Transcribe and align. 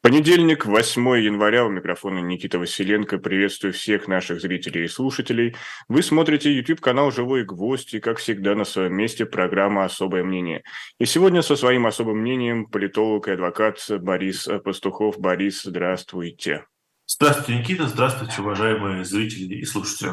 Понедельник, 0.00 0.64
8 0.64 1.02
января, 1.18 1.66
у 1.66 1.70
микрофона 1.70 2.20
Никита 2.20 2.60
Василенко. 2.60 3.18
Приветствую 3.18 3.72
всех 3.72 4.06
наших 4.06 4.40
зрителей 4.40 4.84
и 4.84 4.88
слушателей. 4.88 5.56
Вы 5.88 6.04
смотрите 6.04 6.52
YouTube-канал 6.52 7.10
«Живой 7.10 7.44
гвоздь» 7.44 7.94
и, 7.94 8.00
как 8.00 8.18
всегда, 8.18 8.54
на 8.54 8.64
своем 8.64 8.94
месте 8.94 9.26
программа 9.26 9.84
«Особое 9.84 10.22
мнение». 10.22 10.62
И 11.00 11.04
сегодня 11.04 11.42
со 11.42 11.56
своим 11.56 11.84
особым 11.84 12.18
мнением 12.18 12.66
политолог 12.66 13.26
и 13.26 13.32
адвокат 13.32 13.84
Борис 14.00 14.48
Пастухов. 14.64 15.18
Борис, 15.18 15.64
здравствуйте. 15.64 16.64
Здравствуйте, 17.06 17.58
Никита. 17.58 17.88
Здравствуйте, 17.88 18.40
уважаемые 18.40 19.04
зрители 19.04 19.56
и 19.56 19.64
слушатели. 19.64 20.12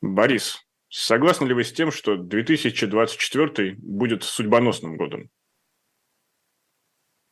Борис, 0.00 0.66
согласны 0.88 1.44
ли 1.46 1.52
вы 1.52 1.64
с 1.64 1.72
тем, 1.72 1.92
что 1.92 2.16
2024 2.16 3.76
будет 3.76 4.24
судьбоносным 4.24 4.96
годом? 4.96 5.28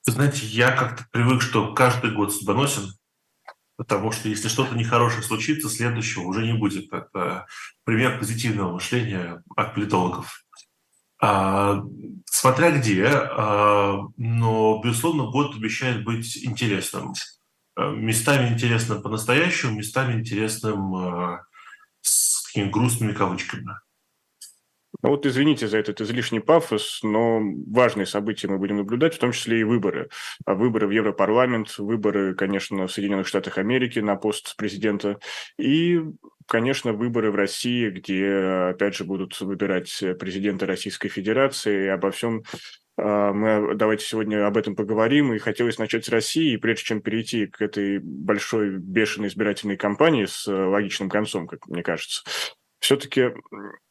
Знаете, 0.07 0.46
я 0.46 0.71
как-то 0.71 1.07
привык, 1.11 1.41
что 1.41 1.73
каждый 1.73 2.12
год 2.12 2.32
судьбоносен, 2.32 2.93
потому 3.76 4.13
что 4.13 4.29
если 4.29 4.49
что-то 4.49 4.77
нехорошее 4.77 5.22
случится, 5.22 5.68
следующего 5.68 6.22
уже 6.22 6.44
не 6.44 6.53
будет. 6.53 6.93
Это 6.93 7.46
пример 7.85 8.18
позитивного 8.18 8.75
мышления 8.75 9.43
от 9.57 9.75
политологов. 9.75 10.44
А, 11.22 11.82
смотря 12.27 12.71
где, 12.72 13.07
а, 13.07 14.00
но, 14.18 14.80
безусловно, 14.85 15.30
год 15.30 15.57
обещает 15.57 16.05
быть 16.05 16.36
интересным. 16.44 17.14
А, 17.77 17.91
местами 17.91 18.52
интересным 18.52 19.00
по-настоящему, 19.00 19.77
местами 19.79 20.21
интересным 20.21 20.94
а, 20.94 21.46
с 22.02 22.44
такими 22.44 22.68
грустными 22.68 23.13
кавычками. 23.13 23.79
Ну 25.04 25.11
вот 25.11 25.26
извините 25.26 25.68
за 25.68 25.76
этот 25.76 26.00
излишний 26.00 26.40
пафос, 26.40 27.00
но 27.03 27.39
важные 27.67 28.07
события 28.07 28.49
мы 28.49 28.57
будем 28.57 28.79
наблюдать, 28.79 29.14
в 29.14 29.18
том 29.18 29.32
числе 29.32 29.61
и 29.61 29.63
выборы. 29.63 30.08
А 30.46 30.54
выборы 30.54 30.86
в 30.86 30.93
Европарламент, 30.93 31.77
выборы, 31.77 32.34
конечно, 32.34 32.86
в 32.86 32.91
Соединенных 32.91 33.27
Штатах 33.27 33.58
Америки 33.58 33.98
на 33.98 34.17
пост 34.17 34.56
президента 34.56 35.19
и, 35.58 36.00
конечно, 36.47 36.94
выборы 36.94 37.30
в 37.30 37.34
России, 37.34 37.91
где, 37.91 38.70
опять 38.70 38.97
же, 38.97 39.05
будут 39.05 39.38
выбирать 39.42 39.94
президента 40.19 40.64
Российской 40.64 41.10
Федерации. 41.10 41.84
И 41.84 41.88
обо 41.88 42.10
всем 42.10 42.42
а, 42.97 43.34
мы 43.34 43.75
давайте 43.75 44.06
сегодня 44.06 44.47
об 44.47 44.56
этом 44.56 44.75
поговорим. 44.75 45.34
И 45.34 45.38
хотелось 45.38 45.77
начать 45.77 46.06
с 46.06 46.08
России, 46.08 46.55
и 46.55 46.56
прежде 46.56 46.84
чем 46.84 47.02
перейти 47.02 47.44
к 47.44 47.60
этой 47.60 47.98
большой 47.98 48.78
бешеной 48.78 49.28
избирательной 49.28 49.77
кампании 49.77 50.25
с 50.25 50.47
логичным 50.47 51.10
концом, 51.10 51.47
как 51.47 51.66
мне 51.66 51.82
кажется, 51.82 52.22
все-таки 52.84 53.30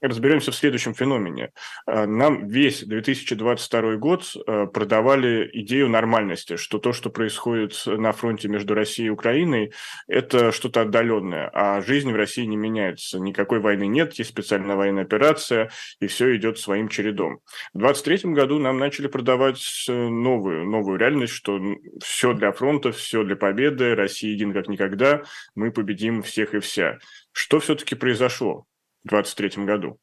разберемся 0.02 0.52
в 0.52 0.56
следующем 0.56 0.94
феномене. 0.94 1.50
А, 1.88 2.06
нам 2.06 2.48
весь 2.48 2.84
2022 2.84 3.96
год 3.96 4.32
а, 4.46 4.68
продавали 4.68 5.50
идею 5.52 5.90
нормальности, 5.90 6.58
что 6.58 6.78
то, 6.78 6.94
что 6.94 7.10
происходит 7.10 7.74
на 7.88 8.12
фронте 8.12 8.48
между 8.50 8.76
Россией 8.76 9.08
и 9.08 9.12
Украиной, 9.12 9.74
это 10.08 10.52
что-то 10.52 10.82
отдаленное, 10.82 11.50
а 11.54 11.82
жизнь 11.82 12.12
в 12.12 12.16
России 12.16 12.46
не 12.46 12.56
меняется. 12.56 13.20
Никакой 13.20 13.60
войны 13.60 13.88
нет, 13.88 14.14
есть 14.14 14.30
специальная 14.30 14.76
военная 14.76 15.04
операция, 15.04 15.72
и 16.00 16.06
все 16.06 16.36
идет 16.36 16.60
своим 16.60 16.88
чередом. 16.88 17.40
В 17.74 17.80
2023 17.80 18.34
году 18.34 18.60
нам 18.60 18.78
начали 18.78 19.08
продавать 19.08 19.86
э, 19.90 19.92
новую, 19.92 20.66
новую 20.70 21.00
реальность, 21.00 21.34
что 21.34 21.60
все 22.00 22.34
для 22.34 22.52
фронта, 22.52 22.92
все 22.92 23.24
для 23.24 23.38
победы, 23.38 23.96
Россия 23.96 24.34
един 24.34 24.54
как 24.54 24.68
никогда, 24.68 25.24
мы 25.56 25.72
победим 25.72 26.22
всех 26.22 26.54
и 26.54 26.60
вся. 26.60 27.00
Что 27.32 27.60
все-таки 27.60 27.96
произошло? 27.96 28.68
2023 29.04 29.66
году? 29.66 30.00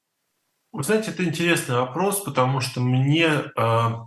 Вы 0.73 0.85
знаете, 0.85 1.11
это 1.11 1.25
интересный 1.25 1.77
вопрос, 1.77 2.21
потому 2.21 2.61
что 2.61 2.81
мне, 2.81 3.29
а, 3.57 4.07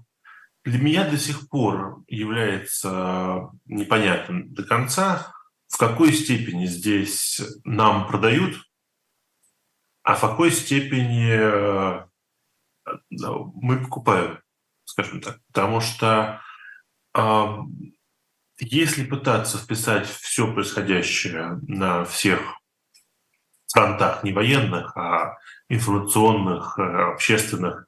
для 0.64 0.80
меня 0.80 1.10
до 1.10 1.18
сих 1.18 1.50
пор 1.50 2.04
является 2.08 3.50
непонятным 3.66 4.54
до 4.54 4.64
конца, 4.64 5.34
в 5.68 5.78
какой 5.78 6.14
степени 6.14 6.66
здесь 6.66 7.42
нам 7.66 8.08
продают, 8.08 8.56
а 10.04 10.16
в 10.16 10.22
какой 10.22 10.52
степени 10.52 11.32
а, 11.34 12.08
мы 13.10 13.84
покупаем, 13.84 14.40
скажем 14.86 15.22
так. 15.22 15.40
Потому 15.48 15.82
что 15.82 16.42
если 18.60 19.06
пытаться 19.06 19.58
вписать 19.58 20.08
все 20.08 20.52
происходящее 20.52 21.60
на 21.68 22.06
всех 22.06 22.63
фронтах, 23.74 24.24
не 24.24 24.32
военных, 24.32 24.96
а 24.96 25.38
информационных, 25.70 26.78
э, 26.78 27.12
общественных, 27.14 27.88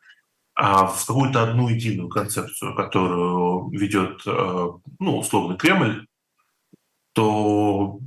а 0.56 0.88
в 0.88 1.06
какую-то 1.06 1.44
одну 1.44 1.70
единую 1.70 2.10
концепцию, 2.10 2.76
которую 2.76 3.70
ведет, 3.70 4.22
э, 4.26 4.70
ну, 5.00 5.18
условно, 5.18 5.58
Кремль, 5.58 6.08
то 7.14 8.00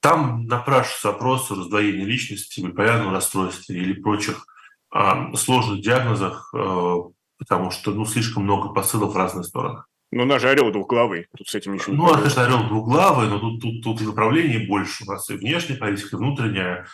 там 0.00 0.46
напрашиваются 0.46 1.12
вопросы 1.12 1.52
о 1.52 1.56
раздвоении 1.56 2.04
личности, 2.04 2.60
биполярном 2.60 3.12
расстройстве 3.12 3.76
или 3.76 4.00
прочих 4.00 4.46
а, 4.90 5.34
сложных 5.34 5.82
диагнозах, 5.82 6.54
э, 6.54 6.96
потому 7.38 7.70
что 7.70 7.90
ну, 7.90 8.04
слишком 8.04 8.44
много 8.44 8.68
посылов 8.68 9.14
в 9.14 9.16
разные 9.16 9.44
стороны. 9.44 9.82
Ну, 10.12 10.22
у 10.22 10.26
нас 10.26 10.40
же 10.40 10.48
орел 10.48 10.70
двухглавый, 10.70 11.26
тут 11.36 11.48
с 11.48 11.54
этим 11.54 11.74
ничего 11.74 11.92
не 11.92 11.98
Ну, 11.98 12.06
а, 12.06 12.14
конечно, 12.16 12.44
орел 12.44 12.68
двухглавый, 12.68 13.28
но 13.28 13.38
тут, 13.40 13.60
тут, 13.60 13.82
тут 13.82 14.00
направлений 14.00 14.66
больше. 14.66 15.04
У 15.04 15.10
нас 15.10 15.28
и 15.28 15.34
внешняя 15.34 15.76
политика, 15.76 16.16
и 16.16 16.18
внутренняя. 16.18 16.86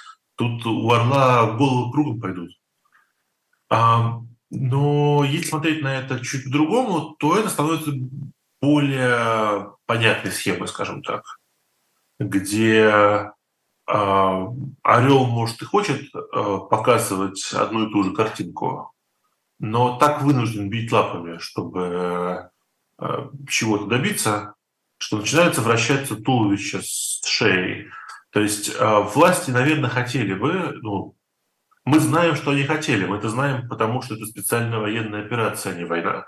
Тут 0.43 0.67
у 0.67 0.91
Орла 0.91 1.53
головы 1.53 1.93
кругом 1.93 2.21
пойдут. 2.21 2.51
А, 3.71 4.21
но 4.51 5.23
если 5.25 5.51
смотреть 5.51 5.83
на 5.83 6.01
это 6.01 6.19
чуть 6.19 6.45
по-другому, 6.45 7.15
то 7.21 7.39
это 7.39 7.49
становится 7.49 7.93
более 8.61 9.77
понятной 9.87 10.33
схемой, 10.33 10.67
скажем 10.67 11.05
так, 11.05 11.23
где 12.19 13.33
а, 13.87 14.49
орел, 14.83 15.27
может, 15.27 15.63
и 15.63 15.65
хочет 15.65 16.13
а, 16.13 16.59
показывать 16.59 17.53
одну 17.53 17.89
и 17.89 17.93
ту 17.93 18.03
же 18.03 18.13
картинку, 18.13 18.91
но 19.61 19.97
так 19.97 20.23
вынужден 20.23 20.69
бить 20.69 20.91
лапами, 20.91 21.39
чтобы 21.39 22.51
чего-то 23.49 23.87
добиться, 23.87 24.55
что 24.99 25.19
начинается 25.19 25.61
вращаться 25.61 26.17
туловище 26.17 26.81
с 26.83 27.21
шеей, 27.25 27.91
то 28.32 28.41
есть 28.41 28.75
э, 28.75 28.98
власти, 29.15 29.50
наверное, 29.50 29.91
хотели 29.91 30.32
бы, 30.32 30.78
ну, 30.81 31.15
мы 31.84 32.00
знаем, 32.00 32.34
что 32.34 32.53
они 32.53 32.65
хотели, 32.65 33.04
мы 33.04 33.19
это 33.19 33.28
знаем, 33.28 33.69
потому 33.69 34.00
что 34.00 34.15
это 34.15 34.25
специальная 34.25 34.78
военная 34.78 35.25
операция, 35.25 35.75
а 35.75 35.76
не 35.76 35.84
война 35.84 36.25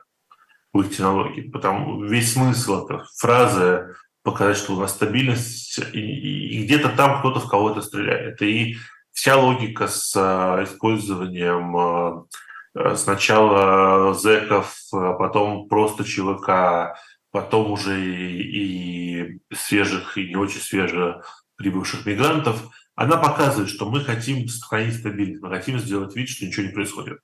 в 0.74 0.80
их 0.80 0.90
технологии. 0.90 1.48
Потому 1.48 2.02
весь 2.04 2.34
смысл 2.34 2.84
этой 2.84 3.00
фразы 3.16 3.94
показать, 4.22 4.58
что 4.58 4.74
у 4.74 4.80
нас 4.80 4.92
стабильность, 4.92 5.78
и, 5.92 5.98
и, 5.98 6.58
и 6.58 6.64
где-то 6.64 6.90
там 6.90 7.20
кто-то 7.20 7.40
в 7.40 7.48
кого-то 7.48 7.80
стреляет. 7.80 8.42
И 8.42 8.76
вся 9.12 9.36
логика 9.36 9.88
с 9.88 10.14
а, 10.16 10.62
использованием 10.64 11.76
а, 11.76 12.96
сначала 12.96 14.12
зэков, 14.12 14.76
а 14.92 15.14
потом 15.14 15.68
просто 15.68 16.04
ЧВК, 16.04 16.98
потом 17.30 17.70
уже 17.70 17.98
и, 18.04 19.38
и 19.38 19.54
свежих, 19.54 20.18
и 20.18 20.28
не 20.28 20.36
очень 20.36 20.60
свежих 20.60 21.43
прибывших 21.56 22.06
мигрантов, 22.06 22.70
она 22.94 23.16
показывает, 23.16 23.68
что 23.68 23.90
мы 23.90 24.00
хотим 24.00 24.46
сохранить 24.48 24.98
стабильность, 24.98 25.42
мы 25.42 25.48
хотим 25.48 25.78
сделать 25.78 26.14
вид, 26.14 26.28
что 26.28 26.46
ничего 26.46 26.66
не 26.66 26.72
происходит. 26.72 27.18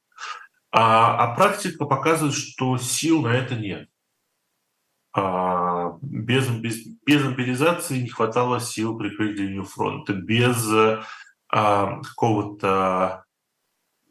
А, 0.73 1.17
а 1.17 1.35
практика 1.35 1.85
показывает, 1.85 2.35
что 2.35 2.79
сил 2.79 3.23
на 3.23 3.29
это 3.29 3.55
нет. 3.57 3.89
А, 5.13 5.99
без, 6.03 6.49
без, 6.49 6.87
без 7.05 7.25
мобилизации 7.25 8.01
не 8.01 8.09
хватало 8.09 8.61
сил 8.61 8.97
прикрыть 8.97 9.39
линию 9.39 9.65
фронта. 9.65 10.13
Без 10.13 10.69
а, 11.53 12.01
какого-то 12.03 13.25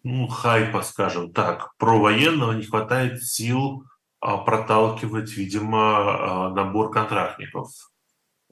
ну, 0.04 0.28
хайпа, 0.28 0.82
скажем 0.82 1.32
так, 1.34 1.76
про 1.78 2.00
военного 2.00 2.54
не 2.54 2.64
хватает 2.64 3.24
сил 3.24 3.84
а, 4.20 4.38
проталкивать, 4.38 5.36
видимо, 5.36 6.48
а, 6.48 6.50
набор 6.50 6.92
контрактников. 6.92 7.70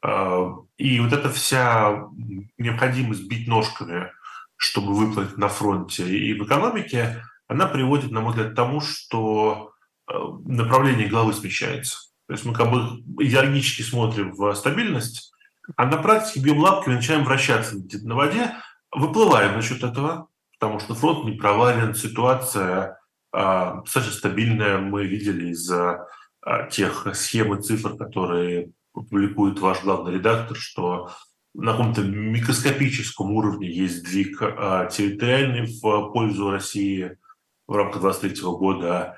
А, 0.01 0.55
и 0.77 0.99
вот 0.99 1.13
эта 1.13 1.29
вся 1.29 2.07
необходимость 2.57 3.27
бить 3.27 3.47
ножками, 3.47 4.11
чтобы 4.55 4.93
выплатить 4.93 5.37
на 5.37 5.47
фронте 5.47 6.07
и 6.07 6.33
в 6.33 6.45
экономике, 6.45 7.23
она 7.47 7.67
приводит, 7.67 8.11
на 8.11 8.21
мой 8.21 8.31
взгляд, 8.31 8.51
к 8.51 8.55
тому, 8.55 8.81
что 8.81 9.71
э, 10.09 10.13
направление 10.45 11.07
головы 11.07 11.33
смещается. 11.33 11.99
То 12.27 12.33
есть 12.33 12.45
мы 12.45 12.53
как 12.53 12.71
бы 12.71 12.99
идеологически 13.23 13.83
смотрим 13.83 14.33
в 14.33 14.53
стабильность, 14.53 15.31
а 15.75 15.85
на 15.85 15.97
практике 15.97 16.41
бьем 16.41 16.59
лапками, 16.59 16.95
начинаем 16.95 17.23
вращаться 17.23 17.75
на 18.03 18.15
воде, 18.15 18.53
выплываем 18.91 19.55
насчет 19.55 19.83
этого, 19.83 20.27
потому 20.59 20.79
что 20.79 20.95
фронт 20.95 21.25
не 21.25 21.37
провален, 21.37 21.93
ситуация 21.93 22.99
э, 23.33 23.73
достаточно 23.83 24.17
стабильная. 24.17 24.79
Мы 24.79 25.05
видели 25.05 25.49
из 25.51 25.69
э, 25.71 25.99
тех 26.71 27.07
схем 27.13 27.53
и 27.53 27.61
цифр, 27.61 27.95
которые 27.95 28.71
публикует 29.03 29.59
ваш 29.59 29.83
главный 29.83 30.13
редактор, 30.13 30.57
что 30.57 31.11
на 31.53 31.71
каком-то 31.71 32.03
микроскопическом 32.03 33.31
уровне 33.31 33.69
есть 33.69 33.97
сдвиг 33.97 34.41
а, 34.41 34.85
территориальный 34.85 35.65
в 35.81 36.11
пользу 36.11 36.51
России 36.51 37.17
в 37.67 37.75
рамках 37.75 38.01
23 38.01 38.41
года. 38.43 39.17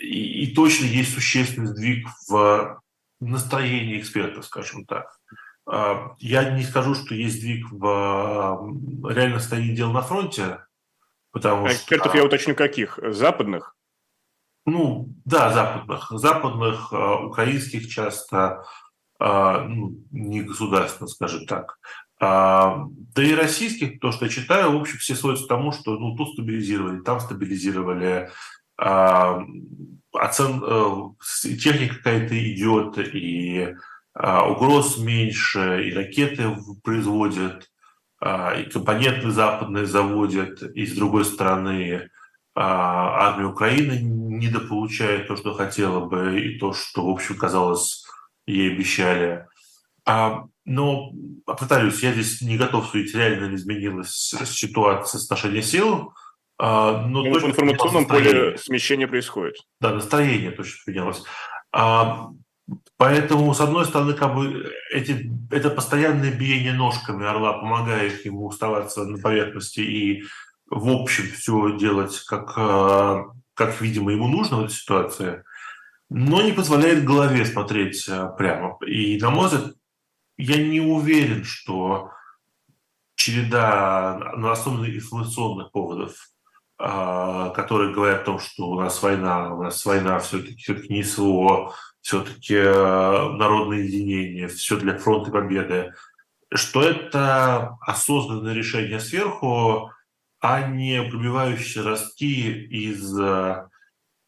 И, 0.00 0.44
и 0.44 0.54
точно 0.54 0.86
есть 0.86 1.12
существенный 1.12 1.66
сдвиг 1.66 2.08
в 2.28 2.80
настроение 3.20 4.00
экспертов, 4.00 4.46
скажем 4.46 4.86
так. 4.86 5.18
А, 5.66 6.14
я 6.18 6.50
не 6.50 6.62
скажу, 6.62 6.94
что 6.94 7.14
есть 7.14 7.38
сдвиг 7.38 7.70
в 7.70 9.10
реально 9.10 9.38
состоянии 9.38 9.76
дел 9.76 9.92
на 9.92 10.02
фронте, 10.02 10.60
потому 11.32 11.66
а 11.66 11.68
что... 11.68 11.78
Экспертов 11.78 12.14
я 12.14 12.24
уточню 12.24 12.54
каких? 12.54 12.98
Западных? 13.02 13.76
Ну, 14.66 15.10
да, 15.26 15.52
западных. 15.52 16.08
Западных, 16.10 16.92
украинских 16.92 17.90
часто, 17.90 18.64
ну, 19.24 19.96
не 20.10 20.42
государственных, 20.42 21.10
скажем 21.10 21.46
так. 21.46 21.78
Да 22.20 22.88
и 23.16 23.34
российских, 23.34 24.00
то, 24.00 24.12
что 24.12 24.28
читаю, 24.28 24.72
в 24.72 24.80
общем, 24.80 24.98
все 24.98 25.14
сводятся 25.14 25.46
к 25.46 25.48
тому, 25.48 25.72
что 25.72 25.98
ну, 25.98 26.14
тут 26.16 26.34
стабилизировали, 26.34 27.00
там 27.00 27.20
стабилизировали, 27.20 28.30
оцен... 28.76 30.62
Э, 30.62 30.94
техника 31.58 31.96
какая-то 31.96 32.52
идет, 32.52 32.98
и 32.98 33.74
а, 34.14 34.48
угроз 34.48 34.98
меньше, 34.98 35.88
и 35.88 35.92
ракеты 35.92 36.56
производят, 36.84 37.68
а, 38.20 38.54
и 38.54 38.70
компоненты 38.70 39.30
западные 39.30 39.86
заводят, 39.86 40.62
и 40.62 40.86
с 40.86 40.94
другой 40.94 41.24
стороны 41.24 42.10
а, 42.54 43.28
армия 43.28 43.46
Украины 43.46 43.98
недополучает 44.02 45.26
то, 45.26 45.36
что 45.36 45.52
хотела 45.52 46.06
бы, 46.06 46.40
и 46.40 46.58
то, 46.58 46.72
что, 46.72 47.06
в 47.06 47.10
общем, 47.10 47.36
казалось, 47.36 48.03
ей 48.46 48.72
обещали. 48.72 49.46
Но, 50.06 51.12
повторюсь, 51.44 52.02
я 52.02 52.12
здесь 52.12 52.40
не 52.40 52.56
готов 52.56 52.86
судить, 52.86 53.14
реально 53.14 53.46
ли 53.46 53.56
изменилась 53.56 54.34
ситуация 54.44 55.18
соотношения 55.18 55.62
сил, 55.62 56.12
но, 56.58 57.06
но 57.06 57.22
в 57.22 57.46
информационном 57.46 58.06
поле 58.06 58.56
смещение 58.58 59.06
происходит. 59.06 59.56
Да, 59.80 59.92
настроение 59.92 60.50
точно 60.52 60.76
поменялось. 60.86 61.22
Поэтому, 62.96 63.52
с 63.52 63.60
одной 63.60 63.84
стороны, 63.84 64.14
как 64.14 64.34
бы 64.34 64.72
эти, 64.90 65.30
это 65.50 65.68
постоянное 65.68 66.32
биение 66.32 66.72
ножками 66.72 67.26
орла 67.26 67.54
помогает 67.54 68.24
ему 68.24 68.48
оставаться 68.48 69.04
на 69.04 69.18
поверхности 69.18 69.80
и, 69.80 70.24
в 70.70 70.88
общем, 70.88 71.24
все 71.24 71.76
делать, 71.76 72.18
как, 72.26 72.54
э, 72.56 73.24
как 73.54 73.80
видимо, 73.80 74.12
ему 74.12 74.28
нужно 74.28 74.58
в 74.58 74.64
этой 74.64 74.72
ситуации, 74.72 75.44
но 76.16 76.42
не 76.42 76.52
позволяет 76.52 77.02
голове 77.02 77.44
смотреть 77.44 78.08
э, 78.08 78.28
прямо. 78.38 78.78
И, 78.86 79.18
на 79.18 79.30
мой 79.30 79.48
взгляд, 79.48 79.74
я 80.36 80.62
не 80.64 80.80
уверен, 80.80 81.42
что 81.42 82.12
череда 83.16 84.32
на 84.36 84.52
основе 84.52 84.94
информационных 84.94 85.72
поводов, 85.72 86.12
э, 86.78 87.52
которые 87.56 87.92
говорят 87.92 88.22
о 88.22 88.24
том, 88.26 88.38
что 88.38 88.68
у 88.68 88.80
нас 88.80 89.02
война, 89.02 89.54
у 89.54 89.64
нас 89.64 89.84
война 89.84 90.20
все-таки 90.20 90.54
все 90.54 90.74
не 90.88 91.02
СВО, 91.02 91.74
все-таки 92.00 92.54
э, 92.54 93.28
народное 93.32 93.78
единение, 93.78 94.46
все 94.46 94.76
для 94.76 94.96
фронта 94.96 95.32
победы, 95.32 95.94
что 96.54 96.80
это 96.82 97.76
осознанное 97.80 98.54
решение 98.54 99.00
сверху, 99.00 99.90
а 100.40 100.68
не 100.68 101.02
пробивающие 101.02 101.82
ростки 101.82 102.52
из 102.66 103.18
э, 103.18 103.66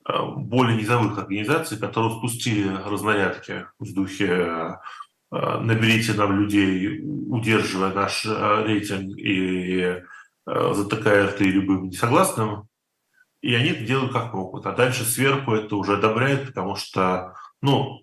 более 0.09 0.77
низовых 0.77 1.19
организаций, 1.19 1.79
которые 1.79 2.17
спустили 2.17 2.69
разнарядки 2.69 3.67
в 3.79 3.93
духе 3.93 4.27
э, 4.27 5.61
«наберите 5.61 6.13
нам 6.15 6.41
людей, 6.41 7.01
удерживая 7.03 7.93
наш 7.93 8.25
рейтинг 8.25 9.19
и 9.19 10.03
затыкая 10.47 11.27
рты 11.27 11.45
любым 11.45 11.89
несогласным», 11.89 12.69
и 13.43 13.55
они 13.55 13.71
это 13.71 13.85
делают 13.85 14.13
как 14.13 14.33
могут. 14.33 14.67
А 14.67 14.73
дальше 14.73 15.05
сверху 15.05 15.53
это 15.53 15.77
уже 15.77 15.99
одобряют, 15.99 16.47
потому 16.47 16.77
что 16.77 17.35
ну, 17.63 18.01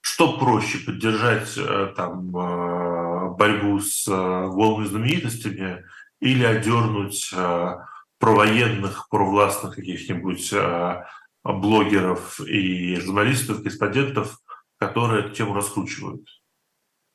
что 0.00 0.38
проще, 0.38 0.78
поддержать 0.78 1.58
э, 1.58 1.92
там 1.96 2.28
э, 2.36 3.30
борьбу 3.36 3.80
с 3.80 4.06
э, 4.06 4.12
голыми 4.12 4.86
знаменитостями 4.86 5.84
или 6.20 6.44
одернуть 6.44 7.34
провоенных, 8.18 9.08
провластных 9.10 9.74
каких-нибудь 9.74 10.54
блогеров 11.52 12.40
и 12.40 12.96
журналистов, 12.96 13.58
корреспондентов, 13.58 14.38
которые 14.78 15.24
эту 15.24 15.34
тему 15.34 15.54
раскручивают. 15.54 16.26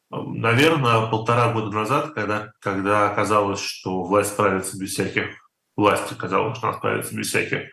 Наверное, 0.10 1.08
полтора 1.08 1.54
года 1.54 1.76
назад, 1.76 2.14
когда, 2.14 2.52
когда 2.60 3.10
оказалось, 3.10 3.62
что 3.62 4.04
власть 4.04 4.34
справится 4.34 4.78
без 4.78 4.92
всяких, 4.92 5.30
власти 5.78 6.14
казалось, 6.14 6.58
что 6.58 6.68
она 6.68 6.78
справится 6.78 7.16
без 7.16 7.28
всяких 7.28 7.70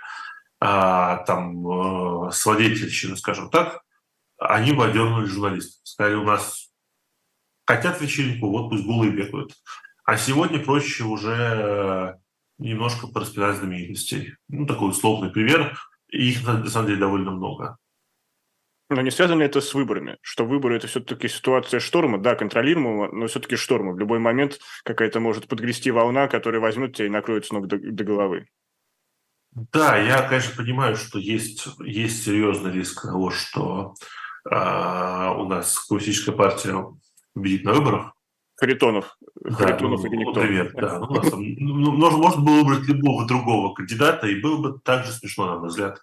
а, 0.61 1.25
там 1.25 2.31
свидетельщины, 2.31 3.17
скажем 3.17 3.51
так, 3.51 3.83
они 4.39 4.73
бы 4.73 4.87
одернули 4.87 5.27
журналистов. 5.27 5.81
Сказали, 5.83 6.15
у 6.15 6.25
нас 6.25 6.71
хотят 7.67 8.01
вечеринку, 8.01 8.51
вот 8.51 8.71
пусть 8.71 8.85
голые 8.85 9.11
бегают. 9.11 9.53
А 10.05 10.17
сегодня 10.17 10.59
проще 10.59 11.05
уже 11.05 11.35
э, 11.35 12.15
немножко 12.59 13.09
пораспинать 13.09 13.57
знаменитостей. 13.57 14.37
Ну, 14.49 14.65
такой 14.65 14.91
условный 14.91 15.31
пример. 15.31 15.77
Их, 16.09 16.47
на 16.47 16.67
самом 16.67 16.87
деле, 16.87 17.01
довольно 17.01 17.31
много. 17.31 17.79
Но 18.91 19.03
не 19.03 19.11
связано 19.11 19.43
это 19.43 19.61
с 19.61 19.75
выборами? 19.75 20.17
Что 20.23 20.47
выборы– 20.47 20.77
это 20.79 20.87
все-таки 20.87 21.29
ситуация 21.29 21.79
шторма, 21.79 22.19
да, 22.19 22.35
контролируемого, 22.35 23.13
но 23.13 23.27
все-таки 23.27 23.57
шторма. 23.57 23.93
В 23.93 23.99
любой 23.99 24.19
момент 24.19 24.59
какая-то 24.85 25.21
может 25.21 25.47
подгрести 25.47 25.91
волна, 25.91 26.27
которая 26.27 26.61
возьмет 26.61 26.97
тебя 26.97 27.07
и 27.07 27.11
накроет 27.11 27.45
с 27.45 27.53
ног 27.53 27.67
до, 27.67 27.79
до 27.79 28.05
головы. 28.05 28.47
Да, 29.53 29.99
я, 29.99 30.27
конечно, 30.27 30.57
понимаю, 30.57 30.97
что 30.97 31.19
есть, 31.19 31.67
есть 31.81 32.25
серьезный 32.25 32.73
риск 32.73 33.03
того, 33.03 33.31
что 33.31 33.95
а, 34.51 35.35
у 35.37 35.47
нас 35.47 35.79
коммунистическая 35.79 36.33
партия 36.33 36.87
победит 37.35 37.65
на 37.65 37.73
выборах. 37.73 38.13
Харитонов. 38.59 39.17
Да, 39.37 39.55
Харитонов 39.55 40.03
ну, 40.03 40.07
или 40.09 40.17
никто. 40.17 40.41
Например, 40.41 40.73
да. 40.75 40.99
Ну, 40.99 41.21
там, 41.21 41.41
ну, 41.41 41.93
можно, 41.93 42.19
можно 42.19 42.43
было 42.43 42.63
выбрать 42.63 42.89
любого 42.89 43.25
другого 43.25 43.73
кандидата, 43.73 44.27
и 44.27 44.41
было 44.41 44.57
бы 44.61 44.81
так 44.81 45.07
же 45.07 45.13
смешно, 45.13 45.47
на 45.47 45.59
мой 45.61 45.69
взгляд. 45.69 46.01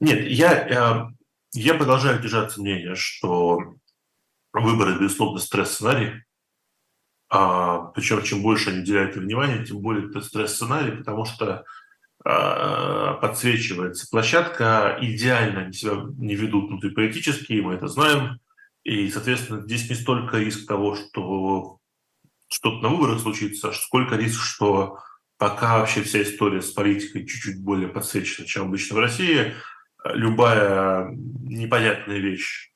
Нет, 0.00 0.26
я, 0.28 0.66
я, 0.68 1.10
я 1.54 1.74
продолжаю 1.74 2.20
держаться 2.20 2.60
мнения, 2.60 2.94
что 2.94 3.76
выборы, 4.52 4.98
безусловно, 4.98 5.38
стресс-сценарий. 5.38 6.24
А, 7.30 7.86
причем, 7.94 8.22
чем 8.22 8.42
больше 8.42 8.70
они 8.70 8.80
уделяют 8.80 9.16
внимания, 9.16 9.64
тем 9.64 9.78
более 9.78 10.10
это 10.10 10.20
стресс-сценарий, 10.20 10.98
потому 10.98 11.24
что 11.24 11.64
а, 12.26 13.14
подсвечивается 13.14 14.06
площадка, 14.10 14.98
идеально 15.00 15.60
они 15.62 15.72
себя 15.72 16.04
не 16.18 16.34
ведут 16.34 16.68
внутриполитически, 16.68 17.54
мы 17.54 17.72
это 17.72 17.88
знаем. 17.88 18.38
И, 18.84 19.08
соответственно, 19.10 19.62
здесь 19.62 19.88
не 19.88 19.96
столько 19.96 20.36
риск 20.36 20.68
того, 20.68 20.94
что 20.94 21.78
что-то 22.48 22.80
на 22.82 22.88
выборах 22.88 23.20
случится, 23.20 23.72
сколько 23.72 24.16
риск, 24.16 24.42
что 24.42 24.98
пока 25.38 25.78
вообще 25.78 26.02
вся 26.02 26.22
история 26.22 26.62
с 26.62 26.70
политикой 26.70 27.26
чуть-чуть 27.26 27.62
более 27.62 27.88
подсвечена, 27.88 28.46
чем 28.46 28.68
обычно 28.68 28.96
в 28.96 29.00
России, 29.00 29.54
любая 30.04 31.08
непонятная 31.10 32.18
вещь 32.18 32.72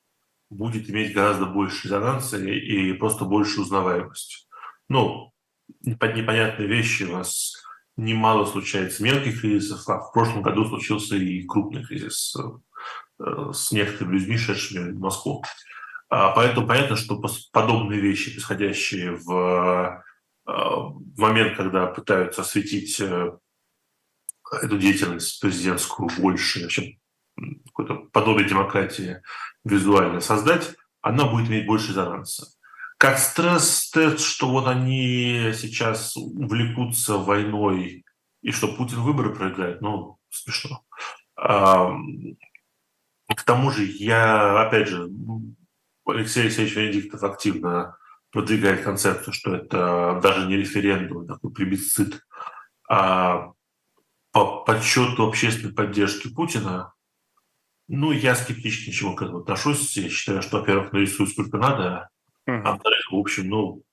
будет 0.49 0.89
иметь 0.89 1.13
гораздо 1.13 1.45
больше 1.45 1.85
резонанса 1.85 2.37
и 2.37 2.93
просто 2.93 3.25
больше 3.25 3.61
узнаваемость. 3.61 4.47
Ну, 4.89 5.31
непонятные 5.81 6.67
вещи 6.67 7.03
у 7.03 7.13
нас 7.13 7.55
немало 7.95 8.45
случается 8.45 9.03
мелких 9.03 9.41
кризисов, 9.41 9.87
а 9.87 9.99
в 9.99 10.11
прошлом 10.11 10.41
году 10.41 10.65
случился 10.65 11.15
и 11.15 11.43
крупный 11.43 11.83
кризис 11.85 12.35
э, 13.19 13.51
с 13.53 13.71
некоторыми 13.71 14.17
людьми, 14.17 14.37
шедшими 14.37 14.91
в 14.91 14.99
Москву. 14.99 15.43
А, 16.13 16.31
поэтому 16.31 16.67
понятно, 16.67 16.97
что 16.97 17.21
подобные 17.51 18.01
вещи, 18.01 18.31
происходящие 18.31 19.11
в, 19.15 20.03
э, 20.45 20.51
в 20.51 21.19
момент, 21.19 21.55
когда 21.55 21.87
пытаются 21.87 22.41
осветить 22.41 22.99
э, 22.99 23.31
эту 24.61 24.77
деятельность 24.77 25.39
президентскую 25.39 26.09
больше, 26.19 26.63
вообще 26.63 26.97
какое-то 27.67 27.95
подобие 28.11 28.47
демократии 28.47 29.21
визуально 29.63 30.19
создать, 30.19 30.75
она 31.01 31.25
будет 31.25 31.49
иметь 31.49 31.65
больше 31.65 31.89
резонанса 31.89 32.45
как 33.01 33.17
стресс-тест, 33.17 34.19
что 34.19 34.51
вот 34.51 34.67
они 34.67 35.53
сейчас 35.55 36.15
увлекутся 36.15 37.17
войной 37.17 38.05
и 38.43 38.51
что 38.51 38.67
Путин 38.67 39.01
выборы 39.01 39.33
проиграет, 39.33 39.81
ну, 39.81 40.19
смешно. 40.29 40.83
А, 41.35 41.95
к 43.27 43.41
тому 43.41 43.71
же 43.71 43.85
я, 43.85 44.61
опять 44.61 44.89
же, 44.89 45.09
Алексей 46.05 46.43
Алексеевич 46.43 46.75
Венедиктов 46.75 47.23
активно 47.23 47.97
продвигает 48.31 48.83
концепцию, 48.83 49.33
что 49.33 49.55
это 49.55 50.19
даже 50.23 50.47
не 50.47 50.57
референдум, 50.57 51.23
а 51.23 51.33
такой 51.33 51.51
плебисцит, 51.51 52.25
а 52.89 53.51
по 54.31 54.63
подсчету 54.63 55.27
общественной 55.27 55.73
поддержки 55.73 56.33
Путина, 56.33 56.93
ну, 57.87 58.11
я 58.11 58.35
скептически 58.35 58.91
чему 58.91 59.15
к 59.15 59.21
этому 59.21 59.39
отношусь. 59.39 59.97
Я 59.97 60.09
считаю, 60.09 60.41
что, 60.41 60.59
во-первых, 60.59 60.93
нарисую 60.93 61.27
сколько 61.27 61.57
надо, 61.57 62.09
а 62.45 62.77
в 62.77 63.15
общем, 63.15 63.49
ну, 63.49 63.83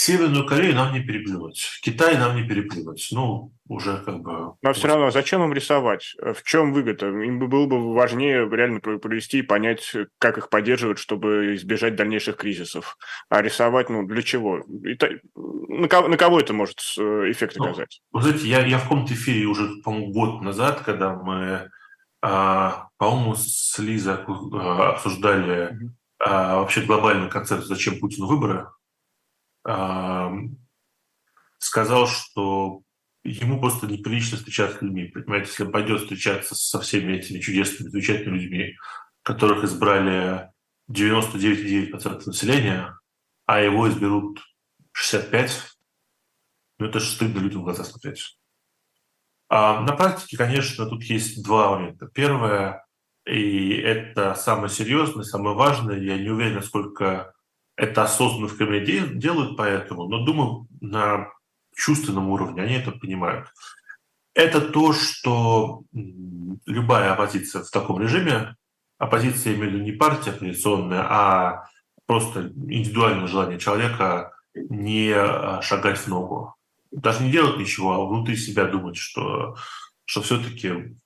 Северную 0.00 0.46
Корею 0.46 0.74
нам 0.74 0.94
не 0.94 1.00
переплюнуть, 1.00 1.78
Китай 1.82 2.16
нам 2.16 2.34
не 2.34 2.42
переплюнуть. 2.42 3.06
Ну, 3.12 3.52
уже 3.68 3.98
как 3.98 4.20
бы... 4.20 4.54
Но 4.62 4.72
все 4.72 4.88
равно, 4.88 5.10
зачем 5.10 5.42
им 5.42 5.52
рисовать? 5.52 6.16
В 6.18 6.42
чем 6.42 6.72
выгода? 6.72 7.08
Им 7.08 7.38
было 7.38 7.66
бы 7.66 7.92
важнее 7.92 8.48
реально 8.48 8.80
провести 8.80 9.40
и 9.40 9.42
понять, 9.42 9.94
как 10.18 10.38
их 10.38 10.48
поддерживать, 10.48 10.98
чтобы 10.98 11.54
избежать 11.54 11.96
дальнейших 11.96 12.36
кризисов. 12.36 12.96
А 13.28 13.42
рисовать, 13.42 13.90
ну, 13.90 14.06
для 14.06 14.22
чего? 14.22 14.64
Это, 14.84 15.18
на, 15.36 15.86
кого, 15.86 16.08
на 16.08 16.16
кого 16.16 16.40
это 16.40 16.54
может 16.54 16.80
э, 16.98 17.30
эффект 17.30 17.56
ну, 17.58 17.66
оказать? 17.66 18.00
Вы 18.10 18.22
знаете, 18.22 18.48
я, 18.48 18.64
я 18.64 18.78
в 18.78 18.84
каком-то 18.84 19.12
эфире 19.12 19.44
уже, 19.44 19.68
по-моему, 19.84 20.12
год 20.14 20.40
назад, 20.40 20.80
когда 20.80 21.14
мы, 21.14 21.68
а, 22.22 22.88
по-моему, 22.96 23.34
с 23.34 23.78
Лизой 23.78 24.16
а, 24.16 24.92
обсуждали 24.94 25.76
а, 26.18 26.56
вообще 26.60 26.80
глобальную 26.80 27.28
концепцию 27.28 27.68
«Зачем 27.68 28.00
Путину 28.00 28.28
выборы?», 28.28 28.66
сказал, 31.58 32.06
что 32.06 32.82
ему 33.22 33.60
просто 33.60 33.86
неприлично 33.86 34.38
встречаться 34.38 34.78
с 34.78 34.82
людьми. 34.82 35.06
Понимаете, 35.06 35.48
если 35.50 35.64
он 35.64 35.72
пойдет 35.72 36.00
встречаться 36.00 36.54
со 36.54 36.80
всеми 36.80 37.12
этими 37.14 37.38
чудесными, 37.40 37.90
замечательными 37.90 38.38
людьми, 38.38 38.76
которых 39.22 39.64
избрали 39.64 40.50
99,9% 40.90 42.22
населения, 42.26 42.98
а 43.46 43.60
его 43.60 43.88
изберут 43.88 44.40
65, 44.92 45.76
ну 46.78 46.86
это 46.86 47.00
же 47.00 47.10
стыдно 47.10 47.40
людям 47.40 47.60
в 47.60 47.64
глаза 47.64 47.84
смотреть. 47.84 48.38
А 49.48 49.80
на 49.80 49.94
практике, 49.94 50.36
конечно, 50.36 50.86
тут 50.86 51.02
есть 51.04 51.44
два 51.44 51.76
момента. 51.76 52.06
Первое, 52.06 52.86
и 53.26 53.72
это 53.72 54.34
самое 54.34 54.70
серьезное, 54.70 55.24
самое 55.24 55.56
важное, 55.56 55.98
я 55.98 56.16
не 56.16 56.30
уверен, 56.30 56.54
насколько 56.54 57.34
это 57.80 58.02
осознанно 58.02 58.46
в 58.46 58.58
Кремле 58.58 59.06
делают 59.14 59.56
поэтому, 59.56 60.06
но 60.06 60.22
думаю, 60.22 60.66
на 60.82 61.30
чувственном 61.74 62.28
уровне 62.28 62.62
они 62.62 62.74
это 62.74 62.92
понимают. 62.92 63.48
Это 64.34 64.60
то, 64.60 64.92
что 64.92 65.82
любая 66.66 67.12
оппозиция 67.12 67.62
в 67.62 67.70
таком 67.70 68.00
режиме, 68.00 68.54
оппозиция, 68.98 69.52
я 69.52 69.58
имею 69.58 69.70
в 69.70 69.74
виду 69.74 69.84
не 69.84 69.92
партия 69.92 70.30
оппозиционная, 70.30 71.06
а 71.08 71.68
просто 72.04 72.48
индивидуальное 72.48 73.26
желание 73.26 73.58
человека 73.58 74.32
не 74.54 75.12
а, 75.12 75.62
шагать 75.62 75.98
в 75.98 76.06
ногу. 76.06 76.54
Даже 76.90 77.22
не 77.22 77.30
делать 77.30 77.58
ничего, 77.58 77.92
а 77.94 78.06
внутри 78.06 78.36
себя 78.36 78.66
думать, 78.66 78.98
что, 78.98 79.56
что 80.04 80.20
все-таки 80.20 80.96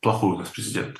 плохой 0.00 0.36
у 0.36 0.38
нас 0.38 0.48
президент. 0.48 0.98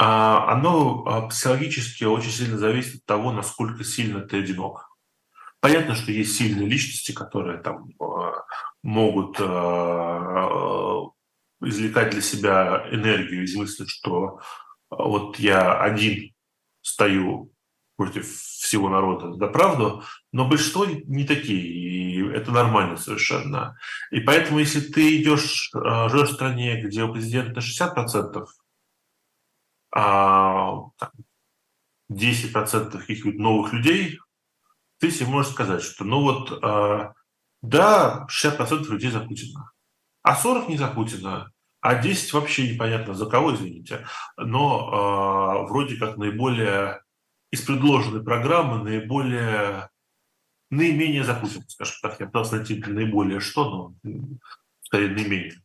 А 0.00 0.52
оно 0.52 1.02
а, 1.06 1.26
психологически 1.26 2.04
очень 2.04 2.30
сильно 2.30 2.56
зависит 2.56 3.00
от 3.00 3.04
того, 3.04 3.32
насколько 3.32 3.82
сильно 3.82 4.20
ты 4.20 4.38
одинок. 4.38 4.96
Понятно, 5.58 5.96
что 5.96 6.12
есть 6.12 6.36
сильные 6.36 6.68
личности, 6.68 7.10
которые 7.10 7.58
там 7.58 7.88
а, 8.00 8.44
могут 8.84 9.40
извлекать 11.60 12.10
для 12.10 12.20
себя 12.20 12.86
энергию 12.92 13.42
из 13.42 13.56
мысли, 13.56 13.86
что 13.86 14.40
вот 14.88 15.40
я 15.40 15.80
один 15.80 16.32
стою 16.80 17.52
против 17.96 18.28
всего 18.28 18.88
народа 18.88 19.32
за 19.32 19.48
правду, 19.48 20.04
но 20.30 20.46
большинство 20.48 20.86
не 20.86 21.24
такие, 21.24 21.60
и 21.60 22.24
это 22.28 22.52
нормально 22.52 22.96
совершенно. 22.96 23.76
И 24.12 24.20
поэтому, 24.20 24.60
если 24.60 24.78
ты 24.78 25.20
идешь, 25.20 25.70
в 25.72 26.26
стране, 26.26 26.80
где 26.80 27.02
у 27.02 27.12
президента 27.12 27.58
60%, 27.58 28.46
а 29.90 30.90
10% 32.10 32.98
каких-нибудь 32.98 33.38
новых 33.38 33.72
людей, 33.72 34.18
ты 34.98 35.10
себе 35.10 35.28
можешь 35.28 35.52
сказать, 35.52 35.82
что 35.82 36.04
ну 36.04 36.22
вот, 36.22 36.62
э, 36.62 37.12
да, 37.62 38.26
60% 38.28 38.88
людей 38.88 39.10
за 39.10 39.20
Путина, 39.20 39.70
а 40.22 40.34
40 40.34 40.68
не 40.68 40.76
за 40.76 40.88
Путина, 40.88 41.52
а 41.80 41.94
10 41.94 42.32
вообще 42.32 42.72
непонятно 42.72 43.14
за 43.14 43.26
кого, 43.26 43.54
извините, 43.54 44.06
но 44.36 45.64
э, 45.64 45.68
вроде 45.68 45.96
как 45.96 46.16
наиболее 46.16 47.02
из 47.50 47.62
предложенной 47.62 48.22
программы 48.22 48.82
наиболее 48.82 49.88
наименее 50.70 51.24
за 51.24 51.34
Путина, 51.34 51.64
скажем 51.68 51.94
так. 52.02 52.20
Я 52.20 52.26
пытался 52.26 52.56
найти 52.56 52.82
наиболее 52.86 53.40
что, 53.40 53.94
но 54.04 54.20
скорее 54.82 55.10
наименее. 55.10 55.62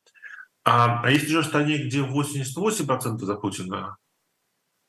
А, 0.63 1.01
а 1.01 1.11
если 1.11 1.27
же 1.27 1.41
в 1.41 1.45
стране, 1.45 1.77
где 1.77 1.99
88% 1.99 3.17
за 3.17 3.35
Путина, 3.35 3.97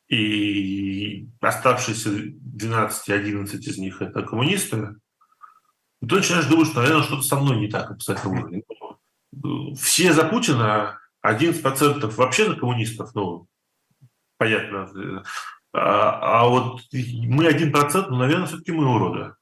и 0.08 1.28
оставшиеся 1.40 2.10
12-11 2.10 3.56
из 3.58 3.78
них 3.78 4.02
это 4.02 4.22
коммунисты, 4.22 4.96
ты 6.00 6.16
начинаешь 6.16 6.46
думать, 6.46 6.68
что, 6.68 6.80
наверное, 6.80 7.02
что-то 7.02 7.22
со 7.22 7.36
мной 7.36 7.58
не 7.58 7.68
так 7.68 7.96
уровне. 8.26 8.62
Все 9.76 10.12
за 10.12 10.24
Путина, 10.24 10.98
11% 11.24 12.06
вообще 12.14 12.46
за 12.46 12.56
коммунистов, 12.56 13.14
ну, 13.14 13.48
понятно. 14.36 15.24
А, 15.72 16.42
а 16.42 16.48
вот 16.48 16.82
мы 16.92 17.46
1%, 17.46 18.06
ну, 18.10 18.16
наверное, 18.16 18.46
все-таки 18.46 18.72
мы 18.72 18.86
уроды. 18.86 19.34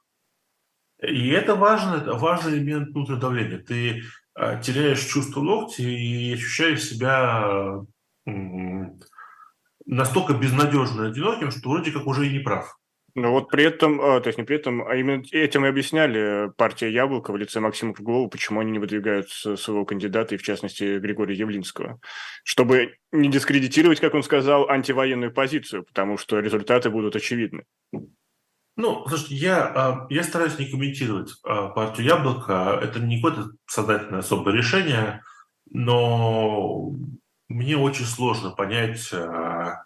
И 1.03 1.29
это 1.31 1.57
важно, 1.57 1.97
это 1.97 2.15
важный 2.15 2.59
элемент 2.59 2.91
внутреннего 2.91 3.21
давления. 3.21 3.59
Ты 3.59 4.03
а, 4.35 4.57
теряешь 4.57 5.05
чувство 5.05 5.41
локти 5.41 5.83
и 5.83 6.33
ощущаешь 6.35 6.85
себя 6.85 7.83
настолько 9.87 10.35
безнадежно 10.35 11.09
одиноким, 11.09 11.51
что 11.51 11.71
вроде 11.71 11.93
как 11.93 12.07
уже 12.07 12.27
и 12.27 12.33
не 12.33 12.41
прав. 12.41 12.77
Но 13.15 13.31
вот 13.31 13.51
при 13.51 13.65
этом, 13.65 14.01
а, 14.01 14.21
то 14.21 14.29
есть 14.29 14.39
не 14.39 14.45
при 14.45 14.57
этом, 14.57 14.83
а 14.89 14.95
именно 14.97 15.23
этим 15.33 15.67
и 15.67 15.69
объясняли 15.69 16.51
партия 16.57 16.91
«Яблоко» 16.91 17.33
в 17.33 17.37
лице 17.37 17.61
Максима 17.61 17.93
Круглова, 17.93 18.29
почему 18.29 18.61
они 18.61 18.71
не 18.71 18.79
выдвигают 18.79 19.29
своего 19.31 19.85
кандидата, 19.85 20.35
и 20.35 20.39
в 20.39 20.43
частности 20.43 20.99
Григория 20.99 21.37
Явлинского, 21.37 22.01
чтобы 22.43 22.95
не 23.11 23.29
дискредитировать, 23.29 24.01
как 24.01 24.15
он 24.15 24.23
сказал, 24.23 24.69
антивоенную 24.71 25.33
позицию, 25.33 25.85
потому 25.85 26.17
что 26.17 26.41
результаты 26.41 26.89
будут 26.89 27.15
очевидны. 27.15 27.65
Ну, 28.77 29.07
слушайте, 29.07 29.35
я, 29.35 29.67
а, 29.67 30.07
я 30.09 30.23
стараюсь 30.23 30.59
не 30.59 30.71
комментировать 30.71 31.33
партию 31.43 32.07
«Яблоко». 32.07 32.81
Это 32.83 32.99
не 32.99 33.17
какое-то 33.17 33.51
сознательное 33.67 34.21
особое 34.21 34.55
решение, 34.55 35.23
но 35.71 36.95
мне 37.53 37.77
очень 37.77 38.07
сложно 38.07 38.51
понять, 38.51 39.13
а, 39.13 39.85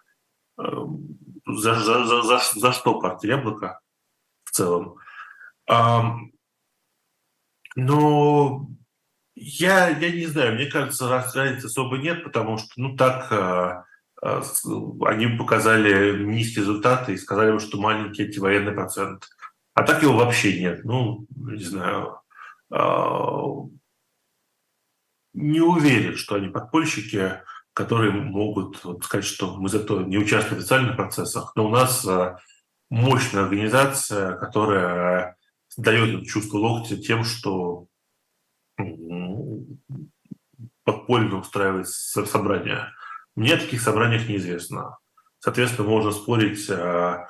а, 0.56 0.86
за, 1.46 1.74
за, 1.74 2.22
за, 2.22 2.40
за 2.54 2.72
что 2.72 3.00
партия 3.00 3.28
Яблоко 3.30 3.80
в 4.44 4.50
целом. 4.52 4.96
Но 7.78 8.68
я, 9.34 9.88
я 9.88 10.12
не 10.12 10.26
знаю, 10.26 10.54
мне 10.54 10.66
кажется, 10.66 11.08
разницы 11.08 11.66
особо 11.66 11.98
нет, 11.98 12.24
потому 12.24 12.56
что, 12.56 12.68
ну, 12.76 12.96
так 12.96 13.30
а, 13.30 13.84
они 14.22 15.26
показали 15.36 16.24
низкие 16.24 16.62
результаты 16.62 17.12
и 17.12 17.18
сказали, 17.18 17.58
что 17.58 17.78
маленький 17.78 18.24
антивоенный 18.24 18.72
процент. 18.72 19.28
А 19.74 19.82
так 19.82 20.02
его 20.02 20.16
вообще 20.16 20.58
нет. 20.58 20.84
Ну, 20.84 21.26
не 21.36 21.62
знаю. 21.62 22.20
Не 25.34 25.60
уверен, 25.60 26.16
что 26.16 26.36
они 26.36 26.48
подпольщики 26.48 27.42
которые 27.76 28.10
могут 28.10 28.82
сказать, 29.04 29.26
что 29.26 29.54
мы 29.58 29.68
зато 29.68 30.00
не 30.00 30.16
участвуем 30.16 30.56
в 30.56 30.64
официальных 30.64 30.96
процессах, 30.96 31.52
но 31.56 31.66
у 31.66 31.68
нас 31.68 32.06
а, 32.06 32.38
мощная 32.88 33.42
организация, 33.42 34.34
которая 34.36 35.36
дает 35.76 36.26
чувство 36.26 36.56
локтя 36.56 36.96
тем, 36.96 37.22
что 37.22 37.86
подпольно 40.84 41.40
устраивает 41.40 41.86
собрания. 41.88 42.94
Мне 43.34 43.52
о 43.52 43.58
таких 43.58 43.82
собраниях 43.82 44.26
неизвестно. 44.26 44.96
Соответственно, 45.40 45.86
можно 45.86 46.12
спорить 46.12 46.70
а, 46.70 47.26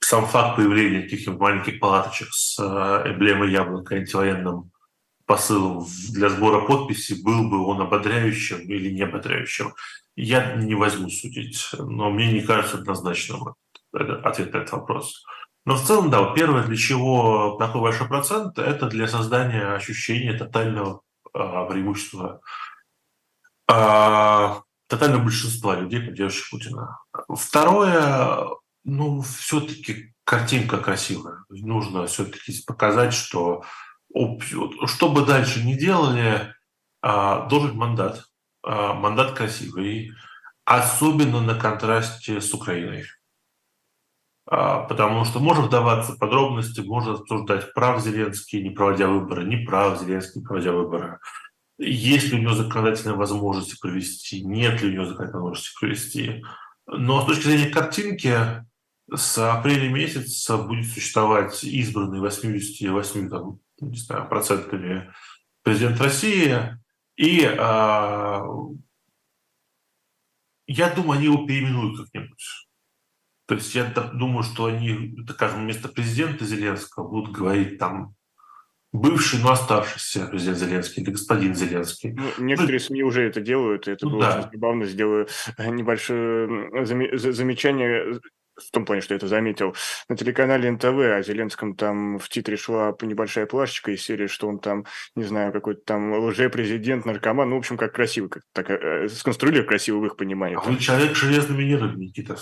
сам 0.00 0.26
факт 0.26 0.56
появления 0.56 1.04
каких-нибудь 1.04 1.40
маленьких 1.40 1.80
палаточек 1.80 2.28
с 2.32 2.58
а, 2.60 3.10
эмблемой 3.10 3.50
яблока 3.50 3.94
антивоенным 3.94 4.72
посыл 5.30 5.86
для 6.10 6.28
сбора 6.28 6.66
подписей, 6.66 7.22
был 7.22 7.48
бы 7.48 7.64
он 7.64 7.80
ободряющим 7.80 8.58
или 8.62 8.90
не 8.90 9.02
ободряющим, 9.02 9.74
я 10.16 10.56
не 10.56 10.74
возьму 10.74 11.08
судить. 11.08 11.68
Но 11.78 12.10
мне 12.10 12.32
не 12.32 12.40
кажется 12.40 12.78
однозначным 12.78 13.54
ответ 13.92 14.52
на 14.52 14.58
этот 14.58 14.72
вопрос. 14.72 15.24
Но 15.64 15.76
в 15.76 15.86
целом, 15.86 16.10
да, 16.10 16.32
первое, 16.34 16.64
для 16.64 16.76
чего 16.76 17.56
такой 17.60 17.80
большой 17.80 18.08
процент, 18.08 18.58
это 18.58 18.88
для 18.88 19.06
создания 19.06 19.72
ощущения 19.72 20.32
тотального 20.32 21.02
а, 21.32 21.64
преимущества, 21.66 22.40
а, 23.68 24.62
тотального 24.88 25.22
большинства 25.22 25.76
людей, 25.76 26.00
поддерживающих 26.00 26.50
Путина. 26.50 26.98
Второе, 27.28 28.48
ну, 28.82 29.22
все-таки 29.22 30.12
картинка 30.24 30.78
красивая. 30.78 31.44
Нужно 31.50 32.06
все-таки 32.08 32.52
показать, 32.66 33.14
что 33.14 33.62
что 34.86 35.08
бы 35.08 35.24
дальше 35.24 35.64
ни 35.64 35.74
делали, 35.74 36.54
а, 37.02 37.46
должен 37.46 37.76
мандат. 37.76 38.24
А, 38.62 38.94
мандат 38.94 39.32
красивый, 39.32 40.12
особенно 40.64 41.40
на 41.40 41.54
контрасте 41.54 42.40
с 42.40 42.52
Украиной. 42.54 43.04
а, 44.52 44.80
потому 44.80 45.24
что 45.24 45.38
можно 45.38 45.64
вдаваться 45.64 46.12
в 46.12 46.18
подробности, 46.18 46.80
можно 46.80 47.12
обсуждать, 47.12 47.72
прав 47.72 48.02
Зеленский, 48.02 48.62
не 48.62 48.70
проводя 48.70 49.06
выборы, 49.06 49.44
не 49.44 49.58
прав 49.64 50.00
Зеленский, 50.00 50.40
не 50.40 50.46
проводя 50.46 50.72
выборы. 50.72 51.20
Есть 51.78 52.32
ли 52.32 52.38
у 52.38 52.42
него 52.42 52.54
законодательная 52.54 53.16
возможность 53.16 53.78
провести, 53.80 54.44
нет 54.44 54.82
ли 54.82 54.88
у 54.88 54.92
него 54.92 55.04
законодательной 55.04 55.42
возможности 55.42 55.78
провести. 55.78 56.44
Но 56.86 57.22
с 57.22 57.26
точки 57.26 57.44
зрения 57.44 57.70
картинки, 57.70 58.34
с 59.14 59.38
апреля 59.38 59.88
месяца 59.88 60.56
будет 60.56 60.86
существовать 60.86 61.62
избранный 61.62 62.20
88 62.20 63.30
там, 63.30 63.60
не 63.80 63.96
знаю, 63.96 64.28
процентами 64.28 65.12
президент 65.62 66.00
России, 66.00 66.56
и 67.16 67.44
а, 67.44 68.42
я 70.66 70.90
думаю, 70.90 71.18
они 71.18 71.24
его 71.24 71.46
переименуют 71.46 71.98
как-нибудь. 71.98 72.44
То 73.46 73.56
есть 73.56 73.74
я 73.74 73.84
думаю, 73.84 74.44
что 74.44 74.66
они, 74.66 75.16
скажем, 75.28 75.62
вместо 75.62 75.88
президента 75.88 76.44
Зеленского 76.44 77.08
будут 77.08 77.34
говорить 77.34 77.78
там 77.78 78.14
бывший, 78.92 79.40
но 79.40 79.52
оставшийся 79.52 80.26
президент 80.26 80.58
Зеленский 80.58 81.02
или 81.02 81.10
господин 81.10 81.54
Зеленский. 81.54 82.12
Ну, 82.12 82.28
некоторые 82.38 82.80
ну, 82.80 82.86
СМИ 82.86 83.02
уже 83.02 83.22
это 83.22 83.40
делают, 83.40 83.88
и 83.88 83.92
это 83.92 84.06
ну, 84.06 84.12
было 84.12 84.22
да. 84.22 84.38
очень 84.38 84.50
забавно. 84.52 84.84
Сделаю 84.84 85.28
небольшое 85.58 86.86
замечание 87.18 88.20
в 88.62 88.70
том 88.70 88.84
плане, 88.84 89.02
что 89.02 89.14
я 89.14 89.16
это 89.16 89.28
заметил, 89.28 89.74
на 90.08 90.16
телеканале 90.16 90.70
НТВ 90.70 90.84
о 90.84 91.22
Зеленском 91.22 91.74
там 91.74 92.18
в 92.18 92.28
титре 92.28 92.56
шла 92.56 92.94
небольшая 93.02 93.46
плашечка 93.46 93.92
из 93.92 94.02
серии, 94.02 94.26
что 94.26 94.48
он 94.48 94.58
там, 94.58 94.84
не 95.14 95.24
знаю, 95.24 95.52
какой-то 95.52 95.80
там 95.84 96.12
лже-президент, 96.12 97.04
наркоман, 97.06 97.50
ну, 97.50 97.56
в 97.56 97.58
общем, 97.60 97.76
как 97.76 97.94
красиво, 97.94 98.28
как 98.28 98.42
так 98.52 98.70
э, 98.70 99.08
сконструировали 99.08 99.66
красиво 99.66 99.98
в 99.98 100.06
их 100.06 100.16
понимании. 100.16 100.56
А 100.56 100.60
вы 100.60 100.76
человек 100.78 101.14
железными 101.14 101.64
нервами, 101.64 102.04
Никита. 102.06 102.36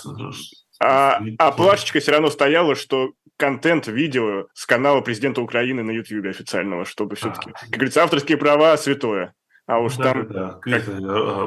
А, 0.81 1.21
а 1.37 1.51
плашечка 1.51 1.99
все 1.99 2.11
равно 2.11 2.29
стояла, 2.29 2.75
что 2.75 3.11
контент 3.37 3.87
видео 3.87 4.47
с 4.53 4.65
канала 4.65 5.01
президента 5.01 5.41
Украины 5.41 5.83
на 5.83 5.91
YouTube 5.91 6.25
официального, 6.27 6.85
чтобы 6.85 7.15
все-таки, 7.15 7.51
а. 7.51 7.59
как 7.59 7.69
говорится, 7.69 8.03
авторские 8.03 8.37
права 8.37 8.77
святое. 8.77 9.33
А 9.65 9.79
уж 9.79 9.97
да, 9.97 10.03
там... 10.03 10.27
Да, 10.27 10.33
да. 10.33 10.79
Как... 10.79 10.87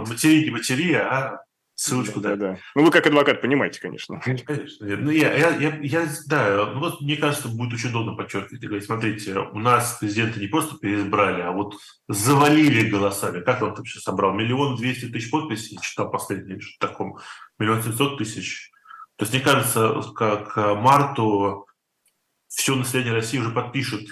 Матери 0.08 0.44
не 0.44 0.50
матери, 0.50 0.92
а 0.94 1.40
ссылочку 1.82 2.20
да, 2.20 2.36
да. 2.36 2.58
Ну, 2.74 2.84
вы 2.84 2.90
как 2.90 3.06
адвокат 3.06 3.40
понимаете, 3.40 3.80
конечно. 3.80 4.20
Конечно. 4.20 4.86
Ну, 4.86 5.10
я, 5.10 5.34
я, 5.34 5.56
я, 5.56 5.78
я, 5.80 6.08
да, 6.26 6.70
ну, 6.72 6.80
вот 6.80 7.00
мне 7.00 7.16
кажется, 7.16 7.48
будет 7.48 7.74
очень 7.74 7.90
удобно 7.90 8.14
подчеркивать. 8.14 8.62
Говорить, 8.62 8.86
смотрите, 8.86 9.38
у 9.38 9.58
нас 9.58 9.98
президента 9.98 10.38
не 10.38 10.46
просто 10.46 10.76
переизбрали, 10.78 11.40
а 11.40 11.50
вот 11.50 11.74
завалили 12.08 12.88
голосами. 12.88 13.40
Как 13.40 13.62
он 13.62 13.74
там 13.74 13.84
сейчас 13.84 14.04
собрал? 14.04 14.32
Миллион 14.32 14.76
двести 14.76 15.06
тысяч 15.06 15.30
подписей, 15.30 15.78
читал 15.82 16.10
последний, 16.10 16.60
в 16.60 16.78
таком, 16.78 17.18
миллион 17.58 17.82
семьсот 17.82 18.18
тысяч. 18.18 18.70
То 19.16 19.24
есть, 19.24 19.32
мне 19.32 19.42
кажется, 19.42 20.02
к, 20.14 20.36
к 20.36 20.74
марту 20.74 21.66
все 22.48 22.76
население 22.76 23.12
России 23.12 23.38
уже 23.38 23.50
подпишет 23.50 24.08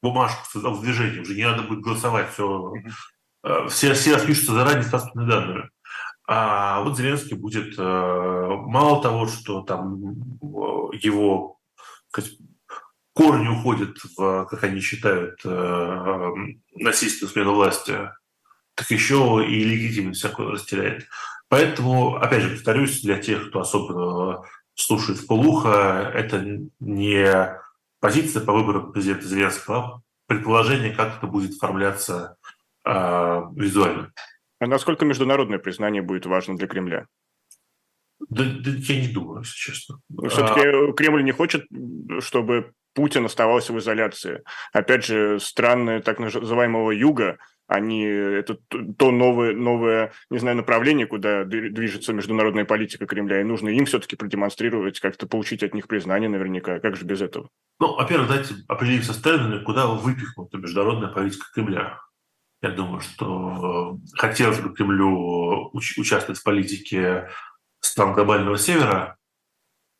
бумажку 0.00 0.44
в 0.54 0.82
движении, 0.82 1.20
уже 1.20 1.34
не 1.34 1.44
надо 1.44 1.62
будет 1.64 1.80
голосовать, 1.80 2.32
все, 2.32 2.72
э, 3.42 3.68
все, 3.68 3.94
все 3.94 4.14
распишутся 4.14 4.52
заранее 4.52 4.84
с 4.84 4.90
паспортными 4.90 5.28
данными. 5.28 5.70
А 6.30 6.82
вот 6.82 6.98
Зеленский 6.98 7.38
будет 7.38 7.78
э, 7.78 7.82
мало 7.82 9.02
того, 9.02 9.26
что 9.26 9.62
там 9.62 10.14
его 10.92 11.58
сказать, 12.10 12.32
корни 13.14 13.48
уходят 13.48 13.96
в, 14.14 14.44
как 14.44 14.62
они 14.62 14.80
считают, 14.80 15.40
э, 15.42 16.32
насильственную 16.74 17.32
смену 17.32 17.54
власти, 17.54 18.10
так 18.74 18.90
еще 18.90 19.42
и 19.42 19.64
легитимность 19.64 20.20
всякую 20.20 20.50
растеряет. 20.50 21.06
Поэтому, 21.48 22.16
опять 22.16 22.42
же, 22.42 22.50
повторюсь, 22.50 23.00
для 23.00 23.16
тех, 23.16 23.48
кто 23.48 23.60
особенно 23.60 24.42
слушает 24.74 25.20
в 25.20 25.26
это 26.14 26.44
не 26.78 27.58
позиция 28.00 28.44
по 28.44 28.52
выбору 28.52 28.92
президента 28.92 29.26
Зеленского, 29.26 29.78
а 29.78 30.00
предположение, 30.26 30.94
как 30.94 31.16
это 31.16 31.26
будет 31.26 31.56
оформляться 31.56 32.36
э, 32.84 33.42
визуально. 33.56 34.12
А 34.60 34.66
насколько 34.66 35.04
международное 35.04 35.58
признание 35.58 36.02
будет 36.02 36.26
важно 36.26 36.56
для 36.56 36.66
Кремля? 36.66 37.06
Да, 38.28 38.44
да 38.44 38.70
я 38.70 39.00
не 39.00 39.08
думаю, 39.08 39.40
если 39.40 39.54
честно. 39.54 40.00
Все-таки 40.28 40.60
а... 40.60 40.92
Кремль 40.92 41.22
не 41.22 41.32
хочет, 41.32 41.66
чтобы 42.20 42.72
Путин 42.94 43.24
оставался 43.24 43.72
в 43.72 43.78
изоляции. 43.78 44.42
Опять 44.72 45.04
же, 45.04 45.38
страны 45.38 46.00
так 46.02 46.18
называемого 46.18 46.90
юга, 46.90 47.38
они 47.68 48.02
это 48.02 48.58
то 48.98 49.10
новое, 49.10 49.54
новое, 49.54 50.12
не 50.30 50.38
знаю, 50.38 50.56
направление, 50.56 51.06
куда 51.06 51.44
движется 51.44 52.12
международная 52.12 52.64
политика 52.64 53.06
Кремля, 53.06 53.40
и 53.40 53.44
нужно 53.44 53.68
им 53.68 53.84
все-таки 53.84 54.16
продемонстрировать, 54.16 55.00
как-то 55.00 55.28
получить 55.28 55.62
от 55.62 55.74
них 55.74 55.86
признание 55.86 56.28
наверняка. 56.28 56.80
Как 56.80 56.96
же 56.96 57.04
без 57.04 57.20
этого? 57.20 57.50
Ну, 57.78 57.94
во-первых, 57.94 58.28
давайте 58.28 58.54
определимся 58.66 59.12
с 59.12 59.22
терминами, 59.22 59.62
куда 59.62 59.86
выпихнута 59.86 60.58
международная 60.58 61.10
политика 61.10 61.46
Кремля. 61.54 62.00
Я 62.60 62.70
думаю, 62.70 63.00
что 63.00 63.98
хотелось 64.14 64.58
бы 64.58 64.74
Кремлю 64.74 65.70
участвовать 65.72 66.40
в 66.40 66.44
политике 66.44 67.28
стран 67.80 68.14
глобального 68.14 68.58
севера, 68.58 69.16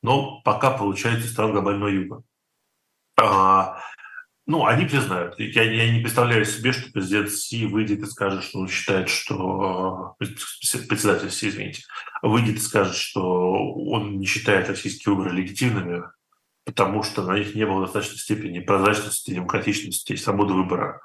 но 0.03 0.41
пока 0.43 0.71
получается 0.71 1.29
стран 1.29 1.53
глобального 1.53 1.89
юга. 1.89 2.23
А, 3.21 3.81
ну, 4.47 4.67
они 4.67 4.87
признают. 4.87 5.39
Я, 5.39 5.63
я 5.63 5.93
не 5.93 6.01
представляю 6.01 6.45
себе, 6.45 6.73
что 6.73 6.91
президент 6.91 7.31
Си 7.31 7.67
выйдет 7.67 8.01
и 8.01 8.07
скажет, 8.07 8.43
что 8.43 8.61
он 8.61 8.69
считает, 8.69 9.09
что... 9.09 10.17
Председатель 10.19 11.31
Си, 11.31 11.49
извините. 11.49 11.83
Выйдет 12.23 12.57
и 12.57 12.61
скажет, 12.61 12.97
что 12.97 13.23
он 13.23 14.19
не 14.19 14.27
считает 14.27 14.69
российские 14.69 15.15
выборы 15.15 15.37
легитимными, 15.37 16.03
потому 16.65 17.03
что 17.03 17.23
на 17.23 17.39
них 17.39 17.55
не 17.55 17.67
было 17.67 17.83
достаточной 17.83 18.19
степени 18.19 18.61
прозрачности, 18.61 19.33
демократичности 19.33 20.15
и 20.15 20.17
свободы 20.17 20.55
выбора. 20.55 21.01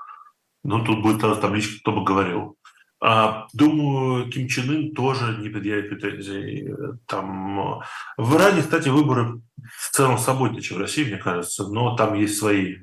Ну, 0.64 0.84
тут 0.84 1.02
будет 1.02 1.22
сразу 1.22 1.42
табличка, 1.42 1.80
кто 1.80 1.92
бы 1.92 2.04
говорил. 2.04 2.58
А, 3.06 3.48
думаю, 3.52 4.30
Ким 4.32 4.48
Чен 4.48 4.70
Ын 4.70 4.96
тоже 4.96 5.38
не 5.42 5.50
предъявит 5.50 5.90
претензий. 5.90 6.74
Там... 7.06 7.82
В 8.18 8.36
Иране, 8.36 8.62
кстати, 8.62 8.88
выборы 8.88 9.42
в 9.78 9.92
целом 9.92 10.18
собой, 10.18 10.60
чем 10.62 10.78
в 10.78 10.82
России, 10.82 11.04
мне 11.04 11.18
кажется, 11.18 11.68
но 11.68 11.98
там 11.98 12.14
есть 12.14 12.38
свои 12.38 12.78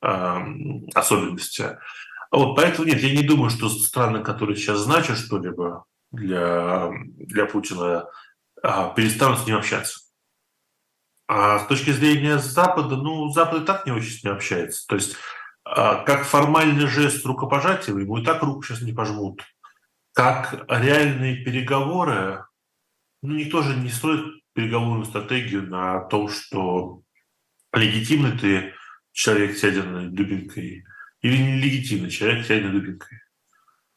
э, 0.00 0.38
особенности. 0.94 1.78
Вот, 2.30 2.56
поэтому 2.56 2.88
нет, 2.88 3.00
я 3.00 3.14
не 3.14 3.26
думаю, 3.26 3.50
что 3.50 3.68
страны, 3.68 4.22
которые 4.22 4.56
сейчас 4.56 4.78
значат 4.78 5.18
что-либо 5.18 5.84
для, 6.12 6.90
для 7.18 7.44
Путина, 7.44 8.06
э, 8.62 8.68
перестанут 8.96 9.40
с 9.40 9.46
ним 9.46 9.56
общаться. 9.56 10.00
А 11.26 11.58
с 11.58 11.66
точки 11.66 11.90
зрения 11.90 12.38
Запада, 12.38 12.96
ну, 12.96 13.28
Запад 13.30 13.62
и 13.62 13.66
так 13.66 13.84
не 13.84 13.92
очень 13.92 14.18
с 14.18 14.24
ним 14.24 14.32
общается. 14.32 14.86
То 14.86 14.94
есть 14.94 15.16
как 15.74 16.24
формальный 16.24 16.86
жест 16.86 17.24
рукопожатия, 17.26 17.94
ему 17.94 18.18
и 18.18 18.24
так 18.24 18.42
руку 18.42 18.62
сейчас 18.62 18.82
не 18.82 18.92
пожмут, 18.92 19.42
как 20.12 20.64
реальные 20.68 21.44
переговоры, 21.44 22.44
ну, 23.22 23.34
никто 23.34 23.62
же 23.62 23.76
не 23.76 23.90
строит 23.90 24.42
переговорную 24.54 25.04
стратегию 25.04 25.68
на 25.68 26.00
том, 26.00 26.28
что 26.28 27.02
легитимный 27.72 28.36
ты 28.36 28.74
человек 29.12 29.56
с 29.56 29.62
ядерной 29.62 30.08
дубинкой 30.08 30.84
или 31.20 31.36
нелегитимный 31.36 32.10
человек 32.10 32.46
с 32.46 32.50
ядерной 32.50 32.80
дубинкой. 32.80 33.18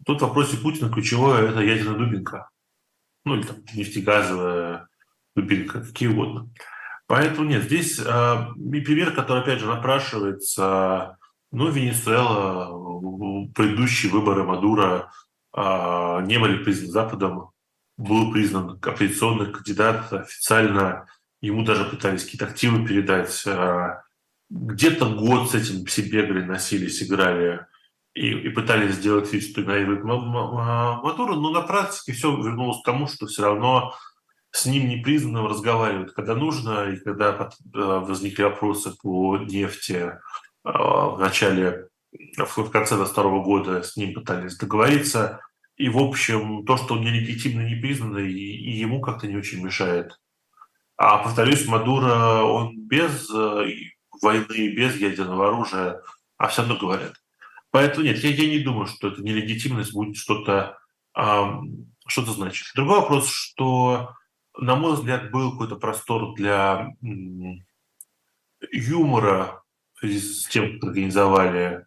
Тут 0.05 0.19
в 0.19 0.25
вопросе 0.25 0.57
Путина 0.57 0.91
ключевое– 0.91 1.49
это 1.49 1.61
ядерная 1.61 1.97
дубинка. 1.97 2.49
Ну, 3.23 3.35
или 3.35 3.43
там 3.43 3.57
нефтегазовая 3.73 4.87
дубинка, 5.35 5.81
какие 5.81 6.09
угодно. 6.09 6.49
Поэтому 7.07 7.47
нет, 7.47 7.63
здесь 7.63 7.99
э, 7.99 8.03
пример, 8.03 9.13
который, 9.13 9.43
опять 9.43 9.59
же, 9.59 9.67
напрашивается 9.67 11.17
ну, 11.51 11.69
Венесуэла, 11.69 13.49
предыдущие 13.53 14.11
выборы 14.11 14.43
Мадура 14.43 15.11
не 15.53 16.39
были 16.39 16.63
признаны 16.63 16.91
Западом, 16.91 17.51
был 18.01 18.31
признан 18.31 18.79
оппозиционный 18.81 19.51
кандидат 19.51 20.11
официально, 20.11 21.07
ему 21.41 21.63
даже 21.63 21.85
пытались 21.85 22.23
какие-то 22.23 22.45
активы 22.45 22.85
передать. 22.85 23.43
А, 23.47 24.03
где-то 24.49 25.09
год 25.09 25.51
с 25.51 25.55
этим 25.55 25.85
все 25.85 26.01
бегали, 26.01 26.43
носились, 26.43 27.01
играли 27.03 27.65
и, 28.13 28.31
и 28.31 28.49
пытались 28.49 28.95
сделать 28.95 29.31
вид, 29.31 29.43
что 29.43 29.61
игнорируют 29.61 30.03
Мадуро, 30.03 31.35
но 31.35 31.51
на 31.51 31.61
практике 31.61 32.13
все 32.13 32.35
вернулось 32.35 32.81
к 32.81 32.85
тому, 32.85 33.07
что 33.07 33.27
все 33.27 33.43
равно 33.43 33.93
с 34.51 34.65
ним 34.65 34.89
непризнанным 34.89 35.47
разговаривают, 35.47 36.11
когда 36.11 36.35
нужно, 36.35 36.91
и 36.91 36.97
когда 36.97 37.29
а, 37.73 37.99
возникли 37.99 38.43
вопросы 38.43 38.91
по 39.01 39.37
нефти, 39.37 40.13
в 40.63 41.17
начале, 41.19 41.87
в 42.37 42.69
конце 42.69 42.95
22 42.95 43.39
года 43.39 43.83
с 43.83 43.95
ним 43.95 44.13
пытались 44.13 44.57
договориться. 44.57 45.41
И, 45.77 45.89
в 45.89 45.97
общем, 45.97 46.65
то, 46.65 46.77
что 46.77 46.95
он 46.95 47.01
нелегитимно 47.01 47.61
не 47.61 47.75
признан, 47.75 48.17
и, 48.17 48.29
и 48.29 48.71
ему 48.77 49.01
как-то 49.01 49.27
не 49.27 49.35
очень 49.35 49.63
мешает. 49.63 50.19
А, 50.97 51.17
повторюсь, 51.17 51.65
Мадуро, 51.67 52.43
он 52.43 52.77
без 52.77 53.27
э, 53.33 53.65
войны, 54.21 54.67
без 54.75 54.95
ядерного 54.97 55.47
оружия, 55.47 56.01
а 56.37 56.47
все 56.47 56.61
равно 56.61 56.77
говорят. 56.77 57.13
Поэтому 57.71 58.05
нет, 58.05 58.17
я, 58.19 58.29
я 58.29 58.49
не 58.49 58.59
думаю, 58.59 58.85
что 58.85 59.07
эта 59.07 59.23
нелегитимность 59.23 59.93
будет 59.93 60.17
что-то 60.17 60.77
что 61.13 62.25
значит. 62.25 62.67
Другой 62.73 62.99
вопрос, 63.01 63.29
что 63.29 64.15
на 64.57 64.75
мой 64.75 64.93
взгляд, 64.93 65.31
был 65.31 65.51
какой-то 65.51 65.75
простор 65.75 66.33
для 66.35 66.89
юмора 68.71 69.60
с 70.01 70.47
тем, 70.47 70.79
как 70.79 70.89
организовали 70.89 71.85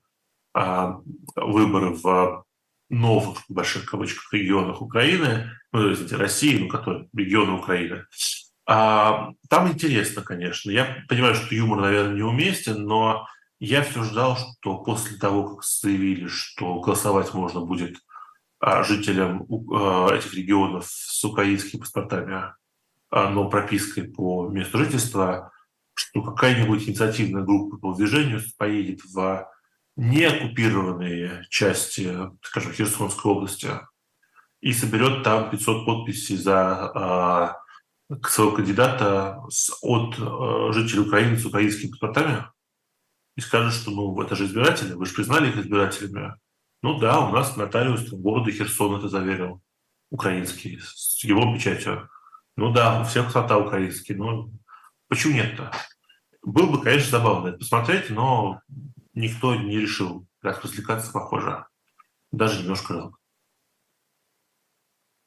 а, 0.52 1.00
выборы 1.36 1.90
в 1.90 2.44
новых, 2.90 3.38
в 3.48 3.52
больших 3.52 3.86
кавычках, 3.90 4.32
регионах 4.32 4.82
Украины, 4.82 5.50
ну, 5.72 5.92
извините, 5.92 6.16
России, 6.16 6.58
ну, 6.58 6.68
которые 6.68 7.08
регионы 7.12 7.52
Украины. 7.52 8.06
А, 8.66 9.32
там 9.48 9.68
интересно, 9.68 10.22
конечно. 10.22 10.70
Я 10.70 11.04
понимаю, 11.08 11.34
что 11.34 11.54
юмор, 11.54 11.80
наверное, 11.80 12.14
неуместен, 12.14 12.84
но 12.84 13.26
я 13.58 13.82
все 13.82 14.04
ждал, 14.04 14.36
что 14.36 14.78
после 14.78 15.16
того, 15.18 15.54
как 15.54 15.64
заявили, 15.64 16.28
что 16.28 16.80
голосовать 16.80 17.34
можно 17.34 17.60
будет 17.60 17.98
а, 18.60 18.82
жителям 18.84 19.46
а, 19.72 20.14
этих 20.14 20.34
регионов 20.34 20.86
с 20.88 21.24
украинскими 21.24 21.80
паспортами, 21.80 22.52
а, 23.10 23.30
но 23.30 23.48
пропиской 23.48 24.04
по 24.04 24.48
месту 24.48 24.78
жительства, 24.78 25.52
что 25.94 26.22
какая-нибудь 26.22 26.88
инициативная 26.88 27.42
группа 27.42 27.76
по 27.76 27.94
движению 27.94 28.40
поедет 28.58 29.00
в 29.04 29.48
неоккупированные 29.96 31.46
части, 31.50 32.16
скажем, 32.42 32.72
Херсонской 32.72 33.30
области 33.30 33.70
и 34.60 34.72
соберет 34.72 35.22
там 35.22 35.50
500 35.50 35.86
подписей 35.86 36.36
за 36.36 37.56
своего 38.26 38.52
кандидата 38.52 39.40
от 39.82 40.14
жителей 40.74 41.00
Украины 41.00 41.38
с 41.38 41.46
украинскими 41.46 41.90
паспортами 41.90 42.44
и 43.36 43.40
скажет, 43.40 43.72
что 43.72 43.90
ну 43.90 44.20
это 44.20 44.36
же 44.36 44.44
избиратели, 44.46 44.94
вы 44.94 45.06
же 45.06 45.14
признали 45.14 45.48
их 45.48 45.56
избирателями. 45.56 46.34
Ну 46.82 46.98
да, 46.98 47.20
у 47.20 47.32
нас 47.32 47.56
нотариус 47.56 48.10
города 48.10 48.50
Херсон 48.50 48.96
это 48.96 49.08
заверил, 49.08 49.62
украинский, 50.10 50.78
с 50.82 51.22
его 51.24 51.54
печатью. 51.54 52.08
Ну 52.56 52.72
да, 52.72 53.00
у 53.00 53.04
всех 53.04 53.32
красота 53.32 53.58
украинский, 53.58 54.14
но 54.14 54.50
почему 55.14 55.34
нет-то? 55.34 55.70
Было 56.42 56.72
бы, 56.72 56.82
конечно, 56.82 57.18
забавно 57.18 57.48
это 57.48 57.58
посмотреть, 57.58 58.10
но 58.10 58.60
никто 59.14 59.54
не 59.54 59.78
решил 59.78 60.26
так 60.42 60.62
развлекаться, 60.62 61.12
похоже. 61.12 61.66
Даже 62.32 62.62
немножко 62.62 62.94
жалко. 62.94 63.18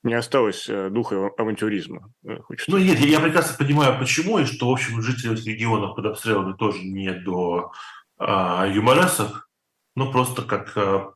Не 0.03 0.13
осталось 0.13 0.67
э, 0.69 0.89
духа 0.89 1.29
авантюризма. 1.37 2.13
Э, 2.25 2.39
хочется. 2.41 2.69
Ну 2.69 2.77
нет, 2.77 2.99
я 2.99 3.19
прекрасно 3.21 3.57
понимаю, 3.57 3.97
почему, 3.97 4.39
и 4.39 4.45
что, 4.45 4.69
в 4.69 4.73
общем, 4.73 5.01
жители 5.01 5.35
регионов 5.39 5.95
под 5.95 6.05
обстрелами 6.05 6.53
тоже 6.53 6.83
не 6.83 7.13
до 7.13 7.71
а, 8.17 8.67
юморесок, 8.67 9.49
ну 9.95 10.11
просто 10.11 10.43
как, 10.43 10.75
а, 10.77 11.13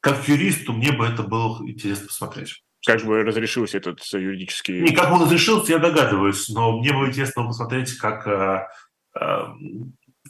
как 0.00 0.28
юристу 0.28 0.72
мне 0.72 0.92
бы 0.92 1.06
это 1.06 1.22
было 1.22 1.66
интересно 1.68 2.08
посмотреть. 2.08 2.64
Как 2.86 3.02
бы 3.04 3.24
разрешился 3.24 3.78
этот 3.78 4.00
юридический... 4.12 4.80
Не, 4.80 4.94
как 4.94 5.10
он 5.12 5.22
разрешился, 5.22 5.72
я 5.72 5.78
догадываюсь, 5.78 6.48
но 6.48 6.78
мне 6.78 6.92
бы 6.92 7.08
интересно 7.08 7.44
посмотреть, 7.44 7.98
как 7.98 8.26
а, 8.26 8.68
а, 9.12 9.54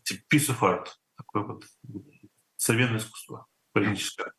типа 0.03 0.23
piece 0.33 0.51
of 0.51 0.61
art, 0.61 0.87
такое 1.17 1.43
вот 1.43 1.65
современное 2.57 2.99
искусство, 2.99 3.47
политическое, 3.73 4.33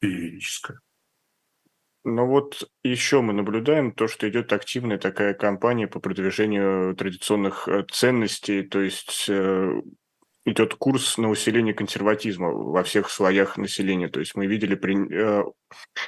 юридическое. 0.00 0.78
Но 2.04 2.26
вот 2.26 2.68
еще 2.82 3.20
мы 3.20 3.32
наблюдаем 3.32 3.92
то, 3.92 4.08
что 4.08 4.28
идет 4.28 4.52
активная 4.52 4.98
такая 4.98 5.34
кампания 5.34 5.86
по 5.86 6.00
продвижению 6.00 6.96
традиционных 6.96 7.68
э, 7.68 7.84
ценностей, 7.90 8.62
то 8.62 8.80
есть 8.80 9.26
э, 9.28 9.82
идет 10.44 10.74
курс 10.74 11.18
на 11.18 11.30
усиление 11.30 11.72
консерватизма 11.72 12.50
во 12.50 12.82
всех 12.82 13.10
слоях 13.10 13.56
населения. 13.56 14.08
То 14.08 14.20
есть 14.20 14.34
мы 14.34 14.46
видели 14.46 14.74
при, 14.74 14.96
э, 15.10 15.44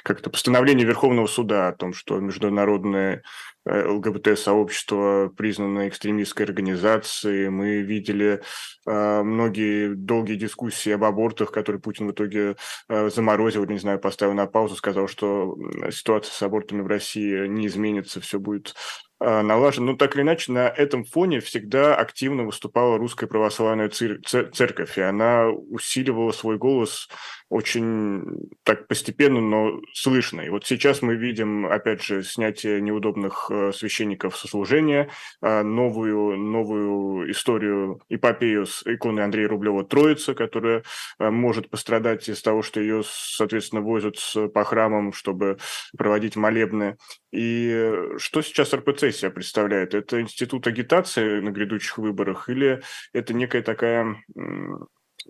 как-то 0.03 0.29
постановление 0.29 0.85
Верховного 0.85 1.27
суда 1.27 1.69
о 1.69 1.73
том, 1.73 1.93
что 1.93 2.19
международное 2.19 3.23
э, 3.65 3.87
ЛГБТ-сообщество 3.87 5.31
признано 5.35 5.87
экстремистской 5.87 6.45
организацией. 6.45 7.49
Мы 7.49 7.81
видели 7.81 8.41
э, 8.85 9.23
многие 9.23 9.95
долгие 9.95 10.35
дискуссии 10.35 10.91
об 10.91 11.05
абортах, 11.05 11.51
которые 11.51 11.81
Путин 11.81 12.07
в 12.07 12.11
итоге 12.11 12.57
заморозил, 12.89 13.65
не 13.65 13.79
знаю, 13.79 13.99
поставил 13.99 14.33
на 14.33 14.47
паузу, 14.47 14.75
сказал, 14.75 15.07
что 15.07 15.57
ситуация 15.91 16.33
с 16.33 16.41
абортами 16.43 16.81
в 16.81 16.87
России 16.87 17.47
не 17.47 17.67
изменится, 17.67 18.19
все 18.19 18.39
будет 18.39 18.75
налажен. 19.19 19.85
Но 19.85 19.95
так 19.95 20.15
или 20.15 20.23
иначе, 20.23 20.51
на 20.51 20.67
этом 20.67 21.05
фоне 21.05 21.39
всегда 21.39 21.95
активно 21.95 22.43
выступала 22.43 22.97
русская 22.97 23.27
православная 23.27 23.89
церковь, 23.89 24.97
и 24.97 25.01
она 25.01 25.49
усиливала 25.49 26.31
свой 26.31 26.57
голос 26.57 27.09
очень 27.49 28.49
так 28.63 28.87
постепенно, 28.87 29.39
но 29.39 29.79
слышно. 29.93 30.41
И 30.41 30.49
вот 30.49 30.65
сейчас 30.65 31.01
мы 31.01 31.15
видим, 31.15 31.67
опять 31.67 32.01
же, 32.01 32.23
снятие 32.23 32.81
неудобных 32.81 33.51
э, 33.51 33.71
священников 33.71 34.35
со 34.35 34.47
служения, 34.47 35.09
а, 35.41 35.63
новую, 35.63 36.37
новую 36.37 37.31
историю, 37.31 38.01
эпопею 38.09 38.65
с 38.65 38.81
иконой 38.85 39.23
Андрея 39.23 39.47
Рублева 39.47 39.83
«Троица», 39.83 40.33
которая 40.33 40.83
э, 41.19 41.29
может 41.29 41.69
пострадать 41.69 42.27
из 42.29 42.41
того, 42.41 42.63
что 42.63 42.79
ее, 42.79 43.03
соответственно, 43.05 43.81
возят 43.81 44.17
по 44.53 44.63
храмам, 44.63 45.13
чтобы 45.13 45.57
проводить 45.95 46.35
молебны. 46.35 46.97
И 47.31 47.91
что 48.17 48.41
сейчас 48.41 48.73
РПЦ 48.73 49.11
себя 49.11 49.29
представляет? 49.29 49.93
Это 49.93 50.19
институт 50.19 50.65
агитации 50.65 51.41
на 51.41 51.51
грядущих 51.51 51.97
выборах 51.99 52.49
или 52.49 52.81
это 53.13 53.33
некая 53.33 53.61
такая, 53.61 54.15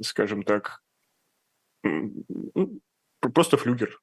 скажем 0.02 0.44
так, 0.44 0.85
просто 3.34 3.58
флюгер? 3.58 4.00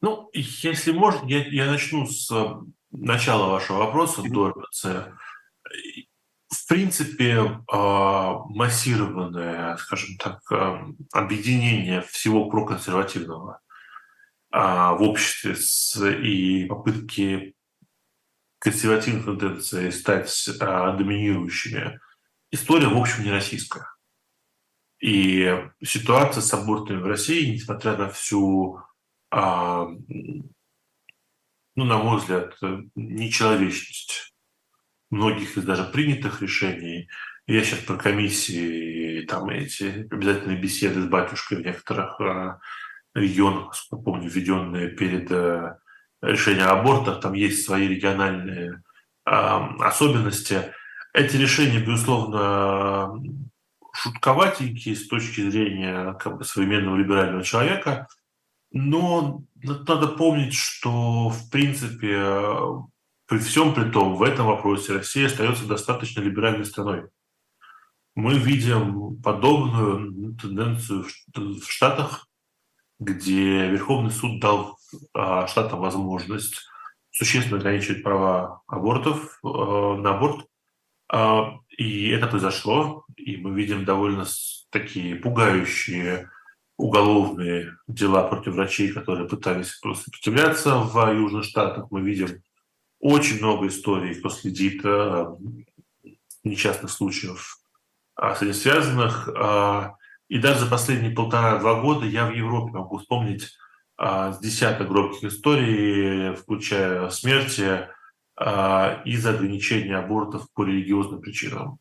Ну, 0.00 0.30
если 0.32 0.92
можно, 0.92 1.26
я, 1.26 1.46
я 1.48 1.66
начну 1.66 2.06
с 2.06 2.30
э, 2.30 2.54
начала 2.90 3.48
вашего 3.48 3.78
вопроса 3.78 4.22
до 4.22 4.50
РПЦ. 4.50 5.12
В 6.48 6.66
принципе, 6.68 7.60
а, 7.70 8.38
массированное, 8.48 9.76
скажем 9.76 10.16
так, 10.16 10.40
э, 10.50 10.78
объединение 11.12 12.00
всего 12.02 12.48
проконсервативного 12.48 13.60
а, 14.50 14.94
в 14.94 15.02
обществе 15.02 15.56
с, 15.56 16.02
и 16.02 16.64
попытки 16.66 17.54
консервативных 18.60 19.26
тенденций 19.26 19.92
стать 19.92 20.48
а, 20.60 20.96
доминирующими, 20.96 22.00
история, 22.50 22.88
в 22.88 22.96
общем, 22.96 23.24
не 23.24 23.30
российская. 23.30 23.86
И 25.00 25.56
ситуация 25.82 26.40
с 26.40 26.52
абортами 26.52 27.00
в 27.00 27.06
России, 27.06 27.54
несмотря 27.54 27.96
на 27.96 28.08
всю, 28.08 28.80
а, 29.30 29.86
ну, 31.76 31.84
на 31.84 31.98
мой 31.98 32.18
взгляд, 32.18 32.56
нечеловечность 32.96 34.34
многих 35.10 35.56
из 35.56 35.64
даже 35.64 35.84
принятых 35.84 36.42
решений, 36.42 37.08
я 37.46 37.62
сейчас 37.62 37.78
про 37.80 37.96
комиссии, 37.96 39.24
там 39.26 39.48
эти 39.48 40.06
обязательные 40.10 40.60
беседы 40.60 41.00
с 41.02 41.06
батюшкой 41.06 41.58
в 41.58 41.64
некоторых 41.64 42.20
а, 42.20 42.60
регионах, 43.14 43.74
помню, 43.90 44.28
введенные 44.28 44.88
перед 44.88 45.30
э, 45.30 45.76
решением 46.20 46.68
аборта, 46.68 47.14
там 47.14 47.32
есть 47.34 47.64
свои 47.64 47.88
региональные 47.88 48.82
а, 49.24 49.74
особенности. 49.80 50.72
Эти 51.14 51.36
решения, 51.36 51.80
безусловно, 51.80 53.18
шутковатенькие 53.98 54.94
с 54.94 55.08
точки 55.08 55.48
зрения 55.50 56.14
как 56.14 56.38
бы, 56.38 56.44
современного 56.44 56.96
либерального 56.96 57.42
человека, 57.42 58.08
но 58.70 59.42
надо 59.62 60.08
помнить, 60.08 60.54
что, 60.54 61.30
в 61.30 61.50
принципе, 61.50 62.22
при 63.26 63.38
всем 63.38 63.74
при 63.74 63.90
том, 63.90 64.14
в 64.14 64.22
этом 64.22 64.46
вопросе 64.46 64.94
Россия 64.94 65.26
остается 65.26 65.66
достаточно 65.66 66.20
либеральной 66.20 66.64
страной. 66.64 67.08
Мы 68.14 68.34
видим 68.34 69.20
подобную 69.22 70.34
тенденцию 70.34 71.06
в 71.34 71.70
Штатах, 71.70 72.28
где 72.98 73.68
Верховный 73.68 74.10
суд 74.10 74.40
дал 74.40 74.76
а, 75.14 75.46
штатам 75.46 75.80
возможность 75.80 76.66
существенно 77.10 77.58
ограничивать 77.58 78.02
права 78.02 78.62
абортов 78.66 79.38
э, 79.44 79.48
на 79.48 80.16
аборт. 80.16 80.46
А, 81.78 81.82
и 81.82 82.08
это 82.08 82.26
произошло, 82.26 83.04
и 83.16 83.36
мы 83.36 83.54
видим 83.54 83.84
довольно 83.84 84.26
такие 84.70 85.16
пугающие 85.16 86.30
уголовные 86.76 87.76
дела 87.88 88.22
против 88.28 88.54
врачей, 88.54 88.92
которые 88.92 89.28
пытались 89.28 89.70
сопротивляться 89.72 90.76
в 90.78 91.12
Южных 91.12 91.44
Штатах. 91.44 91.90
Мы 91.90 92.02
видим 92.02 92.42
очень 93.00 93.38
много 93.38 93.66
историй, 93.66 94.14
кто 94.14 94.28
следит, 94.28 94.80
э, 94.84 95.26
несчастных 96.44 96.90
случаев 96.90 97.58
а, 98.14 98.34
связанных. 98.34 99.28
А, 99.36 99.94
и 100.28 100.38
даже 100.38 100.60
за 100.60 100.66
последние 100.66 101.12
полтора-два 101.12 101.80
года 101.80 102.06
я 102.06 102.26
в 102.26 102.34
Европе 102.34 102.72
могу 102.72 102.98
вспомнить 102.98 103.56
а, 103.96 104.32
с 104.32 104.38
десяток 104.40 104.88
громких 104.88 105.24
историй, 105.24 106.34
включая 106.34 107.08
смерти, 107.10 107.62
а, 107.62 107.88
из-за 108.40 109.30
ограничения 109.30 109.96
абортов 109.96 110.46
по 110.54 110.64
религиозным 110.64 111.20
причинам. 111.20 111.78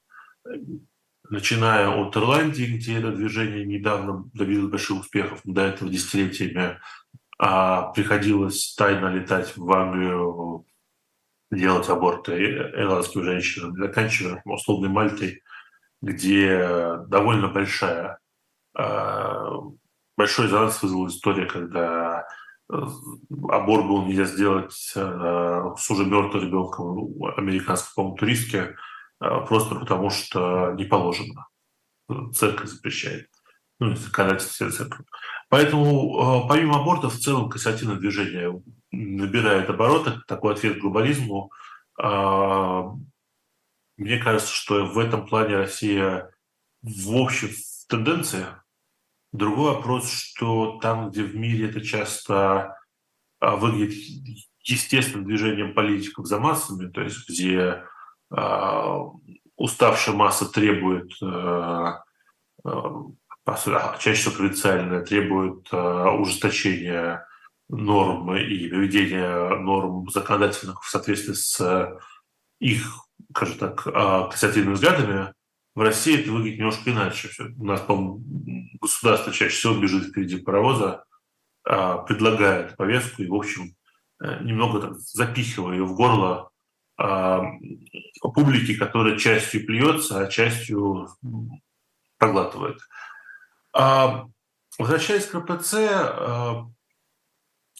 Начиная 1.29 1.89
от 1.89 2.15
Ирландии, 2.15 2.77
где 2.77 2.97
это 2.97 3.11
движение 3.11 3.65
недавно 3.65 4.29
добилось 4.33 4.71
больших 4.71 5.01
успехов, 5.01 5.41
до 5.43 5.61
этого 5.61 5.91
десятилетиями 5.91 6.79
а, 7.37 7.91
приходилось 7.91 8.73
тайно 8.75 9.13
летать 9.13 9.55
в 9.55 9.71
Англию 9.71 10.65
делать 11.51 11.87
аборты 11.89 12.33
ирландским 12.33 13.23
женщинам, 13.23 13.75
заканчивая 13.77 14.41
условной 14.45 14.89
Мальтой, 14.89 15.43
где 16.01 16.97
довольно 17.07 17.47
большая, 17.47 18.19
э, 18.77 19.49
большой 20.17 20.45
резонанс 20.45 20.81
вызвала 20.81 21.07
история, 21.07 21.45
когда 21.45 22.27
аборт 22.69 23.87
был 23.87 24.05
нельзя 24.05 24.25
сделать 24.25 24.93
э, 24.95 25.73
с 25.77 25.89
уже 25.89 26.05
мертвым 26.05 26.43
ребенком 26.43 27.23
американской, 27.37 27.91
по-моему, 27.95 28.17
туристке, 28.17 28.75
просто 29.19 29.75
потому 29.75 30.09
что 30.09 30.73
не 30.73 30.85
положено. 30.85 31.47
Церковь 32.33 32.69
запрещает. 32.69 33.29
Ну, 33.79 33.95
законодательство 33.95 34.71
церковь. 34.71 35.05
Поэтому 35.49 36.47
помимо 36.47 36.79
абортов 36.81 37.13
в 37.13 37.19
целом 37.19 37.49
консервативное 37.49 37.97
движение 37.97 38.61
набирает 38.91 39.69
обороты, 39.69 40.19
такой 40.27 40.53
ответ 40.53 40.79
глобализму. 40.79 41.51
Мне 43.97 44.17
кажется, 44.23 44.51
что 44.51 44.85
в 44.85 44.97
этом 44.97 45.25
плане 45.27 45.57
Россия 45.57 46.31
в 46.81 47.15
общем 47.15 47.49
в 47.49 47.87
тенденции. 47.87 48.45
Другой 49.31 49.75
вопрос, 49.75 50.11
что 50.11 50.79
там, 50.81 51.09
где 51.09 51.23
в 51.23 51.35
мире 51.35 51.69
это 51.69 51.81
часто 51.81 52.77
а, 53.39 53.55
выглядит 53.55 53.95
естественным 54.63 55.25
движением 55.25 55.73
политиков 55.73 56.25
за 56.25 56.39
массами, 56.39 56.89
то 56.89 57.01
есть 57.01 57.29
где 57.29 57.83
э, 58.35 58.97
уставшая 59.55 60.15
масса 60.15 60.51
требует, 60.51 61.11
э, 61.21 61.93
э, 62.65 62.81
чаще 63.99 64.13
всего 64.13 64.35
провинциальная, 64.35 65.05
требует 65.05 65.67
э, 65.71 66.09
ужесточения 66.09 67.25
норм 67.69 68.35
и 68.35 68.67
приведения 68.67 69.55
норм 69.55 70.09
законодательных 70.09 70.83
в 70.83 70.89
соответствии 70.89 71.33
с 71.33 71.99
их, 72.59 73.07
скажем 73.31 73.57
так, 73.57 73.87
а, 73.87 74.27
консервативными 74.29 74.73
взглядами, 74.73 75.33
в 75.77 75.81
России 75.81 76.19
это 76.19 76.31
выглядит 76.31 76.57
немножко 76.57 76.89
иначе. 76.89 77.29
У 77.55 77.63
нас, 77.63 77.81
по 77.81 78.19
государство 78.81 79.31
чаще 79.31 79.55
всего 79.55 79.75
бежит 79.75 80.07
впереди 80.07 80.37
паровоза, 80.37 81.05
а, 81.63 81.99
предлагает 81.99 82.75
повестку 82.75 83.21
и, 83.21 83.27
в 83.27 83.35
общем, 83.35 83.75
э, 84.19 84.43
немного 84.43 84.81
так, 84.81 84.97
запихивая 84.97 85.75
ее 85.75 85.83
в 85.83 85.93
горло 85.93 86.49
а, 86.97 87.43
публики, 88.21 88.73
которая 88.73 89.19
частью 89.19 89.67
плюется, 89.67 90.19
а 90.19 90.25
частью 90.25 91.09
проглатывает. 92.17 92.79
Возвращаясь 94.79 95.27
к 95.27 95.35
РПЦ, 95.35 95.75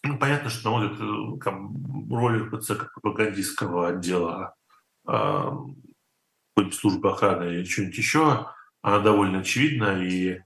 ну, 0.04 0.20
понятно, 0.20 0.52
что, 0.52 0.70
на 0.70 0.78
мой 0.78 0.90
взгляд, 0.90 1.44
там, 1.44 2.14
роль 2.14 2.44
РПЦ 2.44 2.76
как 2.76 2.94
пропагандистского 2.94 3.88
отдела 3.88 4.54
э, 6.58 6.72
службы 6.72 7.12
охраны 7.12 7.54
или 7.54 7.64
что-нибудь 7.64 7.98
еще, 7.98 8.48
она 8.82 9.00
довольно 9.00 9.40
очевидна. 9.40 10.04
И 10.04 10.30
э, 10.30 10.42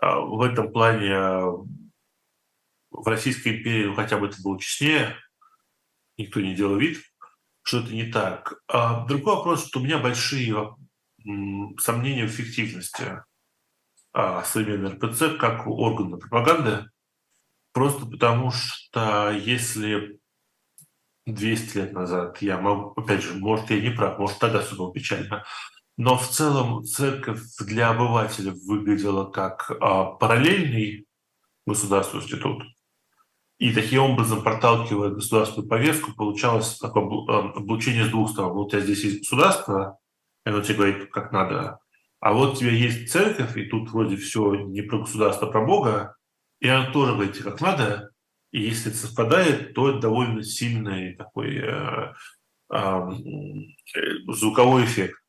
в 0.00 0.42
этом 0.42 0.72
плане 0.72 1.18
в 2.90 3.06
Российской 3.06 3.58
империи 3.58 3.86
ну, 3.86 3.94
хотя 3.94 4.18
бы 4.18 4.26
это 4.28 4.40
было 4.42 4.58
честнее, 4.60 5.16
никто 6.16 6.40
не 6.40 6.54
делал 6.54 6.76
вид, 6.76 7.02
что 7.62 7.80
это 7.80 7.92
не 7.92 8.10
так. 8.10 8.54
А 8.68 9.04
другой 9.06 9.36
вопрос, 9.36 9.66
что 9.66 9.80
у 9.80 9.82
меня 9.82 9.98
большие 9.98 10.74
сомнения 11.78 12.26
в 12.26 12.30
эффективности 12.30 13.22
а, 14.12 14.44
современной 14.44 14.92
РПЦ 14.92 15.36
как 15.38 15.66
органа 15.66 16.16
пропаганды, 16.16 16.88
Просто 17.76 18.06
потому 18.06 18.52
что 18.52 19.30
если 19.32 20.18
200 21.26 21.76
лет 21.76 21.92
назад, 21.92 22.40
я 22.40 22.58
могу, 22.58 22.92
опять 22.96 23.22
же, 23.22 23.34
может, 23.34 23.70
я 23.70 23.80
не 23.80 23.90
прав, 23.90 24.18
может, 24.18 24.38
тогда 24.38 24.60
все 24.60 24.76
было 24.76 24.92
печально, 24.92 25.44
но 25.96 26.16
в 26.16 26.28
целом 26.28 26.84
церковь 26.84 27.40
для 27.60 27.90
обывателя 27.90 28.52
выглядела 28.66 29.30
как 29.30 29.70
а, 29.80 30.04
параллельный 30.04 31.06
государственный 31.66 32.22
институт. 32.22 32.62
И 33.58 33.72
таким 33.72 34.02
образом, 34.02 34.42
проталкивая 34.42 35.10
государственную 35.10 35.68
повестку, 35.68 36.12
получалось 36.12 36.78
такое 36.78 37.04
а, 37.28 37.52
облучение 37.56 38.04
с 38.04 38.10
двух 38.10 38.30
сторон. 38.30 38.52
Вот 38.52 38.70
тебя 38.70 38.82
здесь 38.82 39.04
есть 39.04 39.18
государство, 39.20 39.98
и 40.44 40.50
оно 40.50 40.60
тебе 40.60 40.76
говорит, 40.76 41.10
как 41.10 41.32
надо. 41.32 41.78
А 42.20 42.32
вот 42.32 42.54
у 42.54 42.56
тебя 42.56 42.70
есть 42.70 43.10
церковь, 43.10 43.56
и 43.56 43.64
тут 43.64 43.90
вроде 43.90 44.16
все 44.16 44.54
не 44.54 44.82
про 44.82 44.98
государство, 44.98 45.48
а 45.48 45.50
про 45.50 45.64
Бога, 45.64 46.16
и 46.60 46.68
она 46.68 46.90
тоже 46.90 47.12
выйти 47.12 47.40
как 47.40 47.60
надо, 47.60 48.10
и 48.52 48.62
если 48.62 48.90
это 48.90 48.98
совпадает, 48.98 49.74
то 49.74 49.90
это 49.90 50.00
довольно 50.00 50.42
сильный 50.42 51.14
такой 51.14 51.58
э, 51.58 52.14
э, 52.72 53.10
звуковой 54.28 54.84
эффект. 54.84 55.20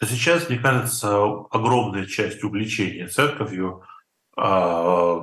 А 0.00 0.06
сейчас, 0.06 0.48
мне 0.48 0.58
кажется, 0.58 1.22
огромная 1.50 2.06
часть 2.06 2.42
увлечения 2.44 3.08
церковью, 3.08 3.82
э, 4.36 5.20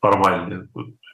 формальное 0.00 0.68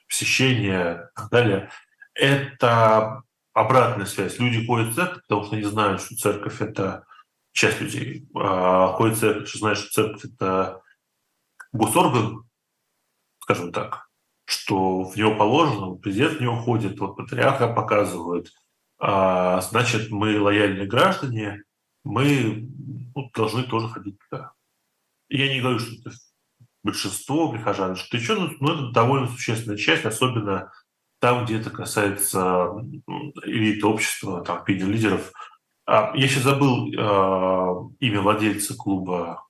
посещение 0.07 1.09
и 1.11 1.15
так 1.15 1.29
далее, 1.29 1.71
это 2.13 3.23
обратная 3.53 4.05
связь. 4.05 4.39
Люди 4.39 4.65
ходят 4.65 4.89
в 4.89 4.95
церковь, 4.95 5.23
потому 5.23 5.43
что 5.45 5.55
они 5.55 5.63
знают, 5.63 6.01
что 6.01 6.15
церковь– 6.15 6.61
это 6.61 7.05
часть 7.53 7.81
людей. 7.81 8.27
А 8.35 8.93
ходят 8.93 9.17
в 9.17 9.19
церковь, 9.19 9.49
что 9.49 9.57
знают, 9.59 9.79
что 9.79 9.91
церковь– 9.91 10.25
это 10.33 10.81
госорган, 11.71 12.49
скажем 13.39 13.71
так, 13.71 14.10
что 14.45 15.03
в 15.03 15.15
него 15.15 15.35
положено, 15.35 15.95
президент 15.95 16.37
в 16.37 16.41
него 16.41 16.55
ходит, 16.57 16.99
вот 16.99 17.17
патриарха 17.17 17.67
показывают, 17.67 18.51
а, 18.99 19.61
значит, 19.61 20.11
мы 20.11 20.39
лояльные 20.39 20.87
граждане, 20.87 21.63
мы 22.03 22.67
ну, 23.15 23.31
должны 23.35 23.63
тоже 23.63 23.87
ходить 23.89 24.17
туда. 24.29 24.51
И 25.29 25.37
я 25.37 25.53
не 25.53 25.61
говорю, 25.61 25.79
что 25.79 25.93
это 25.95 26.17
большинство 26.83 27.51
прихожан, 27.51 27.95
что 27.95 28.17
еще, 28.17 28.35
но 28.59 28.73
это 28.73 28.91
довольно 28.91 29.27
существенная 29.27 29.77
часть, 29.77 30.05
особенно 30.05 30.71
там, 31.19 31.45
где 31.45 31.59
это 31.59 31.69
касается 31.69 32.71
элиты 33.43 33.85
общества, 33.85 34.43
там, 34.43 34.63
лидеров. 34.67 35.31
А, 35.85 36.11
я 36.15 36.27
сейчас 36.27 36.43
забыл 36.43 36.87
э, 36.87 37.89
имя 37.99 38.21
владельца 38.21 38.75
клуба 38.75 39.43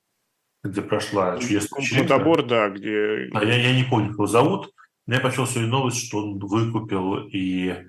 где 0.63 0.81
прошла 0.81 1.37
чудесная 1.39 1.81
вечеринка. 1.81 2.13
Мутабор, 2.13 2.45
да, 2.45 2.69
где... 2.69 3.29
А 3.33 3.43
я, 3.43 3.55
я 3.55 3.75
не 3.75 3.83
помню, 3.83 4.11
его 4.11 4.27
зовут, 4.27 4.73
но 5.11 5.15
я 5.15 5.21
прочел 5.21 5.45
сегодня 5.45 5.69
новость, 5.69 6.07
что 6.07 6.19
он 6.19 6.39
выкупил 6.39 7.27
и 7.27 7.83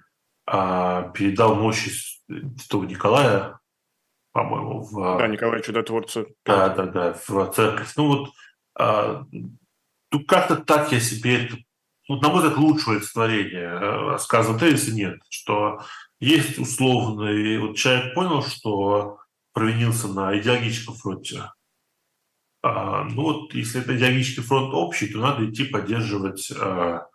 а, 0.44 1.02
передал 1.10 1.54
мощи 1.54 1.88
Святого 2.26 2.82
Николая, 2.82 3.60
по-моему, 4.32 4.80
в... 4.80 5.18
Да, 5.18 5.28
Николай 5.28 5.62
Чудотворца. 5.62 6.26
Да, 6.44 6.70
да, 6.70 6.86
да, 6.86 7.12
в 7.12 7.52
церковь. 7.52 7.92
Ну 7.96 8.06
вот, 8.08 8.30
а, 8.76 9.24
ну 9.30 10.24
как-то 10.24 10.56
так 10.56 10.90
я 10.90 10.98
себе 10.98 11.44
это... 11.44 11.58
Ну, 12.08 12.18
на 12.18 12.28
мой 12.28 12.38
взгляд, 12.38 12.58
лучшее 12.58 12.96
олицетворение 12.96 13.68
рассказа 13.68 14.58
Тезиса 14.58 14.92
нет, 14.92 15.20
что 15.30 15.80
есть 16.18 16.58
условный... 16.58 17.56
Вот 17.60 17.76
человек 17.76 18.14
понял, 18.14 18.42
что 18.42 19.18
провинился 19.52 20.08
на 20.08 20.36
идеологическом 20.36 20.96
фронте, 20.96 21.44
а, 22.62 23.04
ну 23.04 23.22
вот, 23.22 23.54
если 23.54 23.80
это 23.80 23.96
идеологический 23.96 24.42
фронт 24.42 24.74
общий, 24.74 25.06
то 25.06 25.18
надо 25.18 25.48
идти 25.48 25.64
поддерживать 25.64 26.50
а, 26.50 27.06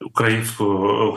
украинскую, 0.00 1.16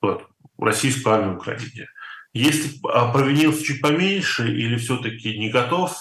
вот, 0.00 0.28
российскую 0.58 1.14
армию 1.14 1.36
Украине. 1.36 1.88
Если 2.32 2.78
провинился 2.80 3.62
чуть 3.62 3.82
поменьше 3.82 4.48
или 4.48 4.76
все-таки 4.76 5.38
не 5.38 5.50
готов, 5.50 5.96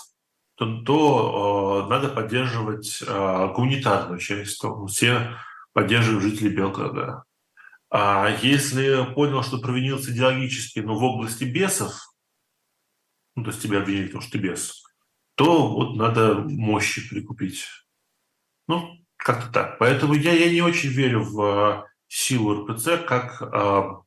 то, 0.56 0.82
то 0.84 1.86
э, 1.86 1.90
надо 1.90 2.10
поддерживать 2.10 3.02
э, 3.06 3.54
гуманитарную 3.54 4.20
часть. 4.20 4.62
То 4.62 4.86
все 4.86 5.36
поддерживают 5.74 6.24
жителей 6.24 6.56
Белгорода. 6.56 7.24
А 7.90 8.30
если 8.42 9.14
понял, 9.14 9.44
что 9.44 9.60
провинился 9.60 10.12
идеологически, 10.12 10.80
но 10.80 10.96
в 10.96 11.04
области 11.04 11.44
бесов, 11.44 11.94
ну, 13.36 13.44
то 13.44 13.50
есть 13.50 13.62
тебя 13.62 13.80
обвинили, 13.80 14.06
потому 14.06 14.22
что 14.22 14.32
ты 14.34 14.38
бес, 14.38 14.84
то 15.36 15.68
вот 15.68 15.96
надо 15.96 16.36
мощи 16.36 17.10
прикупить. 17.10 17.66
Ну, 18.72 18.98
как-то 19.18 19.52
так. 19.52 19.78
Поэтому 19.80 20.14
я, 20.14 20.32
я 20.32 20.50
не 20.50 20.62
очень 20.62 20.90
верю 20.90 21.24
в 21.24 21.42
а, 21.42 21.88
силу 22.08 22.64
РПЦ 22.64 23.06
как 23.06 23.42
а, 23.42 24.02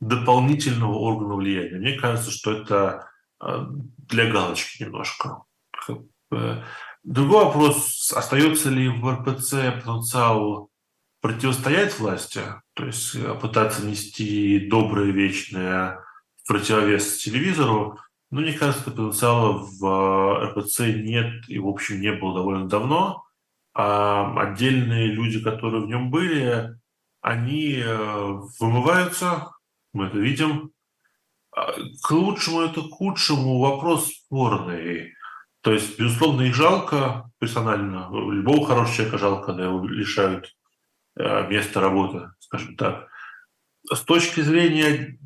дополнительного 0.00 0.96
органа 0.96 1.34
влияния. 1.34 1.78
Мне 1.78 1.98
кажется, 1.98 2.30
что 2.30 2.52
это 2.52 3.08
а, 3.40 3.66
для 3.70 4.30
галочки 4.30 4.82
немножко. 4.82 5.44
Э, 6.30 6.62
другой 7.04 7.46
вопрос, 7.46 8.12
остается 8.14 8.68
ли 8.68 8.88
в 8.88 9.10
РПЦ 9.10 9.72
потенциал 9.76 10.68
противостоять 11.22 11.98
власти, 11.98 12.42
то 12.74 12.84
есть 12.84 13.14
э, 13.14 13.34
пытаться 13.40 13.86
нести 13.86 14.68
доброе, 14.68 15.10
вечное 15.10 16.04
противовес 16.46 17.16
телевизору, 17.16 17.98
ну, 18.30 18.42
мне 18.42 18.52
кажется, 18.52 18.84
потенциала 18.84 19.52
в 19.52 19.86
э, 19.86 20.46
РПЦ 20.48 20.80
нет 20.80 21.48
и, 21.48 21.58
в 21.58 21.68
общем, 21.68 22.00
не 22.00 22.12
было 22.12 22.34
довольно 22.34 22.68
давно. 22.68 23.25
А 23.78 24.32
отдельные 24.40 25.08
люди, 25.08 25.38
которые 25.38 25.82
в 25.82 25.86
нем 25.86 26.10
были, 26.10 26.78
они 27.20 27.84
вымываются, 28.58 29.52
мы 29.92 30.06
это 30.06 30.18
видим. 30.18 30.70
А, 31.54 31.72
к 32.02 32.10
лучшему 32.10 32.62
это 32.62 32.80
к 32.80 32.90
худшему 32.90 33.58
вопрос 33.58 34.14
спорный. 34.14 35.12
То 35.60 35.72
есть, 35.72 35.98
безусловно, 35.98 36.42
их 36.42 36.54
жалко 36.54 37.30
персонально. 37.38 38.08
Любого 38.12 38.66
хорошего 38.66 38.96
человека 38.96 39.18
жалко, 39.18 39.46
когда 39.46 39.64
его 39.64 39.84
лишают 39.86 40.56
места 41.16 41.80
работы, 41.80 42.30
скажем 42.38 42.76
так. 42.76 43.08
С 43.92 44.00
точки 44.00 44.40
зрения 44.40 45.18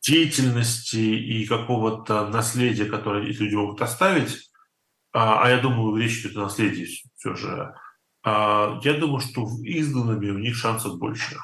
деятельности 0.00 0.96
и 0.96 1.46
какого-то 1.46 2.28
наследия, 2.28 2.86
которое 2.86 3.28
эти 3.28 3.38
люди 3.38 3.54
могут 3.54 3.82
оставить, 3.82 4.50
а, 5.16 5.44
а 5.44 5.48
я 5.48 5.58
думаю, 5.58 5.96
речь 5.96 6.20
идет 6.20 6.36
о 6.36 6.42
наследии 6.42 6.86
все 7.16 7.34
же, 7.34 7.74
а, 8.22 8.78
я 8.82 8.92
думаю, 8.98 9.20
что 9.20 9.46
изгнанными 9.62 10.28
у 10.28 10.38
них 10.38 10.54
шансов 10.56 10.98
больше, 10.98 11.38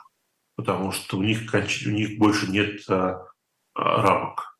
потому 0.56 0.92
что 0.92 1.16
у 1.16 1.22
них, 1.22 1.50
у 1.54 1.90
них 1.90 2.18
больше 2.18 2.50
нет 2.50 2.82
а, 2.90 3.24
рамок. 3.74 4.58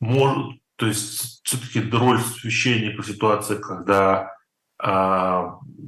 Может, 0.00 0.60
то 0.76 0.86
есть 0.86 1.40
все-таки 1.44 1.80
роль 1.90 2.20
священника 2.20 3.00
в 3.00 3.06
ситуации, 3.06 3.56
когда 3.56 4.36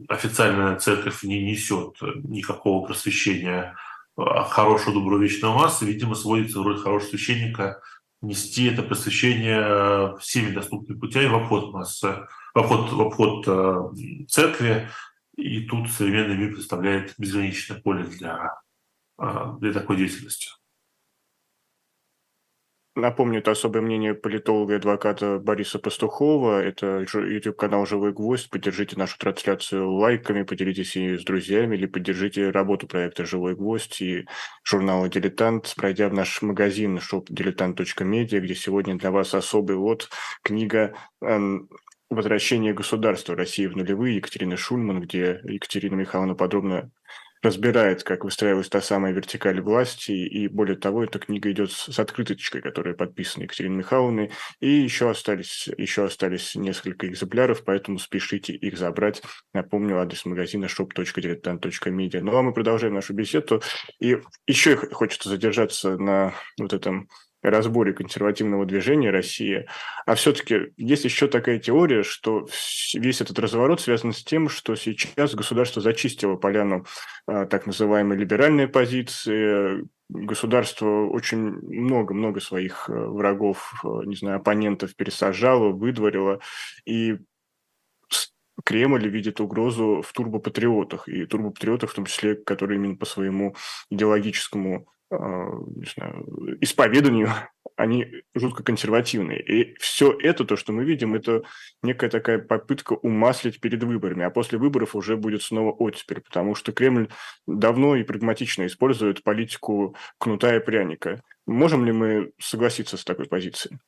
официальная 0.09 0.77
церковь 0.81 1.23
не 1.23 1.45
несет 1.45 1.97
никакого 2.25 2.87
просвещения 2.87 3.77
хорошего, 4.17 4.95
доброго, 4.95 5.23
вечного 5.23 5.59
массы, 5.59 5.85
видимо, 5.85 6.17
сводится 6.17 6.59
в 6.59 6.63
роль 6.63 6.79
хорошего 6.79 7.11
священника 7.11 7.81
нести 8.23 8.67
это 8.67 8.83
просвещение 8.83 10.17
всеми 10.19 10.53
доступными 10.53 10.99
путями 10.99 11.27
в 11.27 11.35
обход 11.37 11.73
массы, 11.73 12.27
в 12.55 12.59
обход, 12.59 12.93
в 12.93 13.01
обход 13.01 13.45
э, 13.49 14.27
церкви. 14.29 14.89
И 15.37 15.67
тут 15.67 15.91
современный 15.91 16.37
мир 16.37 16.53
представляет 16.53 17.15
безграничное 17.17 17.81
поле 17.81 18.05
для, 18.05 18.55
э, 19.19 19.55
для 19.61 19.73
такой 19.73 19.97
деятельности. 19.97 20.51
Напомню, 23.01 23.39
это 23.39 23.53
особое 23.53 23.81
мнение 23.81 24.15
политолога 24.15 24.75
и 24.75 24.77
адвоката 24.77 25.39
Бориса 25.39 25.79
Пастухова. 25.79 26.63
Это 26.63 27.07
YouTube-канал 27.15 27.87
«Живой 27.87 28.13
гвоздь». 28.13 28.51
Поддержите 28.51 28.99
нашу 28.99 29.19
трансляцию 29.19 29.91
лайками, 29.91 30.43
поделитесь 30.43 30.97
и 30.97 31.17
с 31.17 31.25
друзьями, 31.25 31.77
или 31.77 31.87
поддержите 31.87 32.51
работу 32.51 32.87
проекта 32.87 33.25
«Живой 33.25 33.55
гвоздь» 33.57 34.03
и 34.03 34.27
журнала 34.65 35.09
«Дилетант», 35.09 35.73
пройдя 35.77 36.11
в 36.11 36.15
наш 36.15 36.43
магазин 36.43 36.99
shop 36.99 37.27
где 38.41 38.55
сегодня 38.55 38.99
для 38.99 39.11
вас 39.11 39.35
особый 39.35 39.77
вот 39.77 40.11
книга 40.43 40.95
«Возвращение 42.11 42.75
государства 42.75 43.35
России 43.35 43.67
в 43.67 43.77
нулевые» 43.77 44.17
Екатерины 44.17 44.57
Шульман, 44.57 45.01
где 45.01 45.41
Екатерина 45.45 45.95
Михайловна 45.95 46.35
подробно 46.35 46.91
разбирает, 47.43 48.03
как 48.03 48.25
выстраивалась 48.25 48.69
та 48.69 48.81
самая 48.81 49.13
вертикаль 49.13 49.61
власти, 49.61 50.13
и 50.13 50.49
более 50.49 50.77
того, 50.77 51.05
эта 51.05 51.19
книга 51.19 51.51
идет 51.51 51.73
с, 51.73 51.93
с 51.93 51.99
открыточкой, 51.99 52.61
которая 52.61 52.95
подписана 52.95 53.45
Екатериной 53.45 53.79
Михайловной, 53.79 54.31
и 54.61 54.71
еще 54.71 55.11
остались, 55.11 55.69
еще 55.79 56.05
остались 56.05 56.55
несколько 56.55 57.07
экземпляров, 57.07 57.65
поэтому 57.65 57.99
спешите 57.99 58.53
их 58.53 58.79
забрать. 58.79 59.23
Напомню, 59.55 59.99
адрес 60.01 60.25
магазина 60.25 60.67
shop.diletant.media. 60.67 62.21
Ну 62.21 62.37
а 62.37 62.43
мы 62.43 62.53
продолжаем 62.53 62.95
нашу 62.95 63.15
беседу, 63.15 63.63
и 63.99 64.19
еще 64.47 64.77
хочется 64.77 65.29
задержаться 65.29 65.97
на 65.97 66.35
вот 66.59 66.73
этом 66.73 67.09
разборе 67.43 67.93
консервативного 67.93 68.67
движения 68.67 69.11
России. 69.11 69.67
А 70.07 70.15
все-таки 70.15 70.73
есть 70.77 71.05
еще 71.05 71.27
такая 71.27 71.59
теория, 71.59 72.03
что 72.03 72.47
весь 72.95 73.21
этот 73.21 73.39
разворот 73.39 73.81
связан 73.81 74.13
с 74.13 74.23
тем, 74.23 74.49
что 74.49 74.75
сейчас 74.75 75.35
государство 75.35 75.81
зачистило 75.81 76.37
поляну 76.37 76.85
а, 77.27 77.47
так 77.47 77.67
называемой 77.67 78.19
либеральной 78.19 78.69
позиции, 78.69 79.85
государство 80.11 81.07
очень 81.07 81.39
много-много 81.39 82.41
своих 82.41 82.89
э, 82.89 82.93
врагов, 82.93 83.81
э, 83.85 83.89
не 84.07 84.17
знаю, 84.17 84.39
оппонентов 84.39 84.97
пересажало, 84.97 85.71
выдворило, 85.71 86.41
и 86.85 87.19
Кремль 88.65 89.09
видит 89.09 89.41
угрозу 89.41 90.03
в 90.03 90.13
турбопатриотах, 90.13 91.09
и 91.09 91.27
турбопатриотах 91.27 91.91
в 91.91 91.95
том 91.95 92.07
числе, 92.07 92.35
которые 92.35 92.79
именно 92.79 92.97
по 92.97 93.07
своему 93.07 93.55
идеологическому 93.91 94.87
не 95.11 95.87
знаю, 95.87 96.57
исповеданию, 96.61 97.29
они 97.77 98.23
жутко 98.35 98.63
консервативные. 98.63 99.43
И 99.43 99.75
все 99.79 100.17
это, 100.19 100.45
то, 100.45 100.57
что 100.57 100.73
мы 100.73 100.85
видим, 100.85 101.15
это 101.15 101.43
некая 101.83 102.11
такая 102.11 102.39
попытка 102.39 102.93
умаслить 102.93 103.61
перед 103.61 103.83
выборами, 103.83 104.25
а 104.25 104.31
после 104.31 104.59
выборов 104.59 104.95
уже 104.95 105.17
будет 105.17 105.43
снова 105.43 105.73
оттепель, 105.73 106.21
потому 106.21 106.55
что 106.55 106.73
Кремль 106.73 107.09
давно 107.47 107.97
и 107.97 108.05
прагматично 108.05 108.67
использует 108.67 109.23
политику 109.23 109.97
кнута 110.19 110.55
и 110.57 110.61
пряника. 110.61 111.23
Можем 111.47 111.85
ли 111.85 111.93
мы 111.93 112.33
согласиться 112.39 112.97
с 112.97 113.05
такой 113.05 113.27
позицией? 113.27 113.79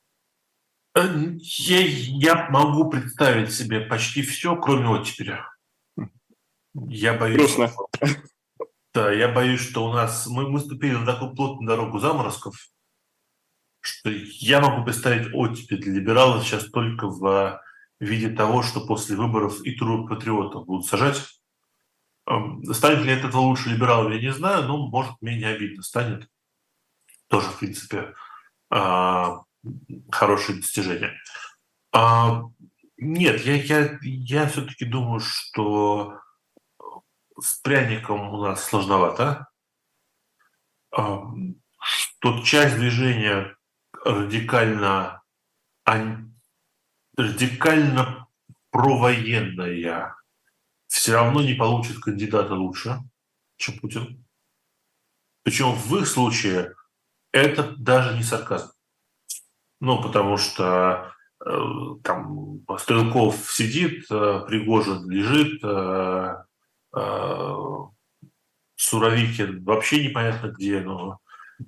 Э, 0.95 1.03
я, 1.39 1.81
я 1.81 2.51
могу 2.51 2.91
представить 2.91 3.53
себе 3.53 3.81
почти 3.81 4.23
все, 4.23 4.57
кроме 4.57 4.89
оттепеля. 4.89 5.49
Я 6.75 7.15
боюсь, 7.15 7.37
Грустно. 7.37 7.71
Да, 8.95 9.11
я 9.11 9.29
боюсь, 9.29 9.61
что 9.61 9.87
у 9.87 9.93
нас 9.93 10.27
мы, 10.27 10.49
мы 10.49 10.61
ступили 10.61 10.95
на 10.95 11.07
такую 11.07 11.35
плотную 11.35 11.67
дорогу 11.67 11.99
заморозков, 11.99 12.55
что 13.81 14.11
я 14.11 14.61
могу 14.61 14.85
представить 14.85 15.33
оттепель 15.33 15.81
для 15.83 15.95
либералов 15.95 16.45
сейчас 16.45 16.67
только 16.71 17.09
в 17.09 17.61
виде 18.01 18.29
того, 18.29 18.63
что 18.63 18.87
после 18.87 19.17
выборов 19.17 19.63
и 19.63 19.75
патриотов 19.75 20.67
будут 20.67 20.87
сажать. 20.87 21.23
Станет 22.73 23.05
ли 23.05 23.13
это 23.13 23.37
лучше 23.37 23.71
либералов, 23.71 24.13
я 24.13 24.21
не 24.21 24.33
знаю, 24.33 24.65
но, 24.65 24.87
может, 24.89 25.21
менее 25.23 25.55
обидно 25.55 25.83
станет. 25.83 26.29
Тоже, 27.29 27.49
в 27.49 27.59
принципе, 27.59 28.15
а, 28.71 29.41
хорошее 30.11 30.59
достижение. 30.59 31.15
А, 31.93 32.43
нет, 32.99 33.41
я, 33.47 33.55
я, 33.55 33.99
я 34.03 34.47
все-таки 34.49 34.85
думаю, 34.85 35.21
что 35.21 36.21
с 37.41 37.59
пряником 37.61 38.33
у 38.35 38.43
нас 38.43 38.65
сложновато. 38.65 39.49
Что 40.91 42.43
часть 42.45 42.77
движения 42.77 43.57
радикально, 44.05 45.23
радикально 47.17 48.29
провоенная 48.71 50.17
все 50.87 51.15
равно 51.15 51.43
не 51.43 51.55
получит 51.55 51.99
кандидата 52.01 52.55
лучше, 52.55 52.99
чем 53.57 53.79
Путин. 53.79 54.25
Причем 55.43 55.73
в 55.73 55.97
их 55.97 56.07
случае 56.07 56.75
это 57.33 57.75
даже 57.77 58.17
не 58.17 58.23
сарказм. 58.23 58.73
Ну, 59.81 60.01
потому 60.01 60.37
что 60.37 61.13
э, 61.45 61.51
там 62.05 62.61
Стрелков 62.79 63.51
сидит, 63.51 64.05
э, 64.11 64.45
Пригожин 64.47 65.11
лежит, 65.11 65.65
Э, 65.65 66.45
Суровикин 68.77 69.65
вообще 69.65 70.09
непонятно 70.09 70.49
где, 70.49 70.81
но, 70.81 71.19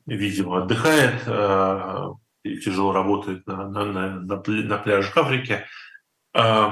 видимо, 0.05 0.63
отдыхает 0.63 1.23
э, 1.27 2.05
и 2.43 2.59
тяжело 2.59 2.93
работает 2.93 3.47
на, 3.47 3.69
на, 3.69 3.85
на, 3.85 4.21
на 4.21 4.79
пляжах 4.79 5.17
Африки. 5.17 5.65
Э, 6.35 6.67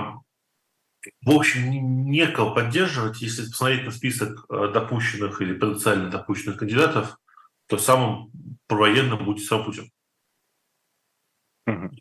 в 1.21 1.31
общем, 1.31 1.71
некого 2.11 2.55
поддерживать, 2.55 3.23
если 3.23 3.43
посмотреть 3.43 3.85
на 3.85 3.91
список 3.91 4.47
допущенных 4.49 5.41
или 5.41 5.55
потенциально 5.55 6.11
допущенных 6.11 6.59
кандидатов, 6.59 7.19
то 7.67 7.79
самым 7.79 8.31
провоенным 8.67 9.25
будет 9.25 9.45
сам 9.45 9.65
Путин. 9.65 9.91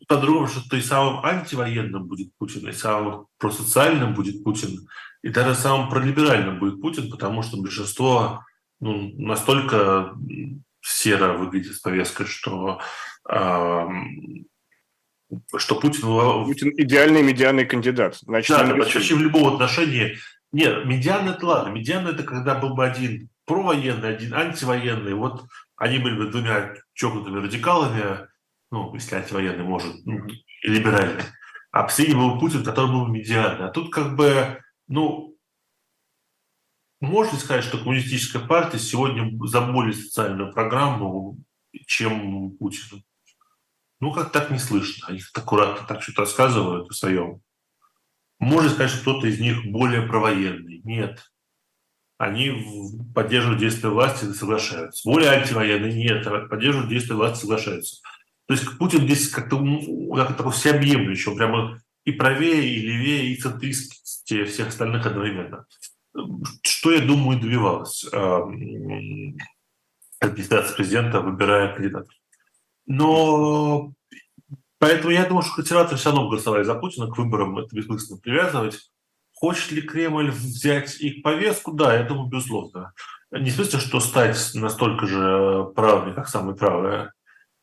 По-другому, 0.08 0.48
что 0.48 0.76
и 0.76 0.80
самым 0.80 1.24
антивоенным 1.24 2.06
будет 2.06 2.34
Путин, 2.36 2.68
и 2.68 2.72
самым 2.72 3.26
просоциальным 3.38 4.14
будет 4.14 4.42
Путин, 4.44 4.88
и 5.22 5.28
даже 5.28 5.54
самым 5.54 5.88
пролиберальным 5.88 6.58
будет 6.58 6.80
Путин, 6.80 7.10
потому 7.10 7.42
что 7.42 7.56
большинство 7.60 8.44
ну, 8.80 9.12
настолько 9.16 10.14
серо 10.80 11.34
выглядит 11.34 11.74
с 11.74 11.80
повесткой, 11.80 12.26
что, 12.26 12.80
э, 13.28 13.86
что 15.56 15.80
Путин... 15.80 16.02
Путин 16.44 16.72
идеальный 16.76 17.22
медианный 17.22 17.64
кандидат. 17.64 18.16
Значит, 18.16 18.56
да, 18.56 18.74
вообще 18.74 19.14
в 19.14 19.20
любом 19.20 19.54
отношении... 19.54 20.18
Нет, 20.50 20.84
медиан 20.84 21.28
это 21.28 21.46
ладно. 21.46 21.70
Медиан 21.70 22.06
это 22.06 22.24
когда 22.24 22.56
был 22.56 22.74
бы 22.74 22.84
один 22.84 23.30
провоенный, 23.46 24.14
один 24.14 24.34
антивоенный. 24.34 25.14
Вот 25.14 25.44
они 25.76 25.98
были 25.98 26.16
бы 26.16 26.30
двумя 26.30 26.74
чокнутыми 26.94 27.40
радикалами, 27.40 28.28
ну, 28.70 28.92
если 28.94 29.16
антивоенный 29.16 29.64
может, 29.64 29.94
ну, 30.04 30.26
и 30.26 30.68
либеральный. 30.68 31.22
А 31.70 31.84
последний 31.84 32.14
был 32.14 32.38
Путин, 32.38 32.64
который 32.64 32.90
был 32.90 33.06
медианный. 33.06 33.66
А 33.66 33.70
тут 33.70 33.92
как 33.92 34.14
бы, 34.14 34.60
ну, 34.92 35.38
можно 37.00 37.38
сказать, 37.38 37.64
что 37.64 37.78
коммунистическая 37.78 38.40
партия 38.40 38.78
сегодня 38.78 39.30
за 39.46 39.62
более 39.62 39.94
социальную 39.94 40.52
программу, 40.52 41.38
чем 41.86 42.52
Путин. 42.58 43.02
Ну, 44.00 44.12
как 44.12 44.32
так 44.32 44.50
не 44.50 44.58
слышно. 44.58 45.08
Они 45.08 45.20
аккуратно 45.34 45.86
так 45.86 46.02
что-то 46.02 46.22
рассказывают 46.22 46.90
о 46.90 46.94
своем. 46.94 47.40
Можно 48.38 48.68
сказать, 48.68 48.90
что 48.90 49.00
кто-то 49.00 49.26
из 49.28 49.40
них 49.40 49.64
более 49.64 50.02
провоенный. 50.02 50.82
Нет. 50.84 51.32
они 52.18 52.92
поддерживают 53.14 53.60
действия 53.60 53.88
власти 53.88 54.26
и 54.26 54.32
соглашаются. 54.34 55.08
Более 55.08 55.30
антивоенные 55.30 55.92
нет, 55.92 56.24
поддерживают 56.50 56.90
действия 56.90 57.16
власти 57.16 57.38
и 57.38 57.40
соглашаются. 57.40 58.02
То 58.46 58.54
есть 58.54 58.78
Путин 58.78 59.02
здесь 59.02 59.28
как-то 59.28 59.58
как 60.14 60.36
такой 60.36 60.52
всеобъемлющий, 60.52 61.30
он 61.30 61.36
прямо 61.36 61.80
и 62.04 62.12
правее, 62.12 62.68
и 62.68 62.80
левее, 62.80 63.32
и 63.32 63.40
центристские 63.40 64.44
всех 64.46 64.68
остальных 64.68 65.06
одновременно. 65.06 65.66
Что, 66.62 66.92
я 66.92 67.00
думаю, 67.00 67.40
добивалась 67.40 68.04
администрация 70.20 70.76
президента, 70.76 71.20
выбирая 71.20 71.74
кандидатов. 71.74 72.14
Но 72.86 73.92
поэтому 74.78 75.10
я 75.10 75.26
думаю, 75.26 75.42
что 75.42 75.56
консерваторы 75.56 75.96
все 75.96 76.10
равно 76.10 76.28
голосовали 76.28 76.62
за 76.62 76.74
Путина, 76.74 77.08
к 77.08 77.16
выборам 77.16 77.58
это 77.58 77.74
бессмысленно 77.74 78.20
привязывать. 78.20 78.90
Хочет 79.34 79.72
ли 79.72 79.82
Кремль 79.82 80.30
взять 80.30 81.00
их 81.00 81.22
повестку? 81.22 81.72
Да, 81.72 81.94
я 81.96 82.04
думаю, 82.04 82.28
безусловно. 82.28 82.92
Не 83.32 83.50
в 83.50 83.54
смысле, 83.54 83.80
что 83.80 83.98
стать 83.98 84.50
настолько 84.54 85.06
же 85.06 85.72
правыми, 85.74 86.12
как 86.14 86.28
самые 86.28 86.54
правые, 86.54 87.12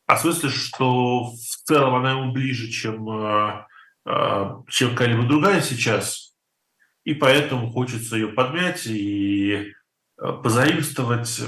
а 0.06 0.16
в 0.16 0.20
смысле, 0.22 0.48
что 0.50 1.26
в 1.26 1.36
целом 1.64 1.94
она 1.94 2.10
ему 2.10 2.32
ближе, 2.32 2.68
чем, 2.68 3.08
э, 3.08 3.66
чем 4.04 4.90
какая-либо 4.90 5.24
другая 5.24 5.60
сейчас, 5.60 6.30
и 7.04 7.14
поэтому 7.14 7.70
хочется 7.70 8.16
ее 8.16 8.28
подмять 8.28 8.86
и 8.86 9.72
э, 10.18 10.32
позаимствовать. 10.42 11.40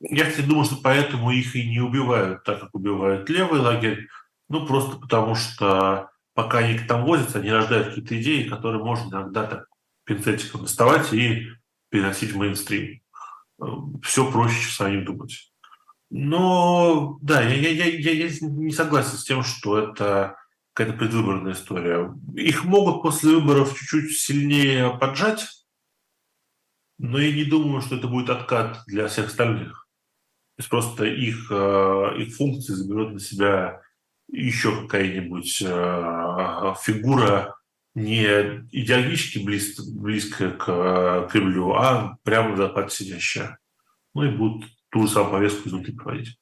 Я, 0.00 0.28
кстати, 0.28 0.46
думаю, 0.46 0.64
что 0.64 0.76
поэтому 0.82 1.30
их 1.30 1.54
и 1.56 1.68
не 1.68 1.80
убивают 1.80 2.44
так, 2.44 2.60
как 2.60 2.74
убивают 2.74 3.28
левый 3.28 3.60
лагерь, 3.60 4.08
ну, 4.48 4.66
просто 4.66 4.96
потому 4.98 5.34
что 5.34 6.10
пока 6.34 6.58
они 6.58 6.78
там 6.78 7.04
возятся, 7.04 7.38
они 7.38 7.50
рождают 7.50 7.88
какие-то 7.88 8.20
идеи, 8.20 8.48
которые 8.48 8.82
можно 8.82 9.08
иногда 9.08 9.46
так 9.46 9.66
пинцетиком 10.04 10.62
доставать 10.62 11.12
и 11.12 11.48
переносить 11.90 12.32
в 12.32 12.36
мейнстрим. 12.36 13.00
Все 14.02 14.30
проще, 14.30 14.60
чем 14.60 14.70
самим 14.70 15.04
думать. 15.04 15.52
Но 16.10 17.18
да, 17.22 17.42
я, 17.42 17.54
я, 17.54 17.86
я, 17.86 18.12
я 18.12 18.30
не 18.40 18.70
согласен 18.70 19.16
с 19.16 19.24
тем, 19.24 19.42
что 19.42 19.78
это 19.78 20.36
какая-то 20.76 20.98
предвыборная 20.98 21.54
история. 21.54 22.14
Их 22.34 22.64
могут 22.64 23.02
после 23.02 23.36
выборов 23.36 23.74
чуть-чуть 23.74 24.14
сильнее 24.18 24.90
поджать, 24.98 25.46
но 26.98 27.18
я 27.18 27.32
не 27.32 27.44
думаю, 27.44 27.80
что 27.80 27.96
это 27.96 28.08
будет 28.08 28.28
откат 28.28 28.82
для 28.86 29.08
всех 29.08 29.28
остальных. 29.28 29.88
То 30.56 30.60
есть 30.60 30.68
просто 30.68 31.06
их, 31.06 31.50
э, 31.50 32.18
их 32.18 32.36
функции 32.36 32.74
заберут 32.74 33.14
на 33.14 33.20
себя 33.20 33.80
еще 34.28 34.82
какая-нибудь 34.82 35.62
э, 35.62 36.74
фигура 36.82 37.56
не 37.94 38.26
идеологически 38.70 39.38
близ, 39.38 39.80
близкая 39.80 40.50
к 40.50 40.64
э, 40.68 41.28
Кремлю, 41.32 41.72
а 41.72 42.18
прямо 42.22 42.52
в 42.52 42.58
западе 42.58 42.90
сидящая. 42.90 43.58
Ну 44.12 44.24
и 44.24 44.36
будут 44.36 44.68
ту 44.90 45.06
же 45.06 45.08
самую 45.08 45.32
повестку 45.32 45.70
изнутри 45.70 45.94
проводить. 45.94 46.38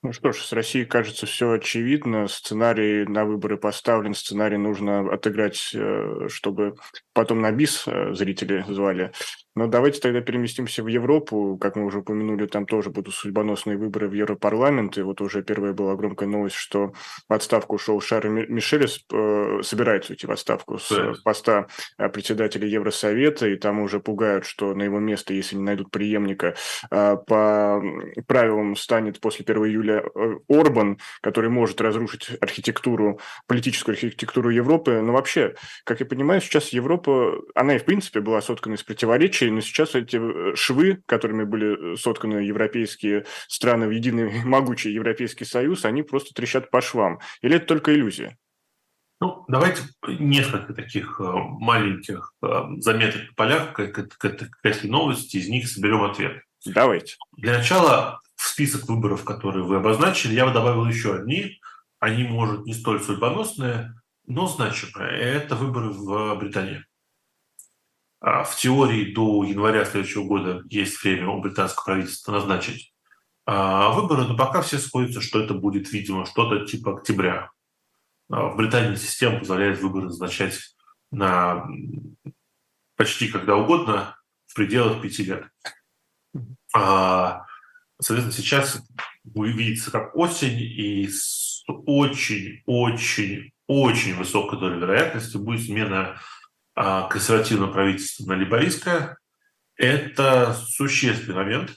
Ну 0.00 0.12
что 0.12 0.30
ж, 0.30 0.44
с 0.44 0.52
Россией, 0.52 0.84
кажется, 0.84 1.26
все 1.26 1.50
очевидно. 1.50 2.28
Сценарий 2.28 3.04
на 3.04 3.24
выборы 3.24 3.56
поставлен, 3.56 4.14
сценарий 4.14 4.56
нужно 4.56 5.12
отыграть, 5.12 5.72
э, 5.74 6.28
чтобы 6.28 6.76
потом 7.12 7.40
на 7.40 7.50
бис 7.50 7.82
э, 7.88 8.14
зрители 8.14 8.64
звали. 8.68 9.12
Но 9.58 9.66
давайте 9.66 9.98
тогда 9.98 10.20
переместимся 10.20 10.84
в 10.84 10.86
Европу. 10.86 11.58
Как 11.60 11.74
мы 11.74 11.84
уже 11.84 11.98
упомянули, 11.98 12.46
там 12.46 12.64
тоже 12.64 12.90
будут 12.90 13.12
судьбоносные 13.12 13.76
выборы 13.76 14.08
в 14.08 14.12
Европарламент. 14.12 14.96
И 14.98 15.02
вот 15.02 15.20
уже 15.20 15.42
первая 15.42 15.72
была 15.72 15.96
громкая 15.96 16.28
новость, 16.28 16.54
что 16.54 16.92
в 17.28 17.32
отставку 17.32 17.74
ушел 17.74 18.00
Шарль 18.00 18.46
Мишель, 18.48 18.86
э, 18.86 19.60
собирается 19.64 20.12
уйти 20.12 20.28
в 20.28 20.30
отставку 20.30 20.78
с 20.78 20.90
да. 20.90 21.12
поста 21.24 21.66
э, 21.98 22.08
председателя 22.08 22.68
Евросовета. 22.68 23.48
И 23.48 23.56
там 23.56 23.80
уже 23.80 23.98
пугают, 23.98 24.46
что 24.46 24.74
на 24.74 24.84
его 24.84 25.00
место, 25.00 25.34
если 25.34 25.56
не 25.56 25.64
найдут 25.64 25.90
преемника, 25.90 26.54
э, 26.92 27.16
по 27.26 27.82
правилам 28.28 28.76
станет 28.76 29.18
после 29.18 29.44
1 29.44 29.64
июля 29.64 30.04
Орбан, 30.48 30.98
который 31.20 31.50
может 31.50 31.80
разрушить 31.80 32.30
архитектуру, 32.40 33.18
политическую 33.48 33.94
архитектуру 33.94 34.50
Европы. 34.50 35.00
Но 35.02 35.14
вообще, 35.14 35.56
как 35.82 35.98
я 35.98 36.06
понимаю, 36.06 36.40
сейчас 36.40 36.68
Европа, 36.68 37.42
она 37.56 37.74
и 37.74 37.78
в 37.80 37.84
принципе 37.84 38.20
была 38.20 38.40
соткана 38.40 38.74
из 38.74 38.84
противоречий, 38.84 39.47
но 39.50 39.60
сейчас 39.60 39.94
эти 39.94 40.16
э, 40.16 40.54
швы, 40.56 41.02
которыми 41.06 41.44
были 41.44 41.94
э, 41.94 41.96
сотканы 41.96 42.38
европейские 42.38 43.26
страны 43.48 43.86
в 43.86 43.90
единый 43.90 44.42
могучий 44.44 44.92
Европейский 44.92 45.44
Союз, 45.44 45.84
они 45.84 46.02
просто 46.02 46.34
трещат 46.34 46.70
по 46.70 46.80
швам. 46.80 47.20
Или 47.42 47.56
это 47.56 47.66
только 47.66 47.94
иллюзия? 47.94 48.36
Ну, 49.20 49.44
давайте 49.48 49.82
несколько 50.06 50.74
таких 50.74 51.20
э, 51.20 51.24
маленьких 51.24 52.32
заметок 52.78 53.28
по 53.30 53.34
полях 53.34 53.72
к, 53.72 53.86
к, 53.88 54.08
к, 54.16 54.18
к 54.18 54.58
этой 54.62 54.88
новости, 54.88 55.38
из 55.38 55.48
них 55.48 55.68
соберем 55.68 56.04
ответ. 56.04 56.42
Давайте. 56.64 57.16
Для 57.36 57.58
начала 57.58 58.20
в 58.36 58.46
список 58.46 58.88
выборов, 58.88 59.24
которые 59.24 59.64
вы 59.64 59.76
обозначили, 59.76 60.34
я 60.34 60.46
бы 60.46 60.52
добавил 60.52 60.86
еще 60.86 61.16
одни. 61.16 61.60
Они, 61.98 62.22
может, 62.24 62.64
не 62.64 62.74
столь 62.74 63.00
судьбоносные, 63.00 63.94
но 64.26 64.46
значимые. 64.46 65.18
Это 65.18 65.56
выборы 65.56 65.88
в 65.88 66.36
Британии. 66.36 66.84
А, 68.20 68.42
в 68.42 68.56
теории 68.56 69.12
до 69.12 69.44
января 69.44 69.84
следующего 69.84 70.24
года 70.24 70.64
есть 70.68 71.00
время 71.02 71.28
у 71.28 71.40
британского 71.40 71.84
правительства 71.84 72.32
назначить 72.32 72.92
а, 73.46 73.90
выборы, 73.90 74.24
но 74.24 74.36
пока 74.36 74.62
все 74.62 74.78
сходятся, 74.78 75.20
что 75.20 75.40
это 75.40 75.54
будет, 75.54 75.92
видимо, 75.92 76.26
что-то 76.26 76.66
типа 76.66 76.96
октября. 76.96 77.52
А, 78.30 78.48
в 78.48 78.56
Британии 78.56 78.96
система 78.96 79.38
позволяет 79.38 79.80
выборы 79.80 80.06
назначать 80.06 80.58
на 81.10 81.66
почти 82.96 83.28
когда 83.28 83.56
угодно 83.56 84.16
в 84.46 84.54
пределах 84.54 85.00
пяти 85.00 85.24
лет. 85.24 85.48
Соответственно, 88.00 88.32
сейчас 88.32 88.80
видеться 89.24 89.90
как 89.90 90.14
осень, 90.16 90.60
и 90.60 91.08
с 91.08 91.64
очень-очень-очень 91.66 94.14
высокой 94.16 94.58
долей 94.58 94.80
вероятности 94.80 95.36
будет 95.36 95.64
смена 95.64 96.20
а 96.80 97.08
консервативное 97.08 97.72
правительство 97.72 98.24
на 98.26 98.34
либористское, 98.34 99.18
это 99.74 100.54
существенный 100.54 101.34
момент, 101.34 101.74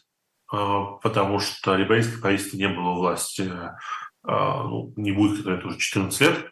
а, 0.48 0.92
потому 1.02 1.40
что 1.40 1.76
либористское 1.76 2.22
правительство 2.22 2.56
не 2.58 2.68
было 2.68 2.90
у 2.90 3.00
власти, 3.00 3.52
а, 4.22 4.64
ну, 4.64 4.94
не 4.98 5.12
будет, 5.12 5.38
когда 5.38 5.56
это 5.56 5.70
уже 5.70 5.80
14 5.80 6.22
лет. 6.22 6.52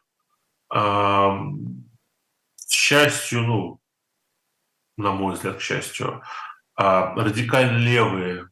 К 0.67 1.43
счастью, 2.67 3.43
ну, 3.43 3.79
на 4.97 5.11
мой 5.11 5.35
взгляд, 5.35 5.57
к 5.57 5.61
счастью, 5.61 6.23
радикально 6.75 7.77
левые 7.77 8.49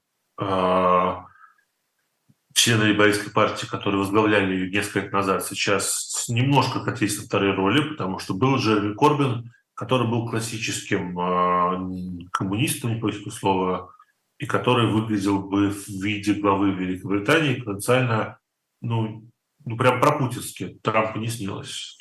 члены 2.53 2.83
либористской 2.83 3.31
партии, 3.31 3.65
которые 3.65 3.99
возглавляли 3.99 4.53
ее 4.53 4.69
несколько 4.69 4.99
лет 4.99 5.13
назад, 5.13 5.43
сейчас 5.43 6.25
немножко 6.27 6.83
катились 6.83 7.17
на 7.17 7.25
вторые 7.25 7.53
роли, 7.53 7.89
потому 7.89 8.19
что 8.19 8.35
был 8.35 8.57
Джереми 8.57 8.93
Корбин, 8.93 9.51
который 9.77 10.07
был 10.07 10.27
классическим 10.27 11.17
э, 11.19 12.27
коммунистом, 12.31 12.95
не 12.95 12.99
поискаю 12.99 13.31
слова, 13.31 13.93
и 14.39 14.47
который 14.47 14.91
выглядел 14.91 15.39
бы 15.39 15.69
в 15.69 15.87
виде 15.87 16.33
главы 16.33 16.71
Великобритании 16.71 17.61
потенциально, 17.61 18.39
ну, 18.81 19.29
ну 19.63 19.77
прям 19.77 20.01
пропутински, 20.01 20.79
Трампу 20.81 21.19
не 21.19 21.27
снилось. 21.27 21.95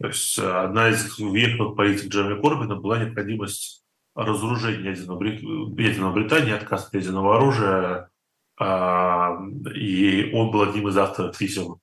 То 0.00 0.08
есть 0.08 0.36
э, 0.36 0.42
одна 0.42 0.88
из 0.88 1.16
веховых 1.16 1.76
политик 1.76 2.08
Джереми 2.10 2.40
Корбина 2.42 2.74
была 2.74 2.98
необходимость 2.98 3.84
разоружения 4.16 4.90
ядерного, 4.90 5.22
ядерного 5.22 6.12
Британии, 6.12 6.52
отказ 6.52 6.88
от 6.88 6.94
ядерного 6.94 7.36
оружия, 7.36 8.10
а, 8.58 9.38
и 9.74 10.30
он 10.34 10.50
был 10.50 10.62
одним 10.62 10.88
из 10.88 10.96
авторов 10.96 11.38
писем 11.38 11.76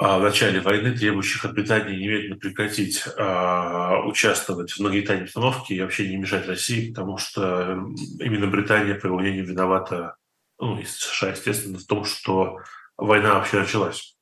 в 0.00 0.22
начале 0.22 0.60
войны, 0.60 0.96
требующих 0.96 1.44
от 1.44 1.52
Британии 1.52 1.94
немедленно 1.94 2.36
прекратить 2.36 3.04
э, 3.06 3.96
участвовать 4.06 4.72
в 4.72 4.80
нагнетании 4.80 5.24
обстановки 5.24 5.74
и 5.74 5.80
вообще 5.82 6.08
не 6.08 6.16
мешать 6.16 6.46
России, 6.46 6.88
потому 6.90 7.18
что 7.18 7.72
именно 8.18 8.46
Британия, 8.46 8.94
по 8.94 9.06
его 9.06 9.18
мнению, 9.18 9.44
виновата, 9.44 10.16
ну 10.58 10.78
и 10.78 10.84
США, 10.86 11.32
естественно, 11.32 11.78
в 11.78 11.84
том, 11.84 12.06
что 12.06 12.60
война 12.96 13.34
вообще 13.34 13.58
началась. 13.58 14.16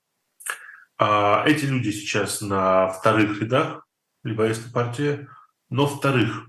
А 0.98 1.44
эти 1.46 1.64
люди 1.64 1.90
сейчас 1.90 2.40
на 2.40 2.88
вторых 2.88 3.40
рядах 3.40 3.86
либористской 4.24 4.72
партии, 4.72 5.28
но 5.70 5.86
вторых, 5.86 6.48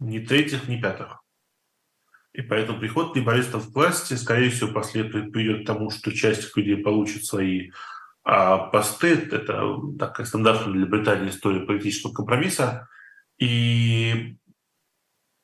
не 0.00 0.20
третьих, 0.20 0.68
не 0.68 0.78
пятых. 0.78 1.22
И 2.34 2.42
поэтому 2.42 2.78
приход 2.78 3.16
либористов 3.16 3.72
к 3.72 3.74
власти, 3.74 4.12
скорее 4.12 4.50
всего, 4.50 4.70
последует 4.70 5.32
приведет 5.32 5.62
к 5.62 5.66
тому, 5.66 5.88
что 5.88 6.12
часть 6.12 6.54
людей 6.54 6.76
получит 6.76 7.24
свои 7.24 7.70
а 8.28 8.58
посты– 8.58 9.14
это 9.30 9.78
такая 10.00 10.26
стандартная 10.26 10.72
для 10.72 10.86
Британии 10.86 11.30
история 11.30 11.60
политического 11.60 12.12
компромисса. 12.12 12.88
И 13.38 14.36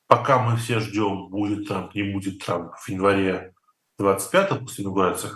пока 0.07 0.39
мы 0.39 0.57
все 0.57 0.81
ждем, 0.81 1.29
будет 1.29 1.69
Трамп, 1.69 1.95
не 1.95 2.03
будет 2.03 2.39
Трамп 2.43 2.73
в 2.75 2.89
январе 2.89 3.53
25 3.99 4.59
после 4.59 4.83
инаугурации, 4.83 5.29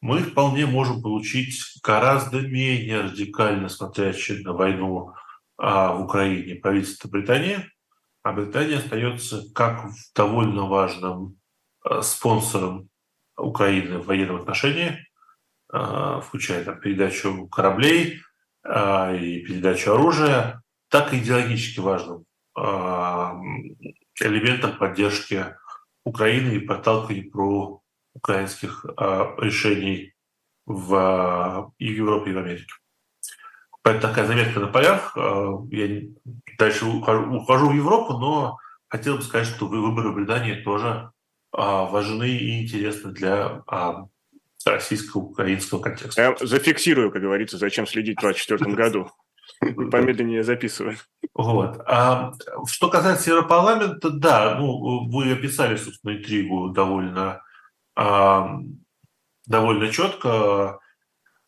мы 0.00 0.18
вполне 0.18 0.66
можем 0.66 1.02
получить 1.02 1.54
гораздо 1.84 2.40
менее 2.40 3.02
радикально 3.02 3.68
смотрящее 3.68 4.42
на 4.42 4.54
войну 4.54 5.14
а, 5.56 5.92
в 5.92 6.02
Украине 6.02 6.56
правительство 6.56 7.08
Британии, 7.08 7.64
а 8.24 8.32
Британия 8.32 8.78
остается 8.78 9.44
как 9.54 9.86
довольно 10.16 10.66
важным 10.66 11.38
э, 11.88 12.02
спонсором 12.02 12.88
Украины 13.36 13.98
в 13.98 14.06
военном 14.06 14.40
отношении, 14.40 15.07
включая 15.68 16.64
там, 16.64 16.80
передачу 16.80 17.46
кораблей 17.48 18.20
э, 18.64 19.18
и 19.18 19.44
передачу 19.44 19.92
оружия, 19.92 20.62
так 20.88 21.12
и 21.12 21.18
идеологически 21.18 21.80
важным 21.80 22.24
элементом 24.20 24.76
поддержки 24.78 25.54
Украины 26.04 26.54
и 26.54 26.58
подталкивания 26.58 27.30
про 27.30 27.82
украинских 28.14 28.84
решений 28.84 30.14
в 30.66 31.72
Европе 31.78 32.30
и 32.30 32.34
в 32.34 32.38
Америке. 32.38 32.72
Это 33.84 34.00
такая 34.00 34.26
заметка 34.26 34.58
на 34.58 34.66
полях. 34.66 35.16
Я 35.16 36.02
дальше 36.58 36.84
ухожу, 36.84 37.70
в 37.70 37.74
Европу, 37.74 38.14
но 38.14 38.58
хотел 38.88 39.16
бы 39.16 39.22
сказать, 39.22 39.46
что 39.46 39.66
выборы 39.66 40.10
в 40.10 40.14
Британии 40.16 40.62
тоже 40.62 41.12
а, 41.52 41.84
важны 41.84 42.28
и 42.28 42.62
интересны 42.62 43.12
для 43.12 43.62
а, 43.66 44.06
российско-украинского 44.66 45.80
контекста. 45.80 46.22
Я 46.22 46.36
зафиксирую, 46.46 47.10
как 47.10 47.22
говорится, 47.22 47.58
зачем 47.58 47.86
следить 47.86 48.18
в 48.18 48.22
2024 48.22 48.74
году. 48.76 49.10
Помедленнее 49.90 50.44
записываю. 50.44 50.96
Вот. 51.34 51.80
А 51.86 52.32
что 52.66 52.88
касается 52.88 53.30
Европарламента, 53.30 54.10
да, 54.10 54.56
ну, 54.56 55.08
вы 55.08 55.32
описали, 55.32 55.76
собственно, 55.76 56.16
интригу 56.16 56.68
довольно, 56.68 57.42
а, 57.96 58.60
довольно 59.46 59.90
четко. 59.90 60.78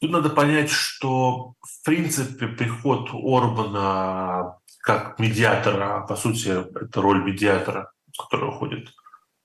Тут 0.00 0.10
надо 0.10 0.30
понять, 0.30 0.70
что 0.70 1.54
в 1.60 1.84
принципе 1.84 2.48
приход 2.48 3.10
Орбана 3.12 4.56
как 4.80 5.18
медиатора, 5.18 6.06
по 6.06 6.16
сути, 6.16 6.48
это 6.48 7.02
роль 7.02 7.22
медиатора, 7.22 7.92
с 8.12 8.18
которой 8.18 8.48
уходит 8.48 8.88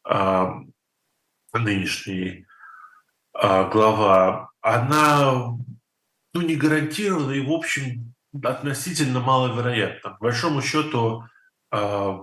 э, 0.09 0.45
нынешний 1.53 2.47
глава, 3.41 4.49
она 4.61 5.33
ну, 6.33 6.41
не 6.41 6.55
гарантирована 6.55 7.31
и, 7.31 7.45
в 7.45 7.51
общем, 7.51 8.13
относительно 8.43 9.19
маловероятна. 9.19 10.11
По 10.11 10.17
большому 10.25 10.61
счету, 10.61 11.25
э, 11.71 12.17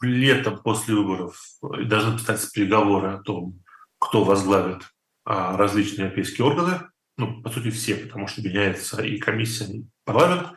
летом 0.00 0.58
после 0.58 0.94
выборов 0.94 1.40
должны 1.62 2.18
стать 2.18 2.52
переговоры 2.52 3.12
о 3.12 3.22
том, 3.22 3.60
кто 3.98 4.24
возглавит 4.24 4.82
э, 4.82 5.56
различные 5.56 6.06
европейские 6.06 6.46
органы 6.46 6.80
ну, 7.16 7.42
по 7.42 7.50
сути, 7.50 7.70
все, 7.70 7.96
потому 7.96 8.26
что 8.26 8.42
меняется 8.42 9.02
и 9.02 9.18
комиссия, 9.18 9.66
и 9.66 9.84
парламент. 10.04 10.48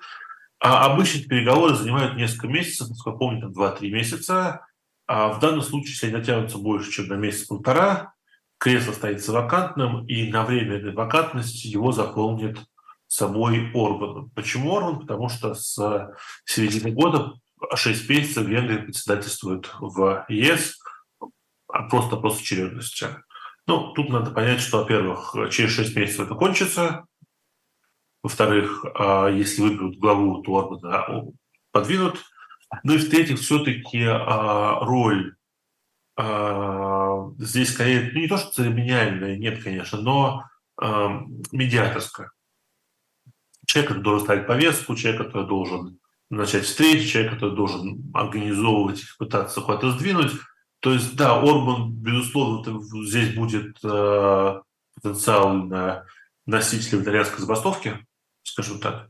А 0.60 0.86
обычно 0.86 1.28
переговоры 1.28 1.76
занимают 1.76 2.16
несколько 2.16 2.48
месяцев, 2.48 2.90
насколько 2.90 3.18
помню, 3.18 3.42
там 3.42 3.52
2-3 3.52 3.90
месяца. 3.90 4.66
А 5.06 5.30
в 5.30 5.40
данном 5.40 5.62
случае, 5.62 5.92
если 5.92 6.08
они 6.08 6.16
натянутся 6.16 6.58
больше, 6.58 6.92
чем 6.92 7.08
на 7.08 7.16
месяц-полтора, 7.16 8.15
кресло 8.58 8.94
останется 8.94 9.32
вакантным, 9.32 10.06
и 10.08 10.32
на 10.32 10.44
время 10.44 10.78
этой 10.78 10.94
вакантности 10.94 11.68
его 11.68 11.92
заполнит 11.92 12.60
самой 13.08 13.72
Орбан. 13.74 14.30
Почему 14.32 14.76
Орбан? 14.76 15.02
Потому 15.02 15.30
что 15.30 15.54
с 15.54 16.14
середины 16.46 16.92
года 16.92 17.34
6 17.74 18.10
месяцев 18.10 18.46
Венгрия 18.46 18.80
председательствует 18.80 19.72
в 19.80 20.26
ЕС, 20.30 20.80
а 21.68 21.84
просто 21.84 22.18
просто 22.18 22.42
очередности. 22.42 23.08
Ну, 23.68 23.94
тут 23.94 24.10
надо 24.10 24.32
понять, 24.32 24.62
что, 24.62 24.80
во-первых, 24.80 25.36
через 25.52 25.72
6 25.72 25.96
месяцев 25.96 26.26
это 26.26 26.36
кончится. 26.36 27.06
Во-вторых, 28.22 28.86
а, 28.96 29.28
если 29.28 29.62
выберут 29.62 29.98
главу, 29.98 30.42
то 30.42 30.58
Орбана 30.58 31.32
подвинут. 31.72 32.24
Ну 32.84 32.96
и 32.96 32.98
в-третьих, 32.98 33.40
все-таки 33.40 34.04
а, 34.04 34.80
роль 34.82 35.35
здесь 36.18 37.74
скорее, 37.74 38.12
не 38.14 38.28
то, 38.28 38.38
что 38.38 38.52
церемониальная, 38.52 39.36
нет, 39.36 39.62
конечно, 39.62 40.00
но 40.00 40.46
медиаторская. 41.52 42.32
Человек, 43.66 43.90
который 43.90 44.04
должен 44.04 44.26
ставить 44.26 44.48
повестку, 44.48 44.96
человек, 44.96 45.26
который 45.26 45.48
должен 45.48 46.00
начать 46.30 46.64
встречи, 46.64 47.08
человек, 47.08 47.34
который 47.34 47.56
должен 47.56 48.12
организовывать 48.14 49.04
пытаться 49.18 49.60
куда-то 49.62 49.92
сдвинуть– 49.92 50.32
то 50.86 50.94
есть, 50.94 51.16
да, 51.16 51.40
Орбан, 51.40 51.94
безусловно, 51.94 52.80
здесь 53.08 53.34
будет 53.34 53.76
э, 53.84 54.62
потенциально 54.94 56.06
носителем 56.46 57.02
итальянской 57.02 57.40
забастовки, 57.40 58.06
скажем 58.44 58.80
так. 58.80 59.10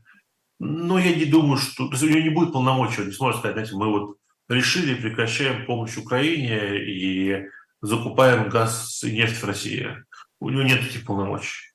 Но 0.58 0.98
я 0.98 1.14
не 1.14 1.26
думаю, 1.26 1.58
что... 1.58 1.88
То 1.88 1.92
есть 1.92 2.02
у 2.02 2.08
него 2.08 2.20
не 2.20 2.30
будет 2.30 2.54
полномочий, 2.54 3.02
он 3.02 3.08
не 3.08 3.12
сможет 3.12 3.40
сказать, 3.40 3.56
знаете, 3.56 3.76
мы 3.76 3.90
вот 3.90 4.16
решили, 4.48 4.94
прекращаем 4.94 5.66
помощь 5.66 5.96
Украине 5.96 6.78
и 6.78 7.46
закупаем 7.80 8.48
газ 8.48 9.02
и 9.04 9.12
нефть 9.12 9.42
в 9.42 9.44
России. 9.44 10.04
У 10.40 10.50
него 10.50 10.62
нет 10.62 10.80
таких 10.80 11.04
полномочий. 11.04 11.72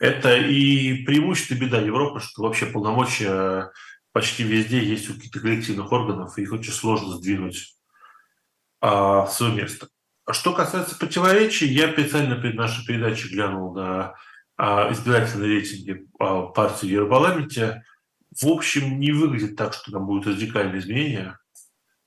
Это 0.00 0.36
и 0.36 1.04
преимущество 1.04 1.54
и 1.54 1.58
беда 1.58 1.80
Европы, 1.80 2.20
что 2.20 2.42
вообще 2.42 2.66
полномочия 2.66 3.70
почти 4.12 4.44
везде 4.44 4.82
есть 4.84 5.10
у 5.10 5.14
каких-то 5.14 5.40
коллективных 5.40 5.90
органов, 5.90 6.38
и 6.38 6.42
их 6.42 6.52
очень 6.52 6.72
сложно 6.72 7.16
сдвинуть 7.16 7.74
а, 8.80 9.26
свое 9.26 9.54
место. 9.54 9.88
Что 10.30 10.52
касается 10.52 10.96
противоречий, 10.96 11.66
я 11.66 11.90
специально 11.92 12.40
перед 12.40 12.54
нашей 12.54 12.84
передачей 12.86 13.28
глянул 13.28 13.74
на 13.74 14.14
а, 14.56 14.92
избирательные 14.92 15.50
рейтинги 15.50 16.06
а, 16.18 16.42
партии 16.42 16.86
в 16.86 16.90
Европарламенте. 16.90 17.82
В 18.40 18.46
общем, 18.48 19.00
не 19.00 19.12
выглядит 19.12 19.56
так, 19.56 19.74
что 19.74 19.90
там 19.90 20.06
будут 20.06 20.26
радикальные 20.26 20.80
изменения 20.80 21.38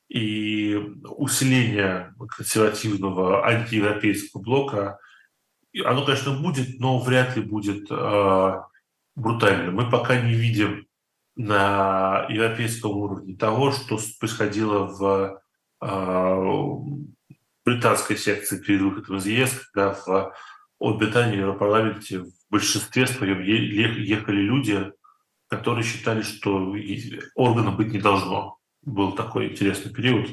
и 0.09 0.75
усиление 1.03 2.13
консервативного 2.35 3.45
антиевропейского 3.45 4.41
блока. 4.41 4.99
Оно, 5.85 6.05
конечно, 6.05 6.39
будет, 6.39 6.79
но 6.79 6.99
вряд 6.99 7.35
ли 7.35 7.43
будет 7.43 7.91
э, 7.91 8.61
брутальным. 9.15 9.75
Мы 9.75 9.89
пока 9.89 10.19
не 10.21 10.33
видим 10.33 10.87
на 11.35 12.25
европейском 12.29 12.91
уровне 12.91 13.35
того, 13.35 13.71
что 13.71 13.99
происходило 14.19 14.87
в 14.87 15.41
а, 15.79 16.35
британской 17.63 18.17
секции 18.17 18.57
перед 18.57 18.81
выходом 18.81 19.17
из 19.17 19.27
ЕС, 19.27 19.69
когда 19.71 19.93
в 19.93 20.33
от 20.79 20.97
Британии 20.97 21.37
в 21.37 21.41
Европарламенте 21.41 22.19
в 22.19 22.31
большинстве 22.49 23.07
своем 23.07 23.41
ехали 23.41 24.41
люди, 24.41 24.91
которые 25.47 25.83
считали, 25.83 26.21
что 26.21 26.75
органа 27.35 27.71
быть 27.71 27.91
не 27.91 27.99
должно. 27.99 28.56
Был 28.87 29.11
такой 29.11 29.51
интересный 29.51 29.91
период 29.91 30.29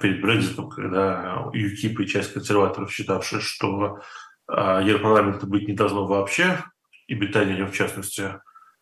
перед 0.00 0.20
Брекзитом, 0.20 0.68
когда 0.68 1.48
ЮКИП 1.52 2.00
и 2.00 2.06
часть 2.08 2.32
консерваторов, 2.32 2.90
считавшие, 2.90 3.40
что 3.40 4.00
а, 4.48 4.82
Европарламента 4.82 5.46
быть 5.46 5.68
не 5.68 5.74
должно 5.74 6.04
вообще, 6.04 6.64
и 7.06 7.14
Британия 7.14 7.64
в 7.64 7.72
частности, 7.72 8.40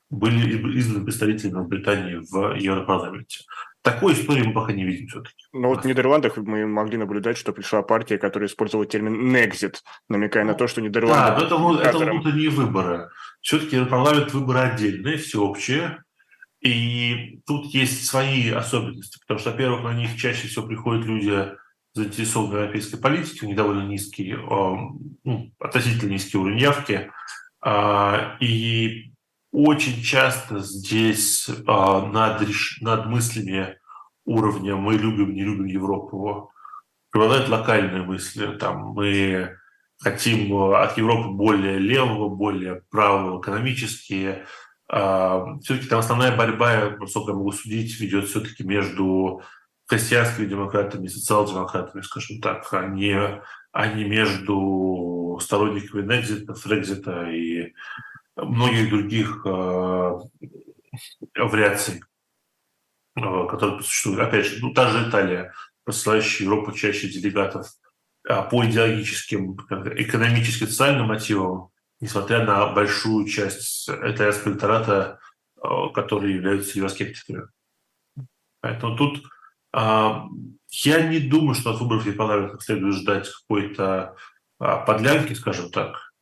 были 0.08 0.78
избраны 0.78 1.04
представителями 1.04 1.66
Британии 1.66 2.22
в 2.30 2.54
Европарламенте. 2.54 3.40
Такой 3.82 4.14
истории 4.14 4.44
мы 4.44 4.54
пока 4.54 4.72
не 4.72 4.84
видим 4.84 5.08
все-таки. 5.08 5.44
Но 5.52 5.68
вот 5.68 5.84
в 5.84 5.86
Нидерландах 5.86 6.38
мы 6.38 6.66
могли 6.66 6.96
наблюдать, 6.96 7.36
что 7.36 7.52
пришла 7.52 7.82
партия, 7.82 8.16
которая 8.16 8.48
использовала 8.48 8.86
термин 8.86 9.30
«негзит», 9.30 9.82
намекая 10.08 10.44
на 10.44 10.54
то, 10.54 10.66
что 10.68 10.80
Нидерланды... 10.80 11.46
Да, 11.46 11.58
но 11.58 11.78
это, 11.78 11.90
это 11.90 11.98
внутренние 11.98 12.50
выборы. 12.50 13.10
Все-таки 13.42 13.84
парламент 13.84 14.32
выборы 14.32 14.60
отдельные, 14.60 15.18
всеобщие. 15.18 16.02
И 16.66 17.40
тут 17.46 17.66
есть 17.66 18.06
свои 18.06 18.50
особенности, 18.50 19.20
потому 19.20 19.38
что, 19.38 19.52
во-первых, 19.52 19.84
на 19.84 19.94
них 19.94 20.16
чаще 20.16 20.48
всего 20.48 20.66
приходят 20.66 21.06
люди, 21.06 21.52
заинтересованные 21.94 22.50
в 22.50 22.60
европейской 22.60 22.96
политике, 22.96 23.46
у 23.46 23.48
них 23.48 23.56
довольно 23.56 23.86
низкий, 23.86 24.34
ну, 24.34 25.52
относительно 25.60 26.10
низкий 26.10 26.36
уровень 26.36 26.58
явки. 26.58 27.10
А, 27.62 28.36
и 28.40 29.12
очень 29.52 30.02
часто 30.02 30.58
здесь 30.58 31.48
э, 31.48 31.52
над, 31.62 32.46
над 32.80 33.06
мыслями 33.06 33.78
уровня 34.24 34.76
«мы 34.76 34.94
любим, 34.94 35.34
не 35.34 35.44
любим 35.44 35.66
Европу» 35.66 36.50
преобладают 37.10 37.48
локальные 37.48 38.02
мысли. 38.02 38.56
Там, 38.58 38.88
мы 38.88 39.56
хотим 39.98 40.52
от 40.74 40.98
Европы 40.98 41.30
более 41.30 41.78
левого, 41.78 42.28
более 42.28 42.82
правого 42.90 43.40
экономически. 43.40 44.44
Все-таки 44.88 45.88
там 45.88 45.98
основная 45.98 46.36
борьба, 46.36 46.96
насколько 47.00 47.32
я 47.32 47.36
могу 47.36 47.50
судить, 47.52 47.98
ведет 47.98 48.28
все-таки 48.28 48.62
между 48.62 49.42
христианскими 49.86 50.46
демократами 50.46 51.06
и 51.06 51.08
социал-демократами, 51.08 52.02
скажем 52.02 52.40
так, 52.40 52.66
а 52.72 52.86
не, 52.86 53.42
а 53.72 53.86
не 53.86 54.04
между 54.04 55.38
сторонниками 55.40 56.02
Нексита, 56.02 56.54
Фрекзита 56.54 57.30
и 57.30 57.72
многих 58.36 58.90
других 58.90 59.42
э, 59.44 60.18
вариаций, 61.36 62.02
э, 63.16 63.46
которые 63.48 63.82
существуют. 63.82 64.20
Опять 64.20 64.46
же, 64.46 64.58
ну, 64.60 64.74
та 64.74 64.90
же 64.90 65.08
Италия, 65.08 65.52
посылающая 65.84 66.46
Европу 66.46 66.72
чаще 66.72 67.08
делегатов 67.08 67.68
э, 68.28 68.42
по 68.50 68.64
идеологическим, 68.66 69.54
экономическим, 69.54 70.66
социальным 70.66 71.06
мотивам, 71.06 71.70
несмотря 72.00 72.44
на 72.44 72.72
большую 72.72 73.26
часть 73.26 73.88
итальянского 73.88 74.52
электората, 74.52 75.18
которые 75.94 76.36
являются 76.36 76.78
евроскептиками. 76.78 77.48
Поэтому 78.60 78.96
тут 78.96 79.22
А, 79.78 80.24
я 80.70 81.02
не 81.06 81.18
думаю, 81.18 81.54
что 81.54 81.70
от 81.70 81.80
выборов 81.80 82.06
Европарламента 82.06 82.58
следует 82.60 82.94
ждать 82.94 83.28
какой-то 83.28 84.16
а, 84.58 84.78
подлянки, 84.78 85.34
скажем 85.34 85.70
так. 85.70 86.12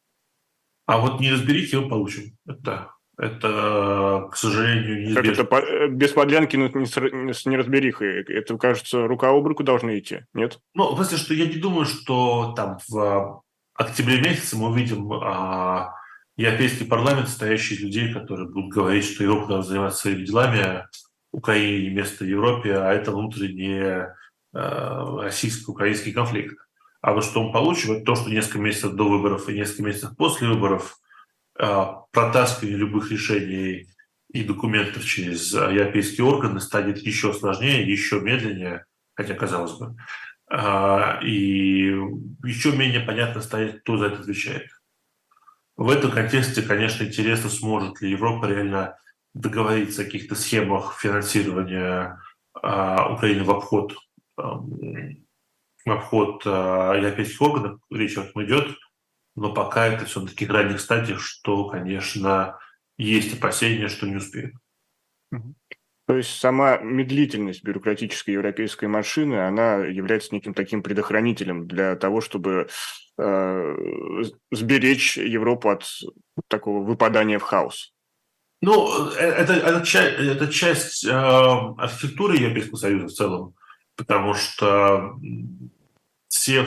А 0.86 0.98
вот 0.98 1.20
неразберихи 1.20 1.76
мы 1.76 1.88
получим. 1.88 2.36
Это, 2.48 2.90
это 3.16 4.28
к 4.32 4.36
сожалению, 4.36 5.02
неизбежно. 5.02 5.44
Как 5.44 5.52
это 5.52 5.72
э, 5.72 5.88
без 5.88 6.10
подлянки, 6.10 6.56
но 6.56 6.66
не 6.66 7.32
с 7.32 7.46
неразберихой? 7.46 8.24
Это, 8.24 8.58
кажется, 8.58 9.06
рука 9.06 9.30
об 9.30 9.46
руку 9.46 9.62
должны 9.62 10.00
идти, 10.00 10.22
нет? 10.34 10.58
Ну, 10.74 10.92
в 10.92 10.96
смысле, 10.96 11.18
что 11.18 11.34
я 11.34 11.46
не 11.46 11.56
думаю, 11.56 11.86
что 11.86 12.54
там 12.56 12.78
в 12.88 13.43
октябре 13.74 14.20
месяце 14.20 14.56
мы 14.56 14.70
увидим 14.70 15.12
а, 15.12 15.94
Европейский 16.36 16.84
парламент, 16.84 17.28
стоящий 17.28 17.74
из 17.74 17.80
людей, 17.80 18.12
которые 18.12 18.48
будут 18.48 18.72
говорить, 18.72 19.04
что 19.04 19.24
Европа 19.24 19.48
должна 19.48 19.68
заниматься 19.68 20.00
своими 20.00 20.24
делами, 20.24 20.86
Украине 21.32 21.90
место 21.90 22.24
в 22.24 22.28
Европе, 22.28 22.76
а 22.76 22.92
это 22.92 23.10
внутренний 23.10 23.80
э, 23.80 24.06
российско-украинский 24.52 26.12
конфликт. 26.12 26.56
А 27.00 27.12
вот 27.12 27.24
что 27.24 27.42
мы 27.42 27.52
получим, 27.52 27.92
это 27.92 28.04
то, 28.04 28.14
что 28.14 28.30
несколько 28.30 28.60
месяцев 28.60 28.92
до 28.94 29.08
выборов 29.08 29.48
и 29.48 29.54
несколько 29.54 29.82
месяцев 29.82 30.16
после 30.16 30.48
выборов 30.48 30.96
э, 31.58 31.86
протаскивание 32.12 32.78
любых 32.78 33.10
решений 33.10 33.88
и 34.32 34.44
документов 34.44 35.04
через 35.04 35.52
европейские 35.52 36.24
органы 36.24 36.60
станет 36.60 36.98
еще 36.98 37.32
сложнее, 37.32 37.88
еще 37.88 38.20
медленнее, 38.20 38.84
хотя 39.14 39.34
казалось 39.34 39.72
бы. 39.72 39.96
Э, 40.50 41.22
и 41.22 41.94
еще 42.44 42.76
менее 42.76 43.00
понятно 43.00 43.40
станет, 43.40 43.80
кто 43.80 43.96
за 43.96 44.06
это 44.06 44.20
отвечает. 44.20 44.68
В 45.76 45.90
этом 45.90 46.12
контексте, 46.12 46.62
конечно, 46.62 47.04
интересно, 47.04 47.50
сможет 47.50 48.00
ли 48.00 48.10
Европа 48.10 48.46
реально 48.46 48.96
договориться 49.34 50.02
о 50.02 50.04
каких-то 50.04 50.36
схемах 50.36 50.96
финансирования 51.00 52.20
а, 52.54 53.12
Украины 53.12 53.42
в 53.42 53.50
обход, 53.50 53.96
а, 54.36 54.58
в 54.58 55.90
обход 55.90 56.42
а, 56.46 56.94
европейских 56.94 57.42
органов, 57.42 57.80
речь 57.90 58.16
об 58.16 58.26
этом 58.26 58.44
идет, 58.44 58.76
но 59.34 59.52
пока 59.52 59.86
это 59.86 60.04
все 60.04 60.20
на 60.20 60.28
таких 60.28 60.48
ранних 60.50 60.80
стадиях, 60.80 61.20
что, 61.20 61.68
конечно, 61.68 62.58
есть 62.96 63.36
опасения, 63.36 63.88
что 63.88 64.06
не 64.06 64.16
успеют. 64.16 64.54
То 66.06 66.16
есть 66.16 66.38
сама 66.38 66.78
медлительность 66.78 67.64
бюрократической 67.64 68.32
европейской 68.32 68.86
машины, 68.86 69.46
она 69.46 69.76
является 69.76 70.34
неким 70.34 70.52
таким 70.52 70.82
предохранителем 70.82 71.66
для 71.66 71.96
того, 71.96 72.20
чтобы 72.20 72.68
э, 73.18 73.76
сберечь 74.50 75.16
Европу 75.16 75.70
от 75.70 75.86
такого 76.48 76.84
выпадания 76.84 77.38
в 77.38 77.42
хаос. 77.42 77.94
Ну, 78.60 79.10
э, 79.12 79.18
это, 79.18 79.54
это, 79.54 80.00
это 80.00 80.48
часть 80.48 81.06
э, 81.06 81.10
архитектуры 81.10 82.36
Европейского 82.36 82.76
Союза 82.76 83.06
в 83.06 83.12
целом, 83.12 83.54
потому 83.96 84.34
что 84.34 85.14
все, 86.28 86.66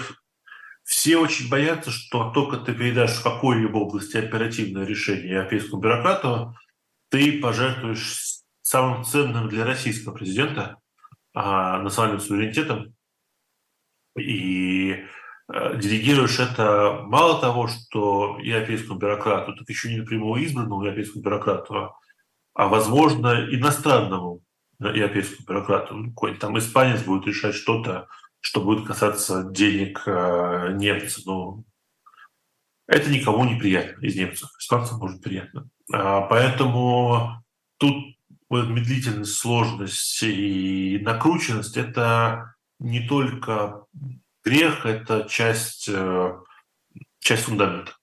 все 0.84 1.18
очень 1.18 1.48
боятся, 1.48 1.92
что 1.92 2.32
только 2.32 2.58
ты 2.58 2.74
передашь 2.74 3.18
в 3.18 3.24
какой-либо 3.24 3.78
области 3.78 4.18
оперативное 4.18 4.86
решение 4.86 5.34
европейскому 5.34 5.82
бюрократу, 5.82 6.56
ты 7.10 7.40
пожертвуешь 7.40 8.26
самым 8.68 9.03
ценным 9.03 9.49
для 9.49 9.65
российского 9.65 10.13
президента 10.13 10.78
а, 11.34 11.80
национальным 11.80 12.20
суверенитетом 12.20 12.93
и 14.18 15.05
Э, 15.49 15.78
делегируешь 15.78 16.39
это 16.39 17.03
мало 17.05 17.39
того, 17.39 17.68
что 17.68 18.38
европейскому 18.41 18.99
бюрократу, 18.99 19.55
так 19.55 19.70
еще 19.70 19.89
не 19.89 19.97
напрямую 19.97 20.43
избранному 20.43 20.84
европейскому 20.84 21.24
бюрократу, 21.24 21.95
а, 22.53 22.68
возможно, 22.68 23.47
иностранному 23.49 24.41
европейскому 24.80 25.45
бюрократу. 25.47 25.95
Ну, 25.95 26.09
какой-то 26.09 26.39
там 26.39 26.57
испанец 26.57 27.01
будет 27.03 27.28
решать 27.28 27.55
что-то, 27.55 28.07
что 28.41 28.61
будет 28.61 28.86
касаться 28.86 29.43
денег 29.45 30.03
э, 30.05 30.74
немцев. 30.74 31.26
Ну, 31.26 31.63
это 32.88 33.09
никому 33.09 33.45
не 33.45 33.57
приятно 33.57 34.05
из 34.05 34.15
немцев. 34.15 34.49
Испанцам 34.59 34.99
может 34.99 35.22
приятно. 35.22 35.70
А, 35.93 36.22
поэтому 36.22 37.41
тут 37.78 38.16
вот 38.50 38.70
медлительность, 38.70 39.36
сложность 39.36 40.24
и 40.24 41.00
накрученность– 41.02 41.78
это 41.78 42.56
не 42.80 43.08
только 43.08 43.86
Грех– 44.43 44.86
это 44.86 45.28
часть, 45.28 45.89
э, 45.89 46.39
часть 47.20 47.43
фундамента. 47.43 47.93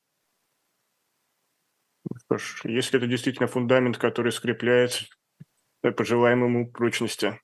Ж, 2.30 2.61
если 2.64 2.99
это 2.99 3.07
действительно 3.07 3.49
фундамент, 3.49 3.97
который 3.97 4.30
скрепляет 4.30 5.09
пожелаем 5.92 6.45
ему 6.45 6.70
прочности. 6.70 7.40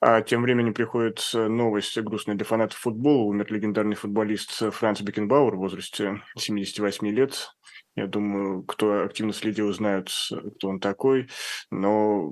А 0.00 0.22
тем 0.22 0.42
временем 0.42 0.74
приходит 0.74 1.28
новость 1.32 1.98
грустная 1.98 2.36
для 2.36 2.44
фанатов 2.44 2.78
футбола. 2.78 3.24
Умер 3.24 3.52
легендарный 3.52 3.96
футболист 3.96 4.52
Франц 4.72 5.00
Бекенбауэр 5.00 5.56
в 5.56 5.58
возрасте 5.58 6.22
78 6.36 7.08
лет. 7.08 7.50
Я 7.98 8.06
думаю, 8.06 8.62
кто 8.62 9.02
активно 9.02 9.32
следил, 9.32 9.72
знают, 9.72 10.12
кто 10.56 10.68
он 10.68 10.78
такой. 10.78 11.28
Но 11.72 12.30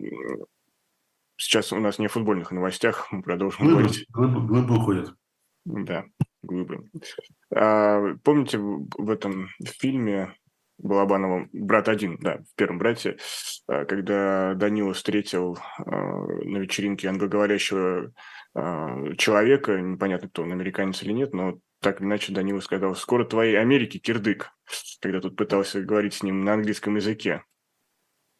сейчас 1.36 1.72
у 1.72 1.80
нас 1.80 1.98
не 1.98 2.06
о 2.06 2.08
футбольных 2.08 2.52
новостях, 2.52 3.08
мы 3.10 3.20
продолжим 3.20 3.66
глыбы, 3.66 3.80
говорить. 3.80 4.06
Глыбы, 4.10 4.46
глыбы 4.46 4.76
уходят. 4.76 5.14
Да, 5.64 6.04
глыбы. 6.42 6.88
А, 7.52 8.14
помните 8.22 8.58
в 8.58 9.10
этом 9.10 9.48
фильме 9.64 10.36
Балабанова 10.78 11.48
«Брат 11.52 11.88
один», 11.88 12.16
да, 12.20 12.38
в 12.38 12.54
первом 12.54 12.78
брате, 12.78 13.16
а, 13.66 13.84
когда 13.86 14.54
Данила 14.54 14.94
встретил 14.94 15.58
а, 15.78 15.90
на 15.90 16.58
вечеринке 16.58 17.08
англоговорящего 17.08 18.12
а, 18.54 19.14
человека, 19.16 19.80
непонятно, 19.80 20.28
кто 20.28 20.44
он, 20.44 20.52
американец 20.52 21.02
или 21.02 21.12
нет, 21.12 21.34
но 21.34 21.58
так 21.86 22.00
или 22.00 22.08
иначе 22.08 22.32
Данила 22.32 22.58
сказал, 22.58 22.96
скоро 22.96 23.24
твоей 23.24 23.60
Америки 23.60 23.98
кирдык, 23.98 24.50
когда 25.00 25.20
тут 25.20 25.36
пытался 25.36 25.80
говорить 25.80 26.14
с 26.14 26.22
ним 26.24 26.44
на 26.44 26.54
английском 26.54 26.96
языке. 26.96 27.44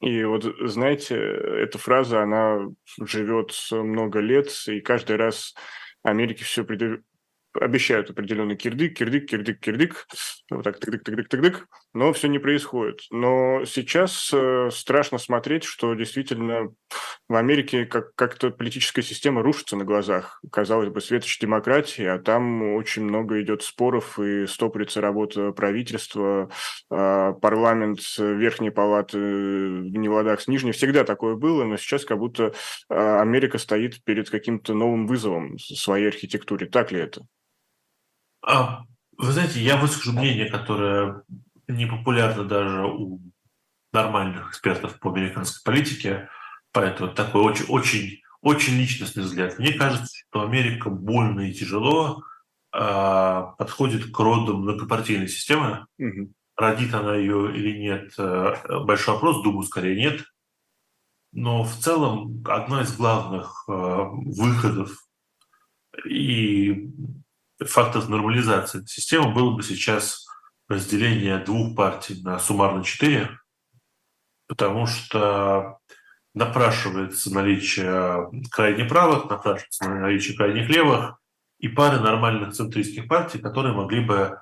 И 0.01 0.25
вот, 0.25 0.45
знаете, 0.65 1.15
эта 1.15 1.79
фраза, 1.79 2.23
она 2.25 2.67
живет 3.01 3.53
много 3.71 4.19
лет, 4.19 4.51
и 4.67 4.81
каждый 4.81 5.15
раз 5.15 5.55
Америке 6.03 6.43
все 6.43 6.65
обещают 7.61 8.11
определенный 8.11 8.57
кирдык, 8.57 8.97
кирдык, 8.97 9.27
кирдык, 9.27 9.61
кирдык, 9.61 10.07
вот 10.51 10.63
так 10.63 10.79
тык 10.79 11.03
тык 11.03 11.29
тык 11.29 11.29
тык 11.29 11.67
но 11.97 12.13
все 12.13 12.29
не 12.29 12.39
происходит. 12.39 13.01
Но 13.11 13.65
сейчас 13.65 14.31
э, 14.33 14.69
страшно 14.71 15.17
смотреть, 15.17 15.65
что 15.65 15.95
действительно 15.95 16.69
в 17.27 17.35
Америке 17.35 17.87
как- 17.87 18.15
как-то 18.15 18.51
политическая 18.51 19.01
система 19.01 19.43
рушится 19.43 19.77
на 19.77 19.85
глазах. 19.85 20.41
Казалось 20.53 20.91
бы, 20.91 21.01
светоч 21.01 21.39
демократии, 21.39 22.05
а 22.05 22.19
там 22.19 22.75
очень 22.75 23.03
много 23.03 23.41
идет 23.41 23.63
споров 23.63 24.19
и 24.19 24.47
стопорится 24.47 25.01
работа 25.01 25.53
правительства, 25.53 26.51
э, 26.91 27.33
парламент, 27.41 28.01
верхней 28.19 28.71
палаты 28.71 29.19
в 29.19 29.97
неладах 29.97 30.43
с 30.43 30.49
нижней. 30.49 30.73
Всегда 30.73 31.05
такое 31.05 31.35
было, 31.35 31.65
но 31.65 31.79
сейчас 31.79 32.05
как 32.05 32.19
будто 32.19 32.53
э, 32.91 33.21
Америка 33.21 33.57
стоит 33.57 34.05
перед 34.05 34.29
каким-то 34.29 34.75
новым 34.75 35.07
вызовом 35.07 35.59
своей 35.59 36.09
архитектуре. 36.09 36.67
Так 36.67 36.93
ли 36.93 37.01
это? 37.01 37.23
А, 38.43 38.83
вы 39.17 39.33
знаете, 39.33 39.61
я 39.61 39.77
выскажу 39.77 40.13
мнение, 40.13 40.51
которое 40.51 41.23
непопулярно 41.69 42.45
даже 42.45 42.85
у 42.87 43.21
нормальных 43.93 44.51
экспертов 44.51 44.99
по 44.99 45.11
американской 45.11 45.63
политике, 45.65 46.29
поэтому 46.73 47.13
такой 47.13 47.43
очень, 47.43 47.67
очень, 47.69 48.21
очень 48.43 48.75
личностный 48.75 49.23
взгляд. 49.23 49.59
Мне 49.59 49.73
кажется, 49.73 50.15
что 50.29 50.43
Америка 50.43 50.91
больно 50.91 51.41
и 51.41 51.53
тяжело 51.53 52.23
э, 52.73 53.43
подходит 53.59 54.13
к 54.13 54.19
роду 54.19 54.59
многопартийной 54.59 55.29
системы. 55.29 55.87
Угу. 55.99 56.33
Родит 56.57 56.95
она 56.95 57.17
ее 57.17 57.55
или 57.57 57.79
нет, 57.79 58.13
э, 58.19 58.55
большой 58.85 59.15
вопрос, 59.15 59.43
думаю, 59.43 59.63
скорее 59.63 59.97
нет. 59.97 60.25
Но 61.33 61.65
в 61.65 61.75
целом 61.75 62.43
одна 62.47 62.83
из 62.83 62.97
главных 62.97 63.65
э, 63.69 63.73
выходов 63.73 64.91
и 66.05 66.91
фактов 67.65 68.09
нормализации 68.09 68.85
системы 68.87 69.33
было 69.33 69.53
бы 69.55 69.63
сейчас 69.63 70.27
разделение 70.69 71.39
двух 71.39 71.77
партий 71.77 72.23
на 72.23 72.39
суммарно 72.39 72.85
четыре, 72.85 73.39
потому 74.49 74.87
что 74.87 75.79
напрашивается 76.35 77.33
наличие 77.33 78.31
крайне 78.51 78.85
правых, 78.85 79.31
напрашивается 79.31 79.89
наличие 79.89 80.37
крайних 80.37 80.69
левых 80.69 81.19
и 81.59 81.69
пары 81.69 82.01
нормальных 82.01 82.53
центристских 82.53 83.09
партий, 83.09 83.39
которые 83.39 83.75
могли 83.75 84.05
бы 84.05 84.39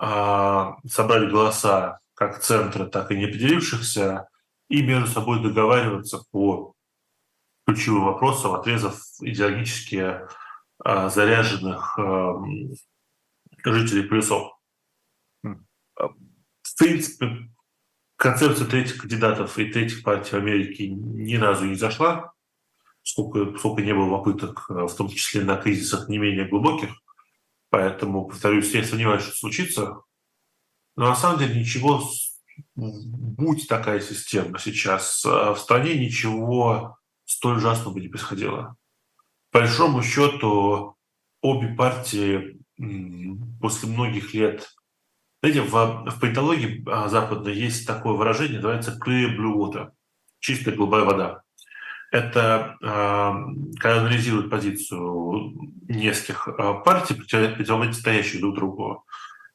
э, 0.00 0.64
собрать 0.88 1.30
голоса 1.30 2.00
как 2.14 2.40
центра, 2.40 2.86
так 2.86 3.12
и 3.12 3.16
не 3.16 3.26
определившихся, 3.26 4.28
и 4.68 4.82
между 4.82 5.06
собой 5.06 5.42
договариваться 5.42 6.18
по 6.32 6.74
ключевым 7.66 8.06
вопросам, 8.06 8.54
отрезав 8.54 8.98
идеологически 9.20 9.96
а, 9.96 10.28
заряженных 10.86 11.98
жителей 13.64 14.02
плюсов. 14.02 14.52
В 15.42 16.78
принципе, 16.78 17.50
концепция 18.16 18.66
третьих 18.66 18.98
кандидатов 18.98 19.58
и 19.58 19.72
третьих 19.72 20.02
партий 20.02 20.36
в 20.36 20.38
Америке 20.38 20.88
ни 20.88 21.34
разу 21.34 21.64
не 21.64 21.74
зашла. 21.74 22.32
сколько, 23.06 23.56
сколько 23.56 23.82
не 23.82 23.94
было 23.94 24.18
попыток, 24.18 24.66
в 24.68 24.94
том 24.94 25.08
числе 25.08 25.42
на 25.44 25.56
кризисах 25.56 26.08
не 26.08 26.18
менее 26.18 26.48
глубоких. 26.48 26.90
Поэтому, 27.70 28.26
повторюсь, 28.26 28.74
я 28.74 28.82
сомневаюсь, 28.84 29.22
что 29.22 29.32
случится. 29.32 30.02
Но 30.96 31.06
на 31.08 31.14
самом 31.14 31.38
деле 31.38 31.60
ничего, 31.60 32.02
будь 32.74 33.68
такая 33.68 34.00
система 34.00 34.58
сейчас, 34.58 35.24
в 35.24 35.56
стране 35.56 35.96
ничего 35.96 36.98
столь 37.24 37.58
ужасного 37.58 37.94
бы 37.94 38.00
не 38.00 38.08
происходило. 38.08 38.76
Большому 39.56 40.02
счету, 40.02 40.96
обе 41.40 41.68
партии 41.74 42.58
после 43.58 43.88
многих 43.88 44.34
лет 44.34 44.68
знаете, 45.40 45.62
в, 45.62 46.10
в 46.10 46.20
политологии 46.20 46.84
а, 46.86 47.08
западной 47.08 47.54
есть 47.54 47.86
такое 47.86 48.12
выражение, 48.12 48.56
называется 48.56 48.98
clear 49.02 49.34
blue 49.34 49.54
water, 49.54 49.92
чистая 50.40 50.74
голубая 50.74 51.04
вода. 51.04 51.40
Это 52.12 52.76
э, 52.82 52.86
когда 53.80 54.00
анализируют 54.00 54.50
позицию 54.50 55.54
нескольких 55.88 56.48
э, 56.48 56.52
партий, 56.84 57.14
противостоящих 57.14 58.40
друг 58.40 58.56
другу. 58.56 59.04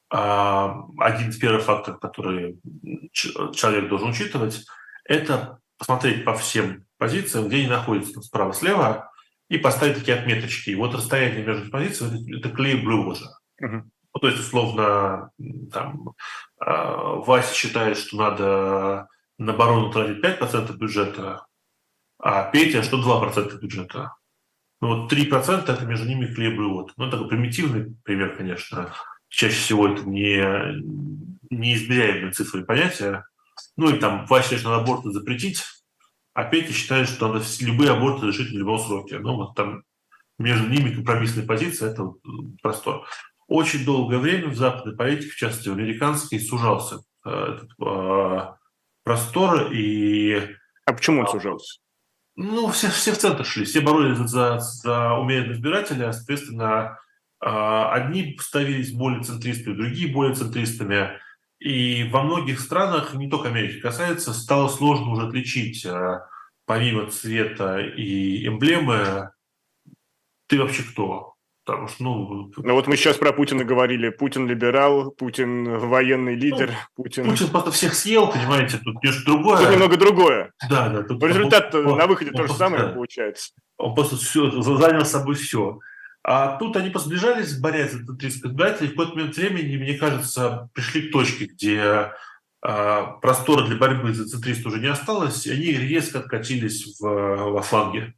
Один 0.09 1.29
из 1.29 1.37
первых 1.37 1.63
факторов, 1.63 1.99
который 1.99 2.59
человек 3.13 3.87
должен 3.87 4.09
учитывать, 4.09 4.65
это 5.05 5.59
посмотреть 5.77 6.25
по 6.25 6.33
всем 6.33 6.85
позициям, 6.97 7.47
где 7.47 7.57
они 7.57 7.67
находятся 7.67 8.21
справа-слева, 8.21 9.10
и 9.51 9.57
поставить 9.57 9.97
такие 9.97 10.17
отметочки. 10.17 10.69
И 10.69 10.75
вот 10.75 10.95
расстояние 10.95 11.43
между 11.45 11.69
позициями– 11.69 12.37
это 12.39 12.49
клей 12.49 12.81
blue 12.81 13.05
water. 13.05 13.27
Uh-huh. 13.61 13.81
Ну, 14.13 14.19
то 14.19 14.27
есть, 14.27 14.39
условно, 14.39 15.31
там, 15.73 16.11
Вася 16.57 17.53
считает, 17.53 17.97
что 17.97 18.15
надо 18.15 19.07
на 19.37 19.51
оборону 19.51 19.91
тратить 19.91 20.23
5% 20.23 20.73
бюджета, 20.77 21.45
а 22.17 22.49
Петя, 22.49 22.81
что 22.81 22.97
2% 22.97 23.59
бюджета. 23.59 24.15
Ну, 24.79 25.01
вот 25.01 25.11
3% 25.11 25.69
это 25.69 25.85
между 25.85 26.07
ними 26.07 26.27
хлеб 26.27 26.53
и 26.53 26.63
вот. 26.63 26.93
Ну, 26.95 27.09
такой 27.09 27.27
примитивный 27.27 27.93
пример, 28.05 28.37
конечно. 28.37 28.93
Чаще 29.27 29.55
всего 29.55 29.89
это 29.89 30.03
не, 30.03 30.37
неизмеряемые 31.49 32.31
цифры 32.31 32.63
понятия. 32.63 33.25
Ну, 33.75 33.93
и 33.93 33.99
там 33.99 34.25
Вася 34.27 34.57
что 34.57 34.69
надо 34.69 34.83
аборты 34.83 35.11
запретить, 35.11 35.65
а 36.33 36.43
Петя 36.45 36.73
считает, 36.73 37.07
что 37.07 37.27
надо 37.27 37.43
любые 37.59 37.91
аборты 37.91 38.27
решить 38.27 38.51
в 38.51 38.57
любом 38.57 38.79
сроке. 38.79 39.19
Ну, 39.19 39.35
вот 39.35 39.55
там 39.55 39.83
между 40.37 40.67
ними 40.67 40.93
компромиссная 40.93 41.45
позиция– 41.45 41.91
это 41.91 42.13
простор. 42.61 43.05
Очень 43.47 43.83
долгое 43.83 44.17
время 44.17 44.47
в 44.47 44.55
западной 44.55 44.95
политике, 44.95 45.31
в 45.31 45.35
частности 45.35 45.69
в 45.69 45.73
американской, 45.73 46.39
сужался 46.39 46.99
э, 47.25 47.29
этот 47.29 47.69
э, 47.85 48.53
простор. 49.03 49.71
И, 49.73 50.39
а 50.85 50.93
почему 50.93 51.21
он 51.21 51.27
сужался? 51.27 51.79
Ну, 52.35 52.69
все, 52.69 52.89
все 52.89 53.11
в 53.11 53.17
центр 53.17 53.45
шли, 53.45 53.65
все 53.65 53.81
боролись 53.81 54.17
за, 54.17 54.59
за 54.59 55.15
умеренного 55.15 55.53
избирателя, 55.53 56.13
соответственно, 56.13 56.97
э, 57.43 57.45
одни 57.45 58.37
становились 58.39 58.93
более 58.93 59.21
центристами, 59.21 59.75
другие 59.75 60.13
более 60.13 60.33
центристами. 60.33 61.19
И 61.61 62.09
во 62.11 62.23
многих 62.23 62.59
странах, 62.59 63.13
не 63.13 63.29
только 63.29 63.49
Америки 63.49 63.79
касается, 63.79 64.33
стало 64.33 64.67
сложно 64.67 65.11
уже 65.11 65.27
отличить, 65.27 65.85
помимо 66.65 67.05
цвета 67.11 67.79
и 67.79 68.47
эмблемы, 68.47 69.29
ты 70.47 70.59
вообще 70.59 70.81
кто? 70.81 71.35
Потому 71.63 71.87
что, 71.87 72.03
ну... 72.03 72.51
Ну 72.57 72.73
вот 72.73 72.87
мы 72.87 72.97
сейчас 72.97 73.17
про 73.17 73.31
Путина 73.31 73.63
говорили. 73.63 74.09
Путин 74.09 74.47
либерал, 74.47 75.11
Путин 75.11 75.77
военный 75.77 76.33
лидер, 76.33 76.71
ну, 76.97 77.03
Путин... 77.03 77.25
Путин 77.29 77.49
просто 77.49 77.71
всех 77.71 77.93
съел, 77.93 78.31
понимаете, 78.31 78.79
тут 78.83 78.95
немножко 79.03 79.25
другое. 79.25 79.57
Тут 79.59 79.69
немного 79.69 79.97
другое. 79.97 80.53
Да, 80.67 80.89
да. 80.89 81.03
Тут 81.03 81.21
результат 81.23 81.75
он, 81.75 81.97
на 81.97 82.07
выходе 82.07 82.31
он, 82.31 82.37
то 82.37 82.47
же 82.47 82.53
самое 82.53 82.85
да. 82.85 82.89
получается. 82.89 83.51
Он 83.77 83.93
просто 83.93 84.15
все, 84.15 84.49
занял 84.61 85.05
собой 85.05 85.35
все. 85.35 85.77
А 86.23 86.57
тут 86.57 86.77
они 86.77 86.89
посближались, 86.91 87.57
борясь 87.57 87.93
за 87.93 88.15
30 88.15 88.45
избирателей, 88.45 88.89
и 88.89 88.91
в 88.91 88.95
какой-то 88.95 89.15
момент 89.15 89.35
времени, 89.35 89.77
мне 89.77 89.97
кажется, 89.97 90.69
пришли 90.73 91.09
к 91.09 91.11
точке, 91.11 91.45
где 91.45 92.11
а, 92.61 93.03
простора 93.21 93.65
для 93.65 93.75
борьбы 93.75 94.13
за 94.13 94.27
центрист 94.27 94.65
уже 94.65 94.79
не 94.79 94.87
осталось, 94.87 95.47
и 95.47 95.51
они 95.51 95.71
резко 95.71 96.19
откатились 96.19 96.99
в, 96.99 97.03
во 97.03 97.61
фланге. 97.63 98.13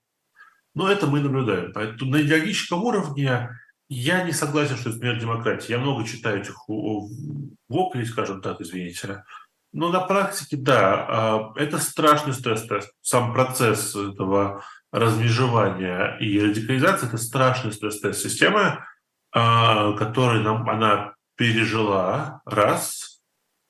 Но 0.76 0.92
это 0.92 1.08
мы 1.08 1.22
наблюдаем. 1.22 1.72
Поэтому 1.74 2.12
на 2.12 2.22
идеологическом 2.22 2.84
уровне 2.84 3.58
я 3.88 4.24
не 4.24 4.34
согласен, 4.34 4.76
что 4.76 4.90
это 4.90 5.00
смерть 5.00 5.22
демократии. 5.22 5.72
Я 5.72 5.80
много 5.80 6.06
читаю 6.06 6.42
этих 6.42 6.56
воплей, 6.68 8.06
скажем 8.06 8.42
так, 8.42 8.60
извините. 8.60 9.24
Но 9.72 9.90
на 9.90 10.02
практике, 10.02 10.58
да, 10.58 11.06
а, 11.08 11.54
это 11.56 11.78
страшный 11.78 12.34
стресс-тест. 12.34 12.92
Сам 13.02 13.34
процесс 13.34 13.96
этого 13.96 14.64
размежевания 14.94 16.18
и 16.20 16.40
радикализации– 16.40 17.08
это 17.08 17.18
страшный 17.18 17.74
стресс-тест 17.74 18.22
системы, 18.22 18.86
а, 19.34 19.94
который 19.94 20.42
нам, 20.42 20.70
она 20.70 21.16
пережила 21.36 22.42
раз, 22.46 23.22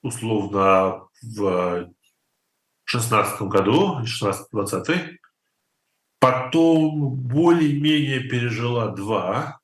условно, 0.03 1.07
в 1.23 1.89
16 2.83 3.41
году, 3.43 4.01
16-20, 4.03 5.17
Потом 6.23 7.15
более-менее 7.15 8.21
пережила 8.21 8.87
два. 8.87 9.59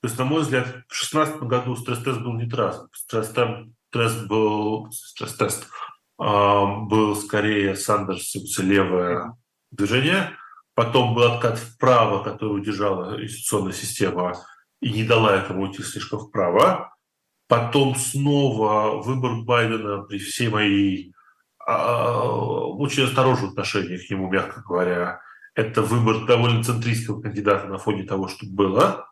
То 0.00 0.08
есть, 0.08 0.18
на 0.18 0.24
мой 0.24 0.40
взгляд, 0.40 0.66
в 0.66 0.88
2016 0.88 1.42
году 1.42 1.76
стресс-тест 1.76 2.20
был 2.20 2.32
не 2.32 2.48
трасс. 2.48 2.82
Стресс-тест 2.92 4.26
был, 4.26 4.90
стресс-тест, 4.90 5.64
э, 5.64 6.24
был 6.24 7.14
скорее 7.14 7.76
Сандерс 7.76 8.34
левое 8.58 9.36
движение. 9.70 10.34
Потом 10.78 11.12
был 11.12 11.24
откат 11.24 11.58
вправо, 11.58 12.22
который 12.22 12.60
удержала 12.60 13.20
институционная 13.20 13.72
система 13.72 14.36
и 14.80 14.92
не 14.92 15.02
дала 15.02 15.34
этому 15.34 15.62
уйти 15.62 15.82
слишком 15.82 16.20
вправо. 16.20 16.94
Потом 17.48 17.96
снова 17.96 19.02
выбор 19.02 19.42
Байдена 19.42 20.02
при 20.02 20.18
всей 20.18 20.48
моей 20.48 21.12
э, 21.66 21.72
очень 21.72 23.02
осторожном 23.02 23.50
отношении 23.50 23.96
к 23.96 24.08
нему, 24.08 24.30
мягко 24.30 24.62
говоря, 24.64 25.20
это 25.56 25.82
выбор 25.82 26.26
довольно 26.26 26.62
центристского 26.62 27.20
кандидата 27.22 27.66
на 27.66 27.78
фоне 27.78 28.04
того, 28.04 28.28
что 28.28 28.46
было. 28.46 29.10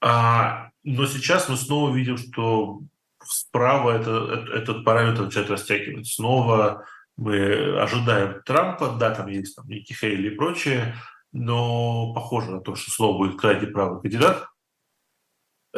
А, 0.00 0.70
но 0.84 1.04
сейчас 1.04 1.50
мы 1.50 1.58
снова 1.58 1.94
видим, 1.94 2.16
что 2.16 2.80
справа 3.22 3.90
это, 3.90 4.46
этот 4.54 4.86
параметр 4.86 5.24
начинает 5.24 5.50
растягивать. 5.50 6.06
Снова 6.06 6.86
мы 7.18 7.80
ожидаем 7.80 8.42
Трампа, 8.44 8.96
да, 8.98 9.12
там 9.14 9.26
есть 9.26 9.56
там 9.56 9.66
Ники 9.68 9.92
Хейли 9.92 10.28
и 10.28 10.36
прочее, 10.36 10.94
но 11.32 12.14
похоже 12.14 12.52
на 12.52 12.60
то, 12.60 12.76
что 12.76 12.92
снова 12.92 13.18
будет 13.18 13.40
крайне 13.40 13.66
правый 13.66 14.00
кандидат. 14.00 14.46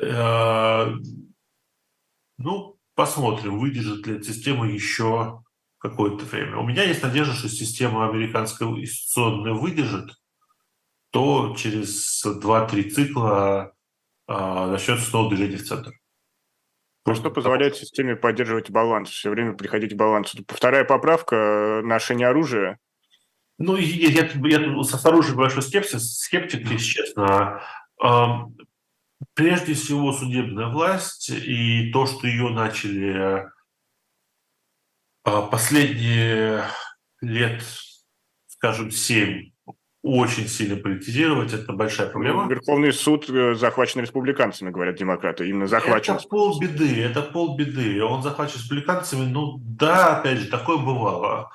А, 0.01 0.93
ну, 2.36 2.78
посмотрим, 2.95 3.59
выдержит 3.59 4.07
ли 4.07 4.16
эта 4.16 4.24
система 4.24 4.68
еще 4.68 5.43
какое-то 5.78 6.26
время. 6.26 6.59
У 6.59 6.66
меня 6.66 6.82
есть 6.82 7.03
надежда, 7.03 7.32
что 7.32 7.49
система 7.49 8.07
американская 8.07 8.68
институционная 8.68 9.55
выдержит, 9.55 10.11
то 11.11 11.57
через 11.57 12.22
2-3 12.24 12.91
цикла 12.91 13.72
а, 14.26 14.66
начнется 14.70 15.07
снова 15.07 15.30
движение 15.30 15.57
в 15.57 15.66
центр. 15.66 15.99
Ну, 17.11 17.16
что 17.16 17.30
позволяет 17.30 17.74
системе 17.74 18.14
поддерживать 18.14 18.70
баланс, 18.70 19.11
все 19.11 19.30
время 19.30 19.54
приходить 19.54 19.94
к 19.94 19.96
балансу. 19.96 20.38
Вторая 20.46 20.84
поправка– 20.84 21.80
ношение 21.84 22.28
оружия. 22.28 22.78
Ну, 23.58 23.74
я, 23.74 24.11
я, 24.11 24.30
я, 24.32 24.84
с 24.84 25.04
оружием 25.04 25.36
большой 25.36 25.62
скепсис, 25.62 26.20
скептик, 26.20 26.70
если 26.70 26.84
честно. 26.84 27.62
Прежде 29.34 29.74
всего, 29.74 30.12
судебная 30.12 30.68
власть 30.68 31.30
и 31.30 31.90
то, 31.92 32.06
что 32.06 32.28
ее 32.28 32.48
начали 32.50 33.44
а 35.24 35.42
последние 35.42 36.64
лет, 37.20 37.64
скажем, 38.46 38.92
семь 38.92 39.49
очень 40.03 40.48
сильно 40.48 40.76
политизировать, 40.76 41.53
это 41.53 41.72
большая 41.72 42.09
проблема. 42.09 42.48
Верховный 42.48 42.92
суд 42.92 43.28
э, 43.28 43.55
захвачен 43.55 44.01
республиканцами, 44.01 44.70
говорят 44.70 44.96
демократы, 44.96 45.48
именно 45.48 45.66
захвачен. 45.66 46.14
Это 46.14 46.28
полбеды, 46.28 47.03
это 47.03 47.22
полбеды. 47.22 48.03
Он 48.03 48.22
захвачен 48.22 48.57
республиканцами, 48.57 49.26
ну 49.26 49.59
да, 49.59 50.18
опять 50.18 50.38
же, 50.38 50.48
такое 50.48 50.78
бывало. 50.78 51.51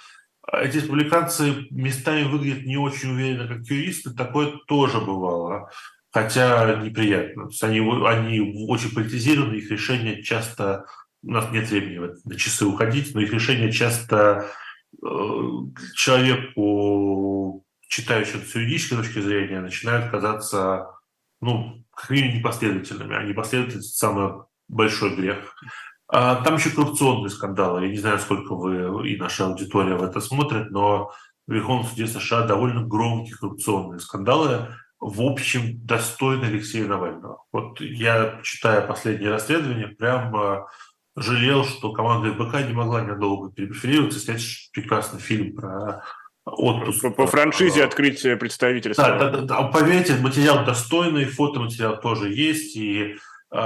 Эти 0.51 0.77
республиканцы 0.77 1.67
местами 1.71 2.23
выглядят 2.23 2.65
не 2.65 2.77
очень 2.77 3.11
уверенно, 3.11 3.47
как 3.47 3.65
юристы, 3.65 4.11
такое 4.13 4.53
тоже 4.67 4.99
бывало. 4.99 5.71
Хотя 6.11 6.75
неприятно. 6.81 7.49
Они, 7.61 7.79
они 7.79 8.67
очень 8.69 8.93
политизированы, 8.93 9.55
их 9.55 9.71
решения 9.71 10.21
часто 10.21 10.85
у 11.23 11.31
нас 11.31 11.51
нет 11.51 11.69
времени 11.69 12.11
на 12.23 12.35
часы 12.35 12.65
уходить, 12.65 13.15
но 13.15 13.21
их 13.21 13.33
решения 13.33 13.71
часто 13.71 14.47
э, 15.03 15.07
человеку, 15.95 17.64
читающему 17.87 18.43
с 18.43 18.55
юридической 18.55 18.97
точки 18.97 19.19
зрения, 19.19 19.61
начинают 19.61 20.11
казаться, 20.11 20.87
ну, 21.41 21.83
как 21.95 22.09
минимум 22.09 22.37
непоследовательными. 22.37 23.15
А 23.15 23.23
непоследовательность– 23.23 23.97
самый 23.97 24.43
большой 24.67 25.15
грех. 25.15 25.55
А 26.07 26.43
там 26.43 26.55
еще 26.55 26.69
коррупционные 26.69 27.29
скандалы. 27.29 27.85
Я 27.85 27.91
не 27.91 27.97
знаю, 27.97 28.19
сколько 28.19 28.55
вы 28.55 29.09
и 29.09 29.17
наша 29.17 29.45
аудитория 29.47 29.95
в 29.95 30.03
это 30.03 30.19
смотрит, 30.19 30.71
но 30.71 31.11
в 31.47 31.53
Верховном 31.53 31.85
суде 31.85 32.07
США 32.07 32.45
довольно 32.45 32.83
громкие 32.83 33.35
коррупционные 33.35 33.99
скандалы, 33.99 34.67
в 34.99 35.21
общем, 35.21 35.85
достойны 35.85 36.45
Алексея 36.45 36.87
Навального. 36.87 37.43
Вот 37.51 37.79
я, 37.81 38.39
читая 38.43 38.81
последние 38.81 39.29
расследования, 39.29 39.87
прям 39.87 40.65
жалел, 41.15 41.63
что 41.63 41.91
команда 41.91 42.33
ФБК 42.33 42.67
не 42.67 42.73
могла 42.73 43.01
недолго 43.01 43.51
перепреферироваться, 43.51 44.19
снять 44.19 44.69
прекрасный 44.73 45.19
фильм 45.19 45.55
про 45.55 46.03
отпуск. 46.45 47.01
По, 47.01 47.09
по 47.09 47.27
франшизе 47.27 47.83
открытия 47.83 48.37
представительства. 48.37 49.05
Да, 49.05 49.29
да, 49.29 49.41
да, 49.41 49.63
поверьте, 49.63 50.15
материал 50.15 50.63
достойный, 50.63 51.25
фотоматериал 51.25 51.99
тоже 51.99 52.31
есть, 52.31 52.75
и 52.75 53.15
э, 53.51 53.57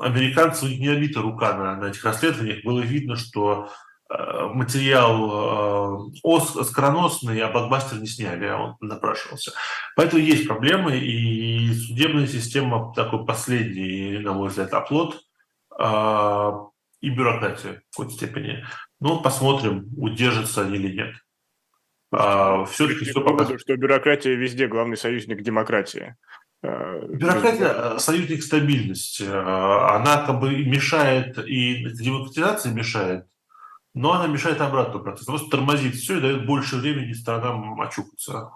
американцев 0.00 0.68
не 0.68 0.88
обита 0.88 1.20
рука 1.20 1.54
на, 1.56 1.76
на 1.76 1.86
этих 1.86 2.04
расследованиях. 2.04 2.64
Было 2.64 2.80
видно, 2.80 3.16
что 3.16 3.70
э, 4.10 4.46
материал 4.52 6.10
э, 6.22 6.64
скороносный, 6.64 7.40
а 7.40 7.50
блокбастер 7.50 7.98
не 7.98 8.06
сняли, 8.06 8.46
а 8.46 8.58
он 8.58 8.76
напрашивался. 8.80 9.52
Поэтому 9.96 10.22
есть 10.22 10.46
проблемы, 10.46 10.98
и 10.98 11.72
судебная 11.72 12.26
система 12.26 12.92
такой 12.94 13.24
последний, 13.24 14.18
на 14.18 14.34
мой 14.34 14.48
взгляд, 14.48 14.72
оплот 14.74 15.22
э, 15.78 16.52
и 17.00 17.10
бюрократия 17.10 17.82
в 17.90 17.96
какой-то 17.96 18.16
степени. 18.16 18.64
Ну, 19.00 19.20
посмотрим, 19.20 19.88
удержатся 19.96 20.62
они 20.62 20.76
или 20.76 20.94
нет. 20.94 21.14
А, 22.12 22.64
все-таки 22.66 23.06
все 23.06 23.20
показывает, 23.20 23.60
что 23.60 23.76
бюрократия 23.76 24.34
везде 24.34 24.68
главный 24.68 24.96
союзник 24.96 25.42
демократии. 25.42 26.14
А, 26.62 27.00
бюрократия– 27.06 27.96
союзник 27.98 28.42
стабильности. 28.42 29.24
А, 29.26 29.96
она 29.96 30.24
как 30.26 30.38
бы 30.38 30.50
мешает, 30.64 31.38
и 31.38 31.84
демократизация 31.90 32.72
мешает, 32.72 33.26
но 33.94 34.12
она 34.12 34.26
мешает 34.26 34.60
обратно 34.60 34.98
процессу. 34.98 35.32
Просто 35.32 35.50
тормозит 35.50 35.94
все 35.94 36.18
и 36.18 36.20
дает 36.20 36.46
больше 36.46 36.76
времени 36.76 37.14
сторонам 37.14 37.80
очухаться. 37.80 38.50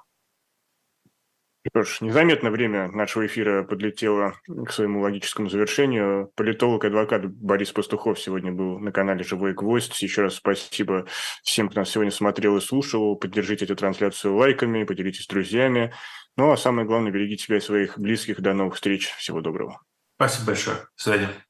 Что 1.69 1.83
ж, 1.83 2.01
незаметно 2.01 2.51
время 2.51 2.89
нашего 2.89 3.27
эфира 3.27 3.65
подлетело 3.65 4.35
к 4.47 4.71
своему 4.71 5.01
логическому 5.01 5.49
завершению. 5.49 6.31
Политолог-адвокат 6.37 7.27
Борис 7.27 7.73
Пастухов 7.73 8.19
сегодня 8.19 8.53
был 8.53 8.79
на 8.79 8.93
канале 8.93 9.25
«Живой 9.25 9.53
гвоздь». 9.53 10.01
Еще 10.03 10.23
раз 10.23 10.35
спасибо 10.35 11.07
всем, 11.43 11.69
кто 11.69 11.81
нас 11.81 11.91
сегодня 11.91 12.13
смотрел 12.13 12.57
и 12.57 12.61
слушал. 12.61 13.17
Поддержите 13.17 13.65
эту 13.65 13.77
трансляцию 13.77 14.37
лайками, 14.37 14.85
поделитесь 14.85 15.25
с 15.25 15.29
друзьями. 15.29 15.93
Ну 16.37 16.53
а 16.53 16.57
самое 16.57 16.87
главное, 16.87 17.13
берегите 17.13 17.45
себя 17.45 17.57
и 17.57 17.61
своих 17.61 17.99
близких. 17.99 18.41
До 18.41 18.53
новых 18.53 18.75
встреч. 18.75 19.11
Всего 19.17 19.41
доброго. 19.41 19.81
Спасибо 20.17 20.47
большое. 20.47 20.77
До 20.77 21.03
свидания. 21.03 21.46